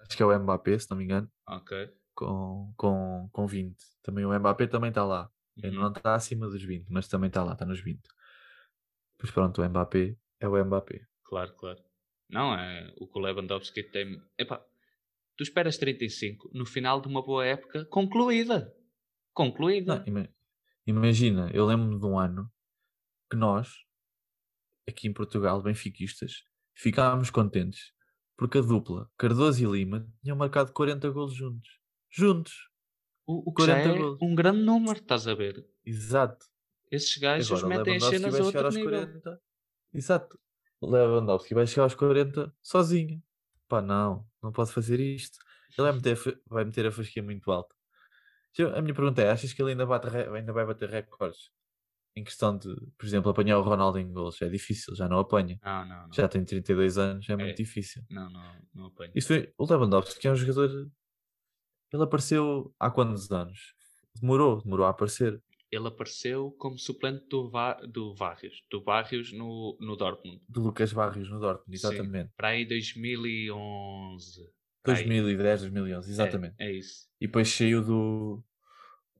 acho 0.00 0.16
que 0.16 0.22
é 0.22 0.26
o 0.26 0.38
Mbappé, 0.40 0.78
se 0.78 0.90
não 0.90 0.96
me 0.96 1.04
engano, 1.04 1.30
ok. 1.46 1.90
com, 2.14 2.72
com, 2.76 3.28
com 3.32 3.46
20. 3.46 3.76
Também 4.02 4.24
o 4.24 4.38
Mbappé 4.38 4.66
também 4.66 4.88
está 4.90 5.04
lá. 5.04 5.30
Ele 5.56 5.76
Uhum. 5.76 5.82
não 5.82 5.92
está 5.92 6.14
acima 6.14 6.48
dos 6.48 6.62
20, 6.62 6.86
mas 6.88 7.08
também 7.08 7.28
está 7.28 7.42
lá, 7.44 7.52
está 7.52 7.66
nos 7.66 7.80
20. 7.80 8.00
Pois 9.18 9.30
pronto, 9.32 9.60
o 9.60 9.68
Mbappé 9.68 10.16
é 10.38 10.48
o 10.48 10.64
Mbappé. 10.64 11.06
Claro, 11.24 11.54
claro. 11.54 11.82
Não, 12.28 12.54
é 12.54 12.92
o 12.96 13.06
que 13.06 13.18
o 13.18 13.22
Lewandowski 13.22 13.82
tem. 13.82 14.22
Epá, 14.38 14.64
tu 15.36 15.42
esperas 15.42 15.76
35 15.76 16.50
no 16.54 16.64
final 16.64 17.00
de 17.00 17.08
uma 17.08 17.22
boa 17.22 17.44
época 17.44 17.84
concluída. 17.86 18.72
Concluída. 19.34 19.98
Não, 19.98 20.06
ima- 20.06 20.28
imagina, 20.86 21.50
eu 21.52 21.66
lembro-me 21.66 21.98
de 21.98 22.06
um 22.06 22.18
ano 22.18 22.50
que 23.30 23.36
nós, 23.36 23.72
aqui 24.88 25.08
em 25.08 25.12
Portugal, 25.12 25.60
benfiquistas, 25.62 26.44
ficávamos 26.80 27.30
contentes 27.30 27.92
porque 28.36 28.58
a 28.58 28.62
dupla 28.62 29.10
Cardoso 29.18 29.62
e 29.62 29.70
Lima 29.70 30.08
tinham 30.22 30.36
marcado 30.36 30.72
40 30.72 31.10
golos 31.10 31.34
juntos. 31.34 31.78
Juntos! 32.10 32.70
o, 33.26 33.50
o 33.50 33.54
que 33.54 33.62
já 33.62 33.74
40 33.74 33.88
é 33.88 33.98
golos. 33.98 34.18
um 34.20 34.34
grande 34.34 34.62
número, 34.62 34.98
estás 34.98 35.28
a 35.28 35.34
ver? 35.34 35.64
Exato. 35.84 36.46
Esses 36.90 37.16
gajos 37.18 37.62
Agora 37.62 37.68
metem 37.68 37.96
as 37.96 38.04
cenas 38.04 38.32
vai 38.32 38.40
a 38.40 38.44
chegar 38.44 38.64
outro 38.64 38.66
aos 38.66 38.74
nível. 38.74 39.06
40. 39.06 39.40
Exato. 39.94 40.38
Lewandowski 40.82 41.54
vai 41.54 41.66
chegar 41.66 41.84
aos 41.84 41.94
40 41.94 42.52
sozinho. 42.60 43.22
Pá, 43.68 43.80
não, 43.80 44.26
não 44.42 44.50
pode 44.50 44.72
fazer 44.72 44.98
isto. 44.98 45.38
Ele 45.78 45.86
vai 45.86 45.92
meter, 45.92 46.42
vai 46.46 46.64
meter 46.64 46.86
a 46.86 46.92
fasquia 46.92 47.22
muito 47.22 47.50
alta. 47.52 47.74
A 48.74 48.82
minha 48.82 48.94
pergunta 48.94 49.22
é: 49.22 49.30
achas 49.30 49.52
que 49.52 49.62
ele 49.62 49.72
ainda, 49.72 49.86
bate 49.86 50.08
ainda 50.08 50.52
vai 50.52 50.66
bater 50.66 50.90
recordes? 50.90 51.50
Em 52.16 52.24
questão 52.24 52.58
de, 52.58 52.68
por 52.98 53.06
exemplo, 53.06 53.30
apanhar 53.30 53.58
o 53.58 53.62
Ronaldo 53.62 53.98
em 53.98 54.12
gols? 54.12 54.42
É 54.42 54.48
difícil, 54.48 54.94
já 54.96 55.08
não 55.08 55.18
apanha. 55.20 55.58
Não, 55.62 55.86
não, 55.86 56.02
não. 56.06 56.12
Já 56.12 56.26
tem 56.28 56.44
32 56.44 56.98
anos, 56.98 57.28
é 57.28 57.36
muito 57.36 57.50
É. 57.50 57.54
difícil. 57.54 58.02
Não, 58.10 58.28
não, 58.30 58.56
não 58.74 58.86
apanho. 58.86 59.12
Isso 59.14 59.28
foi, 59.28 59.52
o 59.56 59.64
Lewandowski 59.64 60.26
é 60.26 60.32
um 60.32 60.36
jogador. 60.36 60.90
Ele 61.92 62.02
apareceu 62.02 62.74
há 62.78 62.90
quantos 62.90 63.30
anos? 63.30 63.74
Demorou, 64.20 64.60
demorou 64.62 64.86
a 64.86 64.90
aparecer. 64.90 65.40
Ele 65.70 65.86
apareceu 65.86 66.50
como 66.58 66.76
suplente 66.76 67.24
do, 67.28 67.48
Va 67.48 67.74
do 67.74 68.12
Barrios. 68.14 68.60
Do 68.68 68.80
Barrios 68.82 69.32
no, 69.32 69.78
no 69.80 69.94
Dortmund. 69.96 70.42
Do 70.48 70.60
Lucas 70.62 70.92
Barrios 70.92 71.30
no 71.30 71.38
Dortmund, 71.38 71.78
Sim. 71.78 71.86
exatamente. 71.86 72.32
Para 72.36 72.48
aí 72.48 72.66
2011. 72.66 74.50
Para 74.82 74.94
aí. 74.94 75.04
2010, 75.04 75.60
2011, 75.60 76.10
exatamente. 76.10 76.54
É, 76.58 76.66
é 76.66 76.72
isso. 76.72 77.08
E 77.20 77.26
depois 77.26 77.48
saiu 77.48 77.84
do, 77.84 78.42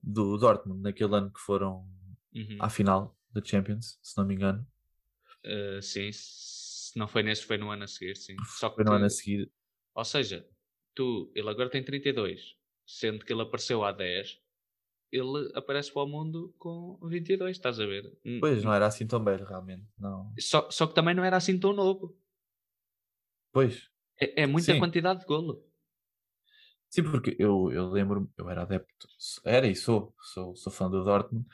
do 0.02 0.36
Dortmund, 0.38 0.80
naquele 0.82 1.14
ano 1.14 1.32
que 1.32 1.40
foram 1.40 1.86
Uhum. 2.34 2.58
à 2.58 2.68
final 2.70 3.16
da 3.32 3.42
Champions, 3.44 3.98
se 4.02 4.16
não 4.18 4.24
me 4.26 4.34
engano. 4.34 4.66
Uh, 5.44 5.80
sim, 5.82 6.10
se 6.12 6.98
não 6.98 7.08
foi 7.08 7.22
neste, 7.22 7.46
foi 7.46 7.56
no 7.56 7.70
ano 7.70 7.84
a 7.84 7.86
seguir, 7.86 8.16
sim. 8.16 8.36
Só 8.58 8.70
que, 8.70 8.76
Foi 8.76 8.84
no 8.84 8.92
ano 8.92 9.06
a 9.06 9.10
seguir. 9.10 9.50
ou 9.94 10.04
seja, 10.04 10.46
tu, 10.94 11.30
ele 11.34 11.48
agora 11.48 11.70
tem 11.70 11.82
32, 11.84 12.56
sendo 12.86 13.24
que 13.24 13.32
ele 13.32 13.42
apareceu 13.42 13.84
há 13.84 13.92
10, 13.92 14.40
ele 15.12 15.50
aparece 15.54 15.92
para 15.92 16.02
o 16.02 16.06
mundo 16.08 16.54
com 16.58 16.98
22, 17.08 17.56
estás 17.56 17.80
a 17.80 17.86
ver? 17.86 18.04
N- 18.24 18.40
Pois, 18.40 18.64
não 18.64 18.72
era 18.74 18.86
assim 18.86 19.06
tão 19.06 19.22
velho, 19.22 19.44
realmente. 19.44 19.86
Não. 19.98 20.32
Só, 20.40 20.68
só 20.70 20.86
que 20.88 20.94
também 20.94 21.14
não 21.14 21.24
era 21.24 21.36
assim 21.36 21.58
tão 21.58 21.72
novo. 21.72 22.18
Pois, 23.52 23.74
É, 24.24 24.42
é 24.42 24.46
muita 24.46 24.72
Sim. 24.72 24.80
quantidade 24.80 25.20
de 25.20 25.26
golo. 25.26 25.54
sim, 26.88 27.02
porque 27.02 27.36
eu, 27.38 27.70
eu 27.72 27.88
lembro, 27.90 28.30
eu 28.36 28.48
era 28.48 28.62
adepto, 28.62 29.08
era 29.44 29.66
e 29.66 29.74
sou, 29.76 30.14
sou, 30.32 30.56
sou 30.56 30.72
fã 30.72 30.90
do 30.90 31.04
Dortmund. 31.04 31.46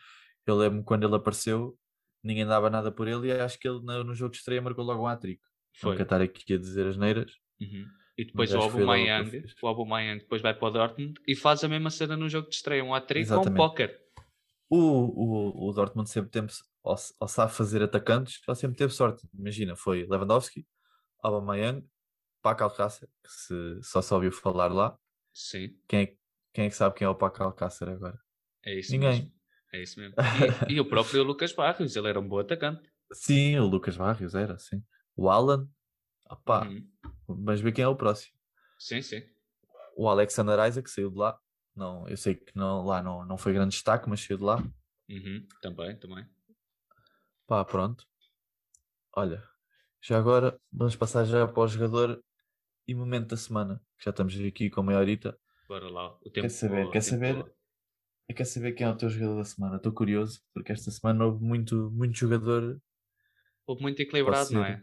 Eu 0.47 0.57
lembro 0.57 0.85
quando 0.85 1.05
ele 1.05 1.17
apareceu, 1.17 1.77
ninguém 2.23 2.47
dava 2.47 2.71
nada 2.71 2.93
por 2.93 3.09
ele 3.09 3.29
e 3.29 3.33
acho 3.33 3.59
que 3.59 3.69
ele 3.69 3.81
no, 3.81 4.15
jogo 4.15 4.33
de 4.33 4.39
estreia 4.39 4.63
marcou 4.63 4.85
logo 4.85 5.03
um 5.03 5.07
hat-trick. 5.07 5.41
Foi. 5.75 5.91
Nunca 5.91 6.03
estar 6.05 6.21
aqui 6.21 6.55
a 6.55 6.59
dizer 6.59 6.87
as 6.87 6.97
neiras. 6.97 7.33
Uhum. 7.61 7.87
E 8.17 8.25
depois 8.25 8.53
o 8.55 8.59
Aubameyang, 8.59 9.45
o 9.61 9.67
Aubameyang 9.67 10.21
depois 10.21 10.41
vai 10.41 10.55
para 10.55 10.69
o 10.69 10.71
Dortmund 10.71 11.21
e 11.27 11.37
faz 11.37 11.63
a 11.63 11.69
mesma 11.69 11.91
cena 11.91 12.17
no 12.17 12.29
jogo 12.29 12.49
de 12.49 12.55
estreia, 12.55 12.83
um 12.83 12.95
hat-trick 12.95 13.27
com 13.29 13.35
um 13.35 13.37
Exatamente. 13.37 13.59
póquer. 13.59 14.01
O, 14.71 14.79
o, 14.79 15.69
o 15.69 15.73
Dortmund 15.73 16.09
sempre 16.09 16.31
teve, 16.31 16.49
ou, 16.83 16.97
ou 17.21 17.29
sabe 17.29 17.53
fazer 17.53 17.83
atacantes, 17.83 18.41
ou 18.49 18.55
sempre 18.55 18.77
teve 18.77 18.93
sorte. 18.93 19.29
Imagina, 19.35 19.77
foi 19.77 20.07
Lewandowski, 20.07 20.67
Aubameyang, 21.23 21.87
Paco 22.41 22.65
Alcácer, 22.65 23.09
que 23.23 23.31
se, 23.31 23.83
só 23.83 24.01
se 24.01 24.15
ouviu 24.15 24.33
falar 24.33 24.73
lá. 24.73 24.97
Sim, 25.33 25.77
Quem 25.87 26.01
é, 26.01 26.17
quem 26.55 26.65
é 26.65 26.69
que 26.71 26.77
sabe 26.77 26.95
quem 26.95 27.05
é 27.05 27.09
o 27.09 27.15
Paco 27.15 27.43
Alcácer 27.43 27.89
agora? 27.91 28.19
é 28.65 28.79
isso 28.79 28.93
Ninguém. 28.93 29.11
mesmo. 29.11 29.36
É 29.77 29.83
isso 29.83 30.01
mesmo. 30.01 30.17
E, 30.69 30.75
e 30.75 30.81
o 30.81 30.89
próprio 30.89 31.23
Lucas 31.23 31.53
Barrios, 31.53 31.95
ele 31.95 32.09
era 32.09 32.19
um 32.19 32.27
bom 32.27 32.39
atacante. 32.39 32.91
Sim, 33.13 33.59
o 33.59 33.67
Lucas 33.67 33.97
Barrios 33.97 34.35
era, 34.35 34.59
sim. 34.59 34.83
O 35.15 35.29
Alan, 35.29 35.69
opá, 36.31 36.67
Uhum. 36.67 36.89
Mas 37.29 37.61
ver 37.61 37.73
quem 37.73 37.85
é 37.85 37.89
o 37.89 37.97
próximo. 37.97 38.35
Sim, 38.79 39.03
sim. 39.03 39.23
O 39.97 40.09
Alexander 40.09 40.67
Isaac 40.67 40.89
saiu 40.89 41.11
de 41.11 41.19
lá. 41.19 41.39
Não, 41.75 42.09
eu 42.09 42.17
sei 42.17 42.35
que 42.37 42.57
não, 42.57 42.85
lá 42.85 43.03
não, 43.03 43.25
não 43.25 43.37
foi 43.37 43.53
grande 43.53 43.75
destaque, 43.75 44.09
mas 44.09 44.21
saiu 44.21 44.39
de 44.39 44.45
lá. 44.45 44.63
Uhum, 45.09 45.47
também, 45.61 45.97
também. 45.97 46.27
Pá, 47.47 47.65
pronto. 47.65 48.07
Olha, 49.15 49.43
já 50.01 50.19
agora 50.19 50.59
vamos 50.73 50.97
passar 50.97 51.25
já 51.25 51.47
para 51.47 51.63
o 51.63 51.69
jogador 51.69 52.23
e 52.89 52.95
momento 52.95 53.29
da 53.29 53.37
semana. 53.37 53.83
Que 53.99 54.05
já 54.05 54.11
estamos 54.11 54.39
aqui 54.39 54.71
com 54.71 54.83
meia 54.83 54.99
horita. 54.99 55.39
Bora 55.69 55.91
lá. 55.91 56.15
O 56.23 56.31
tempo 56.31 56.43
quer 56.43 56.49
saber, 56.49 56.91
quer 56.91 57.03
saber, 57.03 57.55
eu 58.29 58.35
quero 58.35 58.49
saber 58.49 58.73
quem 58.73 58.87
é 58.87 58.91
o 58.91 58.97
teu 58.97 59.09
jogador 59.09 59.37
da 59.37 59.45
semana. 59.45 59.77
Estou 59.77 59.93
curioso, 59.93 60.41
porque 60.53 60.73
esta 60.73 60.91
semana 60.91 61.25
houve 61.25 61.45
muito, 61.45 61.91
muito 61.93 62.17
jogador. 62.17 62.81
Houve 63.67 63.83
muito 63.83 64.01
equilibrado, 64.01 64.53
não 64.53 64.65
é? 64.65 64.83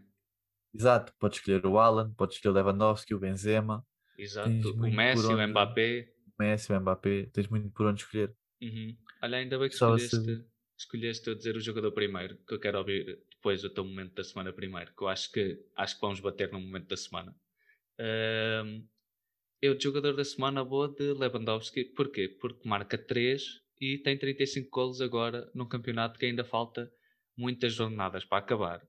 Exato, 0.74 1.14
pode 1.20 1.36
escolher 1.36 1.66
o 1.66 1.78
Alan, 1.78 2.14
pode 2.14 2.34
escolher 2.34 2.52
o 2.52 2.56
Lewandowski, 2.56 3.14
o 3.14 3.20
Benzema. 3.20 3.86
Exato, 4.18 4.50
o 4.50 4.92
Messi, 4.92 5.26
onde... 5.26 5.44
o 5.44 5.48
Mbappé. 5.48 6.14
O 6.28 6.44
Messi, 6.44 6.74
o 6.74 6.80
Mbappé, 6.80 7.30
tens 7.32 7.48
muito 7.48 7.70
por 7.72 7.86
onde 7.86 8.02
escolher. 8.02 8.36
Uhum. 8.62 8.98
Olha, 9.22 9.38
ainda 9.38 9.60
bem 9.60 9.68
que 9.68 9.76
escolheste, 9.76 10.46
escolheste 10.78 11.30
a 11.30 11.36
dizer 11.36 11.56
o 11.56 11.60
jogador 11.60 11.92
primeiro, 11.92 12.38
que 12.48 12.54
eu 12.54 12.60
quero 12.60 12.78
ouvir 12.78 13.20
depois 13.30 13.64
o 13.64 13.70
teu 13.70 13.84
momento 13.84 14.16
da 14.16 14.24
semana 14.24 14.52
primeiro, 14.54 14.94
que 14.96 15.04
eu 15.04 15.08
acho 15.08 15.32
que 15.32 15.60
acho 15.76 15.96
que 15.96 16.02
vamos 16.02 16.20
bater 16.20 16.52
no 16.52 16.60
momento 16.60 16.88
da 16.88 16.98
semana. 16.98 17.36
Um, 18.00 18.88
eu, 19.64 19.74
de 19.76 19.86
jogador 19.86 20.14
da 20.14 20.26
semana, 20.26 20.62
vou 20.62 20.90
de 20.90 21.14
Lewandowski. 21.14 21.86
Porquê? 21.86 22.28
Porque 22.28 22.68
marca 22.68 22.98
3 22.98 23.42
e 23.80 23.98
tem 23.98 24.18
35 24.18 24.70
golos 24.70 25.00
agora 25.00 25.50
num 25.56 25.66
campeonato 25.66 26.20
que 26.20 26.26
ainda 26.26 26.44
falta 26.44 26.92
muitas 27.38 27.72
jornadas 27.72 28.26
para 28.26 28.40
acabar 28.40 28.86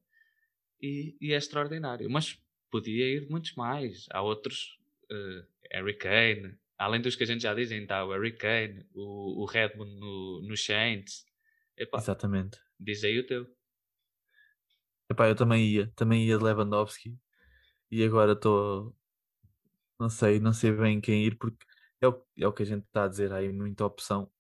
e, 0.83 1.17
e 1.21 1.33
é 1.33 1.37
extraordinário. 1.37 2.11
Mas 2.11 2.37
podia 2.73 3.07
ir 3.07 3.31
muitos 3.31 3.55
mais. 3.55 4.07
Há 4.11 4.21
outros, 4.21 4.77
uh, 5.13 5.47
Harry 5.71 5.97
Kane, 5.97 6.59
além 6.77 7.01
dos 7.01 7.15
que 7.15 7.23
a 7.23 7.27
gente 7.27 7.45
já 7.45 7.55
dizem, 7.55 7.83
está 7.83 8.05
o 8.05 8.11
Harry 8.11 8.37
Kane, 8.37 8.85
o, 8.93 9.43
o 9.43 9.45
Redmond 9.45 9.95
no, 9.95 10.43
no 10.43 10.57
Saints. 10.57 11.25
Epá, 11.77 11.99
Exatamente. 11.99 12.59
Diz 12.81 13.05
aí 13.05 13.21
o 13.21 13.27
teu. 13.27 13.47
Epá, 15.09 15.29
eu 15.29 15.37
também 15.37 15.65
ia, 15.65 15.87
também 15.95 16.27
ia 16.27 16.37
de 16.37 16.43
Lewandowski 16.43 17.17
e 17.93 18.03
agora 18.03 18.33
estou 18.33 18.93
não 20.05 20.11
sei, 20.11 20.39
não 20.39 20.53
sei 20.53 20.71
bem 20.73 21.01
quem 21.01 21.25
ir 21.25 21.37
porque 21.39 21.65
é 22.01 22.09
o, 22.09 22.23
é 22.39 22.47
o 22.47 22.53
que 22.53 22.63
a 22.63 22.67
gente 22.67 22.85
está 22.85 23.05
a 23.05 23.09
dizer, 23.09 23.33
há 23.33 23.37
aí 23.37 23.51
muita 23.51 23.87
opção 23.87 24.31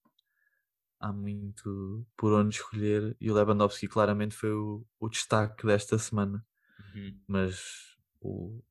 há 1.04 1.12
muito 1.12 2.06
por 2.16 2.32
onde 2.32 2.56
escolher 2.56 3.16
e 3.20 3.30
o 3.30 3.34
Lewandowski 3.34 3.86
claramente 3.86 4.34
foi 4.34 4.52
o, 4.52 4.86
o 4.98 5.08
destaque 5.08 5.66
desta 5.66 5.98
semana. 5.98 6.44
Uhum. 6.94 7.20
Mas 7.26 7.96
o 8.20 8.62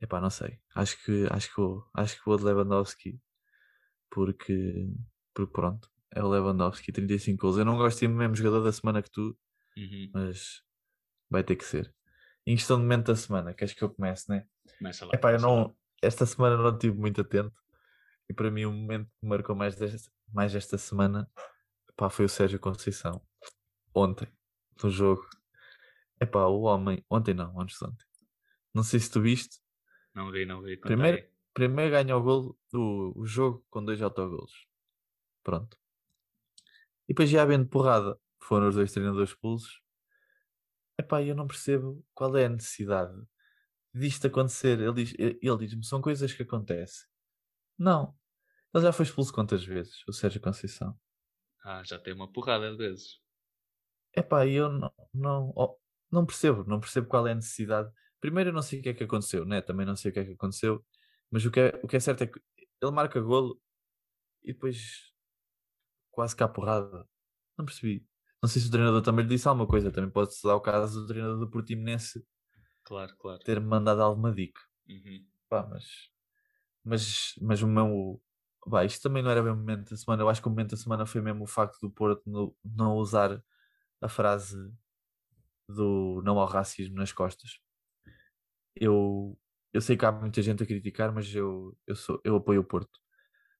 epá, 0.00 0.20
não 0.20 0.30
sei. 0.30 0.58
Acho 0.74 1.02
que 1.02 1.26
acho 1.30 1.48
que 1.48 1.56
vou, 1.56 1.86
acho 1.94 2.18
que 2.18 2.24
vou 2.26 2.36
de 2.36 2.44
Lewandowski 2.44 3.20
porque, 4.10 4.88
porque 5.32 5.52
pronto, 5.52 5.90
é 6.10 6.22
o 6.22 6.28
Lewandowski, 6.28 6.92
35 6.92 7.40
gols. 7.40 7.58
Eu 7.58 7.64
não 7.64 7.76
gosto 7.76 8.00
de 8.00 8.08
mesmo 8.08 8.34
jogador 8.34 8.62
da 8.62 8.72
semana 8.72 9.02
que 9.02 9.10
tu, 9.10 9.36
uhum. 9.76 10.10
mas 10.12 10.62
vai 11.30 11.44
ter 11.44 11.56
que 11.56 11.64
ser. 11.64 11.94
Em 12.46 12.56
questão 12.56 12.76
de 12.76 12.82
momento 12.82 13.06
da 13.06 13.16
semana, 13.16 13.54
queres 13.54 13.72
que 13.72 13.82
eu 13.82 13.90
comece, 13.90 14.28
né? 14.28 14.46
Começa 14.78 15.06
lá. 15.06 15.12
Epá, 15.14 15.32
eu 15.32 15.40
não, 15.40 15.76
esta 16.02 16.24
semana 16.26 16.56
não 16.56 16.72
estive 16.72 16.96
muito 16.96 17.20
atento 17.20 17.54
e 18.28 18.34
para 18.34 18.50
mim 18.50 18.64
o 18.64 18.72
momento 18.72 19.10
que 19.20 19.26
marcou 19.26 19.54
mais 19.54 19.76
desta, 19.76 20.10
mais 20.32 20.54
esta 20.54 20.78
semana 20.78 21.30
foi 22.10 22.24
o 22.24 22.28
Sérgio 22.28 22.58
Conceição. 22.58 23.20
Ontem, 23.94 24.26
no 24.82 24.88
jogo. 24.88 25.28
Epá, 26.18 26.46
o 26.46 26.62
homem. 26.62 27.04
Ontem 27.10 27.34
não, 27.34 27.60
antes 27.60 27.78
de 27.78 27.84
ontem. 27.84 28.06
Não 28.72 28.82
sei 28.82 29.00
se 29.00 29.10
tu 29.10 29.20
viste. 29.20 29.58
Não 30.14 30.30
vi, 30.30 30.46
não 30.46 30.62
vi. 30.62 30.78
Primeiro, 30.78 31.26
primeiro 31.52 31.90
ganha 31.90 32.16
o, 32.16 32.22
golo, 32.22 32.58
o, 32.72 33.20
o 33.20 33.26
jogo 33.26 33.66
com 33.68 33.84
dois 33.84 34.00
autogolos. 34.00 34.66
Pronto. 35.42 35.76
E 37.06 37.12
depois 37.12 37.28
já 37.28 37.42
havendo 37.42 37.68
porrada, 37.68 38.18
foram 38.38 38.68
os 38.68 38.76
dois 38.76 38.92
treinadores 38.92 39.30
expulsos. 39.30 39.82
Epá, 40.98 41.22
eu 41.22 41.34
não 41.34 41.46
percebo 41.46 42.02
qual 42.14 42.36
é 42.36 42.46
a 42.46 42.48
necessidade 42.48 43.12
disto 43.94 44.26
acontecer. 44.26 44.80
Ele 44.80 44.92
diz-me, 44.92 45.38
ele 45.40 45.66
diz 45.66 45.88
são 45.88 46.00
coisas 46.00 46.32
que 46.32 46.42
acontecem. 46.42 47.06
Não. 47.78 48.14
Ele 48.74 48.84
já 48.84 48.92
foi 48.92 49.04
expulso 49.04 49.32
quantas 49.32 49.64
vezes, 49.64 50.06
o 50.06 50.12
Sérgio 50.12 50.40
Conceição? 50.40 50.96
Ah, 51.64 51.82
já 51.84 51.98
tem 51.98 52.14
uma 52.14 52.30
porrada 52.30 52.70
de 52.70 52.76
vezes. 52.76 53.20
Epá, 54.16 54.46
eu 54.46 54.68
não, 54.68 54.92
não, 55.12 55.52
oh, 55.56 55.76
não 56.10 56.24
percebo, 56.26 56.64
não 56.64 56.80
percebo 56.80 57.08
qual 57.08 57.26
é 57.26 57.32
a 57.32 57.34
necessidade. 57.34 57.90
Primeiro 58.20 58.50
eu 58.50 58.54
não 58.54 58.62
sei 58.62 58.80
o 58.80 58.82
que 58.82 58.88
é 58.90 58.94
que 58.94 59.04
aconteceu, 59.04 59.44
né? 59.44 59.60
Também 59.60 59.86
não 59.86 59.96
sei 59.96 60.10
o 60.10 60.14
que 60.14 60.20
é 60.20 60.24
que 60.24 60.32
aconteceu, 60.32 60.84
mas 61.30 61.44
o 61.44 61.50
que 61.50 61.60
é, 61.60 61.80
o 61.82 61.88
que 61.88 61.96
é 61.96 62.00
certo 62.00 62.22
é 62.22 62.26
que 62.26 62.40
ele 62.82 62.92
marca 62.92 63.20
golo 63.20 63.60
e 64.42 64.52
depois 64.52 65.12
quase 66.10 66.34
cá 66.36 66.48
porrada. 66.48 67.06
Não 67.58 67.64
percebi. 67.64 68.06
Não 68.42 68.48
sei 68.48 68.62
se 68.62 68.68
o 68.68 68.70
treinador 68.70 69.02
também 69.02 69.24
lhe 69.24 69.30
disse 69.30 69.48
alguma 69.48 69.66
coisa. 69.66 69.90
Também 69.90 70.10
pode-se 70.10 70.42
dar 70.46 70.56
o 70.56 70.60
caso 70.60 71.00
do 71.00 71.06
treinador 71.06 71.38
do 71.38 71.50
Portimonense 71.50 72.24
claro, 72.90 73.16
claro. 73.16 73.38
ter-me 73.44 73.66
mandado 73.66 74.02
alguma 74.02 74.32
dica. 74.32 74.60
Uhum. 74.88 75.24
Pá, 75.48 75.64
mas, 75.70 76.10
mas, 76.84 77.34
mas 77.40 77.62
o 77.62 77.68
meu, 77.68 78.20
Bah, 78.66 78.84
isto 78.84 79.02
também 79.02 79.22
não 79.22 79.30
era 79.30 79.42
bem 79.42 79.52
o 79.52 79.56
momento 79.56 79.90
da 79.90 79.96
semana. 79.96 80.22
Eu 80.22 80.28
acho 80.28 80.42
que 80.42 80.48
o 80.48 80.50
momento 80.50 80.70
da 80.70 80.76
semana 80.76 81.06
foi 81.06 81.20
mesmo 81.20 81.44
o 81.44 81.46
facto 81.46 81.78
do 81.80 81.90
Porto 81.90 82.22
no, 82.26 82.56
não 82.64 82.96
usar 82.96 83.42
a 84.00 84.08
frase 84.08 84.56
do 85.68 86.20
não 86.24 86.38
ao 86.38 86.46
racismo 86.46 86.96
nas 86.96 87.12
costas. 87.12 87.60
Eu, 88.74 89.38
eu 89.72 89.80
sei 89.80 89.96
que 89.96 90.04
há 90.04 90.12
muita 90.12 90.42
gente 90.42 90.62
a 90.62 90.66
criticar, 90.66 91.12
mas 91.12 91.32
eu, 91.34 91.76
eu, 91.86 91.94
sou, 91.94 92.20
eu 92.24 92.36
apoio 92.36 92.60
o 92.60 92.64
Porto. 92.64 92.98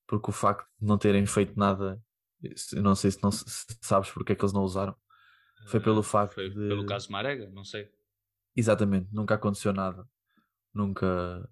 Porque 0.07 0.31
o 0.31 0.33
facto 0.33 0.69
de 0.81 0.87
não 0.87 0.99
terem 0.99 1.25
feito 1.25 1.57
nada, 1.57 2.03
eu 2.73 2.83
não 2.83 2.97
sei 2.97 3.13
se, 3.13 3.23
não, 3.23 3.31
se 3.31 3.47
sabes 3.81 4.11
porque 4.11 4.33
é 4.33 4.35
que 4.35 4.43
eles 4.43 4.53
não 4.53 4.63
usaram. 4.63 4.95
Foi 5.67 5.79
pelo 5.79 6.03
facto 6.03 6.35
foi 6.35 6.49
de... 6.49 6.69
pelo 6.69 6.85
caso 6.85 7.13
Marega, 7.13 7.49
não 7.51 7.65
sei. 7.65 7.89
Exatamente, 8.57 9.09
nunca 9.13 9.35
aconteceu 9.35 9.73
nada. 9.73 10.09
Nunca, 10.75 11.49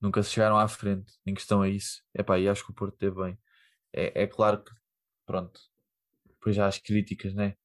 nunca 0.00 0.22
se 0.22 0.30
chegaram 0.32 0.58
à 0.58 0.68
frente 0.68 1.14
em 1.26 1.34
questão 1.34 1.62
a 1.62 1.68
isso. 1.68 2.02
Epá, 2.14 2.38
e 2.38 2.48
acho 2.48 2.64
que 2.64 2.70
o 2.72 2.74
Porto 2.74 2.96
teve 2.98 3.16
bem. 3.22 3.38
É, 3.92 4.24
é 4.24 4.26
claro 4.26 4.62
que, 4.64 4.72
pronto, 5.26 5.60
depois 6.26 6.56
já 6.56 6.66
as 6.68 6.78
críticas, 6.78 7.34
né? 7.34 7.56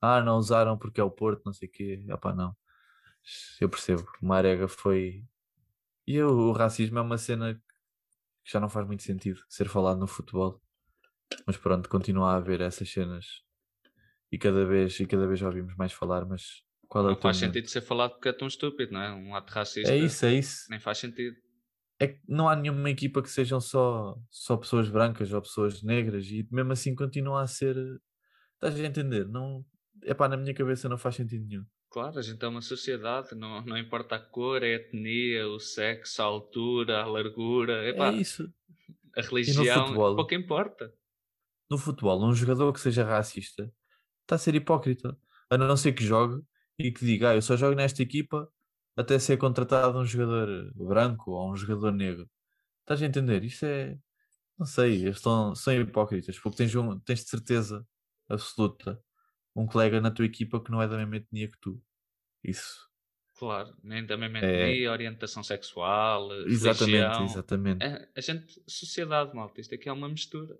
Ah, 0.00 0.22
não 0.22 0.38
usaram 0.38 0.78
porque 0.78 1.00
é 1.00 1.04
o 1.04 1.10
Porto, 1.10 1.42
não 1.46 1.52
sei 1.54 1.68
o 1.68 1.72
quê. 1.72 2.04
Epá, 2.08 2.34
não. 2.34 2.56
Eu 3.60 3.68
percebo. 3.68 4.04
O 4.22 4.26
Marega 4.26 4.68
foi. 4.68 5.24
E 6.06 6.22
o 6.22 6.52
racismo 6.52 6.98
é 6.98 7.02
uma 7.02 7.18
cena 7.18 7.54
que 7.56 7.62
já 8.52 8.60
não 8.60 8.68
faz 8.70 8.86
muito 8.86 9.02
sentido 9.04 9.40
ser 9.48 9.68
falado 9.68 9.98
no 10.00 10.06
futebol. 10.08 10.62
Mas 11.46 11.56
pronto, 11.58 11.88
continua 11.90 12.32
a 12.32 12.36
haver 12.36 12.60
essas 12.62 12.90
cenas. 12.90 13.42
E 14.32 14.38
cada 14.38 14.66
vez, 14.66 14.98
e 15.00 15.06
cada 15.06 15.26
vez 15.28 15.42
ouvimos 15.42 15.76
mais 15.76 15.92
falar, 15.94 16.26
mas 16.26 16.63
qual 16.88 17.06
é 17.06 17.08
não 17.10 17.16
faz 17.16 17.36
sentido 17.36 17.68
ser 17.68 17.80
falado 17.80 18.12
porque 18.12 18.28
é 18.28 18.32
tão 18.32 18.48
estúpido, 18.48 18.92
não 18.92 19.02
é? 19.02 19.12
Um 19.12 19.34
ato 19.34 19.52
racista. 19.52 19.92
É 19.92 19.96
isso, 19.96 20.24
é 20.26 20.34
isso. 20.34 20.66
Nem 20.70 20.80
faz 20.80 20.98
sentido 20.98 21.36
é 21.98 22.08
que 22.08 22.20
não 22.28 22.48
há 22.48 22.56
nenhuma 22.56 22.90
equipa 22.90 23.22
que 23.22 23.30
sejam 23.30 23.60
só, 23.60 24.16
só 24.30 24.56
pessoas 24.56 24.88
brancas 24.88 25.32
ou 25.32 25.40
pessoas 25.40 25.82
negras 25.82 26.26
e 26.26 26.46
mesmo 26.50 26.72
assim 26.72 26.94
continua 26.94 27.42
a 27.42 27.46
ser. 27.46 27.76
Estás 28.54 28.78
a 28.78 28.86
entender? 28.86 29.26
Não, 29.28 29.64
epá, 30.02 30.28
na 30.28 30.36
minha 30.36 30.54
cabeça 30.54 30.88
não 30.88 30.98
faz 30.98 31.16
sentido 31.16 31.46
nenhum. 31.46 31.64
Claro, 31.90 32.18
a 32.18 32.22
gente 32.22 32.44
é 32.44 32.48
uma 32.48 32.60
sociedade, 32.60 33.36
não, 33.36 33.64
não 33.64 33.78
importa 33.78 34.16
a 34.16 34.18
cor, 34.18 34.62
a 34.64 34.66
etnia, 34.66 35.46
o 35.46 35.60
sexo, 35.60 36.20
a 36.20 36.24
altura, 36.24 37.02
a 37.02 37.06
largura. 37.06 37.88
Epá, 37.88 38.12
é 38.12 38.16
isso. 38.16 38.52
A 39.16 39.22
religião, 39.22 39.86
futebol, 39.86 40.16
pouco 40.16 40.34
importa. 40.34 40.92
No 41.70 41.78
futebol, 41.78 42.24
um 42.24 42.34
jogador 42.34 42.72
que 42.72 42.80
seja 42.80 43.04
racista 43.04 43.72
está 44.22 44.34
a 44.34 44.38
ser 44.38 44.54
hipócrita. 44.56 45.16
A 45.48 45.56
não 45.56 45.76
ser 45.76 45.92
que 45.92 46.02
jogue 46.02 46.42
e 46.78 46.90
que 46.92 47.04
diga, 47.04 47.30
ah, 47.30 47.34
eu 47.34 47.42
só 47.42 47.56
jogo 47.56 47.74
nesta 47.74 48.02
equipa 48.02 48.50
até 48.96 49.18
ser 49.18 49.36
contratado 49.36 49.98
um 49.98 50.04
jogador 50.04 50.72
branco 50.74 51.32
ou 51.32 51.52
um 51.52 51.56
jogador 51.56 51.92
negro. 51.92 52.28
Estás 52.80 53.02
a 53.02 53.06
entender? 53.06 53.44
Isso 53.44 53.64
é. 53.64 53.98
Não 54.58 54.66
sei, 54.66 55.02
eles 55.02 55.16
estão, 55.16 55.54
são 55.54 55.74
hipócritas, 55.74 56.38
porque 56.38 56.58
tens, 56.58 56.74
um, 56.76 56.98
tens 57.00 57.24
de 57.24 57.30
certeza 57.30 57.84
absoluta 58.28 59.02
um 59.54 59.66
colega 59.66 60.00
na 60.00 60.10
tua 60.10 60.24
equipa 60.24 60.62
que 60.62 60.70
não 60.70 60.80
é 60.80 60.86
da 60.86 60.96
mesma 60.96 61.16
etnia 61.16 61.50
que 61.50 61.58
tu. 61.60 61.82
Isso. 62.42 62.88
Claro, 63.36 63.76
nem 63.82 64.04
da 64.06 64.16
mesma 64.16 64.38
é... 64.38 64.70
etnia, 64.70 64.92
orientação 64.92 65.42
sexual, 65.42 66.32
exatamente, 66.46 66.96
religião. 66.96 67.24
exatamente. 67.24 67.84
É, 67.84 68.08
a 68.14 68.20
gente, 68.20 68.62
sociedade, 68.66 69.34
malta, 69.34 69.60
isto 69.60 69.74
aqui 69.74 69.88
é 69.88 69.92
uma 69.92 70.08
mistura. 70.08 70.56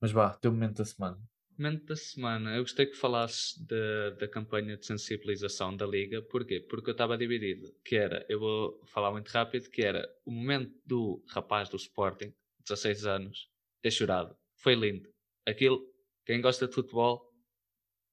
Mas 0.00 0.12
vá, 0.12 0.30
teu 0.34 0.52
momento 0.52 0.76
da 0.76 0.84
semana. 0.84 1.20
Momento 1.58 1.86
da 1.86 1.96
semana. 1.96 2.54
Eu 2.54 2.62
gostei 2.62 2.86
que 2.86 2.94
falasses 2.94 3.58
da, 3.58 4.10
da 4.10 4.28
campanha 4.28 4.76
de 4.76 4.86
sensibilização 4.86 5.76
da 5.76 5.84
Liga. 5.84 6.22
Porquê? 6.22 6.60
Porque 6.60 6.90
eu 6.90 6.92
estava 6.92 7.18
dividido. 7.18 7.74
Que 7.84 7.96
era, 7.96 8.24
eu 8.28 8.38
vou 8.38 8.80
falar 8.86 9.10
muito 9.10 9.28
rápido, 9.28 9.68
que 9.68 9.82
era 9.82 10.08
o 10.24 10.30
momento 10.30 10.72
do 10.86 11.20
rapaz 11.26 11.68
do 11.68 11.76
Sporting, 11.76 12.32
16 12.64 13.06
anos, 13.06 13.50
ter 13.82 13.90
chorado. 13.90 14.36
Foi 14.54 14.76
lindo. 14.76 15.12
Aquilo, 15.44 15.84
quem 16.24 16.40
gosta 16.40 16.68
de 16.68 16.74
futebol, 16.74 17.28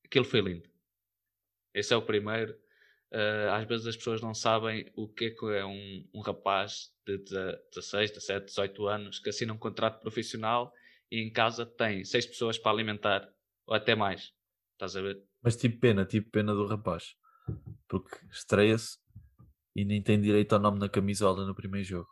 aquilo 0.03 0.25
foi 0.25 0.41
lindo. 0.41 0.67
Esse 1.71 1.93
é 1.93 1.97
o 1.97 2.01
primeiro. 2.01 2.53
uh, 3.13 3.51
às 3.51 3.67
vezes 3.67 3.85
as 3.85 3.95
pessoas 3.95 4.21
não 4.21 4.33
sabem 4.33 4.91
o 4.95 5.07
que 5.07 5.25
é 5.25 5.29
que 5.29 5.45
é 5.53 5.63
um, 5.63 6.09
um 6.15 6.21
rapaz 6.21 6.91
de 7.05 7.19
16, 7.19 8.09
17, 8.09 8.45
18 8.47 8.87
anos 8.87 9.19
que 9.19 9.29
assina 9.29 9.53
um 9.53 9.57
contrato 9.57 10.01
profissional 10.01 10.73
e 11.11 11.21
em 11.21 11.31
casa 11.31 11.65
tem 11.65 12.03
seis 12.03 12.25
pessoas 12.25 12.57
para 12.57 12.71
alimentar, 12.71 13.34
ou 13.67 13.75
até 13.75 13.95
mais. 13.95 14.33
Estás 14.73 14.95
a 14.95 15.01
ver? 15.01 15.23
Mas 15.41 15.55
tipo 15.55 15.79
pena, 15.79 16.05
tipo 16.05 16.29
pena 16.29 16.53
do 16.53 16.65
rapaz. 16.65 17.15
Porque 17.87 18.17
estreia-se 18.31 18.97
e 19.75 19.85
nem 19.85 20.01
tem 20.01 20.21
direito 20.21 20.53
ao 20.53 20.59
nome 20.59 20.79
na 20.79 20.89
camisola 20.89 21.45
no 21.45 21.55
primeiro 21.55 21.87
jogo. 21.87 22.09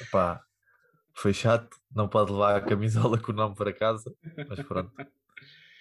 Epá, 0.00 0.42
foi 1.14 1.32
chato, 1.32 1.76
não 1.94 2.08
pode 2.08 2.32
levar 2.32 2.56
a 2.56 2.60
camisola 2.60 3.20
com 3.20 3.32
o 3.32 3.34
nome 3.34 3.54
para 3.54 3.72
casa, 3.72 4.14
mas 4.48 4.60
pronto. 4.62 4.92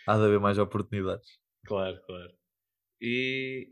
Há 0.07 0.17
de 0.17 0.23
haver 0.23 0.39
mais 0.39 0.57
oportunidades. 0.57 1.39
Claro, 1.65 2.01
claro. 2.05 2.33
E, 2.99 3.69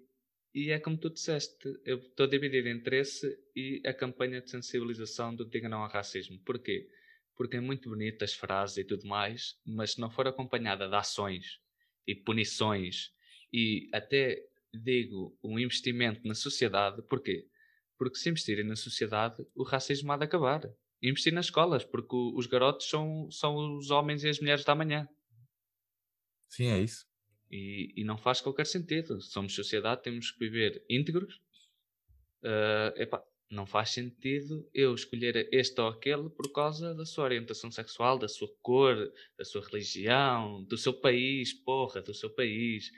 e 0.53 0.71
é 0.71 0.79
como 0.79 0.97
tu 0.97 1.09
disseste, 1.09 1.69
eu 1.85 1.97
estou 1.97 2.27
dividido 2.27 2.67
entre 2.67 2.99
esse 2.99 3.27
e 3.55 3.81
a 3.85 3.93
campanha 3.93 4.41
de 4.41 4.49
sensibilização 4.49 5.35
do 5.35 5.45
Diga 5.45 5.69
Não 5.69 5.83
ao 5.83 5.89
Racismo. 5.89 6.39
Porquê? 6.45 6.87
Porque 7.39 7.55
é 7.55 7.61
muito 7.61 7.89
bonita 7.89 8.25
as 8.25 8.33
frases 8.33 8.75
e 8.75 8.83
tudo 8.83 9.07
mais, 9.07 9.57
mas 9.65 9.93
se 9.93 10.01
não 10.01 10.09
for 10.09 10.27
acompanhada 10.27 10.89
de 10.89 10.95
ações 10.95 11.61
e 12.05 12.13
punições 12.13 13.13
e 13.53 13.89
até 13.93 14.43
digo 14.73 15.39
um 15.41 15.57
investimento 15.57 16.27
na 16.27 16.35
sociedade, 16.35 17.01
porquê? 17.03 17.47
Porque 17.97 18.17
se 18.17 18.29
investirem 18.29 18.65
na 18.65 18.75
sociedade, 18.75 19.37
o 19.55 19.63
racismo 19.63 20.11
há 20.11 20.17
de 20.17 20.25
acabar. 20.25 20.69
Investir 21.01 21.31
nas 21.31 21.45
escolas, 21.45 21.85
porque 21.85 22.13
os 22.13 22.45
garotos 22.45 22.89
são, 22.89 23.31
são 23.31 23.77
os 23.77 23.89
homens 23.89 24.21
e 24.25 24.27
as 24.27 24.41
mulheres 24.41 24.65
da 24.65 24.75
manhã. 24.75 25.07
Sim, 26.49 26.67
é 26.67 26.81
isso. 26.81 27.07
E, 27.49 27.93
e 27.95 28.03
não 28.03 28.17
faz 28.17 28.41
qualquer 28.41 28.65
sentido. 28.65 29.21
Somos 29.21 29.55
sociedade, 29.55 30.03
temos 30.03 30.29
que 30.29 30.39
viver 30.39 30.83
íntegros. 30.89 31.41
Uh, 32.43 32.91
epá, 32.97 33.23
não 33.49 33.65
faz 33.65 33.89
sentido 33.89 34.69
eu 34.73 34.93
escolher 34.93 35.49
este 35.51 35.81
ou 35.81 35.87
aquele 35.87 36.29
por 36.29 36.51
causa 36.51 36.93
da 36.93 37.05
sua 37.05 37.23
orientação 37.23 37.71
sexual, 37.71 38.19
da 38.19 38.27
sua 38.27 38.47
cor, 38.61 39.11
da 39.37 39.43
sua 39.43 39.65
religião, 39.65 40.63
do 40.65 40.77
seu 40.77 40.93
país, 40.93 41.53
porra, 41.53 42.01
do 42.01 42.13
seu 42.13 42.29
país. 42.29 42.91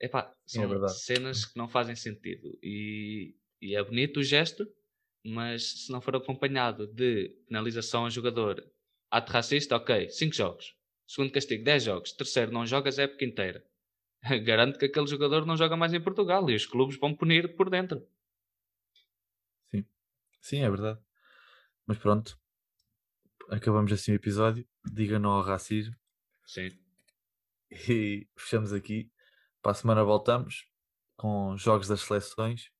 Epá, 0.00 0.34
são 0.46 0.84
é 0.84 0.88
cenas 0.88 1.44
que 1.44 1.58
não 1.58 1.68
fazem 1.68 1.94
sentido. 1.94 2.58
E, 2.62 3.36
e 3.60 3.76
é 3.76 3.84
bonito 3.84 4.20
o 4.20 4.24
gesto, 4.24 4.66
mas 5.22 5.84
se 5.84 5.92
não 5.92 6.00
for 6.00 6.16
acompanhado 6.16 6.86
de 6.86 7.28
penalização 7.46 8.04
ao 8.04 8.10
jogador, 8.10 8.66
ato 9.10 9.30
racista, 9.30 9.76
ok, 9.76 10.08
5 10.08 10.34
jogos. 10.34 10.74
Segundo 11.06 11.32
castigo, 11.32 11.64
10 11.64 11.82
jogos. 11.82 12.12
Terceiro, 12.12 12.50
não 12.50 12.64
jogas 12.64 12.98
a 12.98 13.02
época 13.02 13.26
inteira. 13.26 13.62
Garanto 14.44 14.78
que 14.78 14.86
aquele 14.86 15.06
jogador 15.06 15.44
não 15.44 15.56
joga 15.56 15.76
mais 15.76 15.92
em 15.92 16.00
Portugal 16.00 16.48
e 16.48 16.54
os 16.54 16.64
clubes 16.64 16.96
vão 16.98 17.14
punir 17.14 17.56
por 17.56 17.68
dentro. 17.68 18.06
Sim, 20.40 20.62
é 20.62 20.70
verdade. 20.70 21.00
Mas 21.86 21.98
pronto, 21.98 22.38
acabamos 23.48 23.92
assim 23.92 24.12
o 24.12 24.14
episódio. 24.14 24.66
Diga 24.92 25.18
não 25.18 25.30
ao 25.30 25.42
racismo. 25.42 25.94
Sim. 26.46 26.70
E 27.70 28.28
fechamos 28.36 28.72
aqui. 28.72 29.10
Para 29.62 29.72
a 29.72 29.74
semana 29.74 30.02
voltamos 30.02 30.66
com 31.16 31.56
jogos 31.56 31.88
das 31.88 32.00
seleções. 32.00 32.70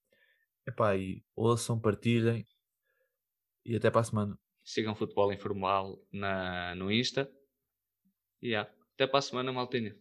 Epá, 0.67 0.97
e 0.97 1.25
ouçam, 1.35 1.79
partilhem 1.79 2.47
e 3.65 3.77
até 3.77 3.91
para 3.91 4.01
a 4.01 4.05
semana. 4.05 4.39
Sigam 4.65 4.95
Futebol 4.95 5.33
Informal 5.33 5.99
na, 6.13 6.75
no 6.75 6.91
Insta 6.91 7.31
Yeah. 8.43 8.71
Até 8.95 9.07
para 9.07 9.19
a 9.19 9.23
semana, 9.23 9.53
maltinha. 9.53 9.95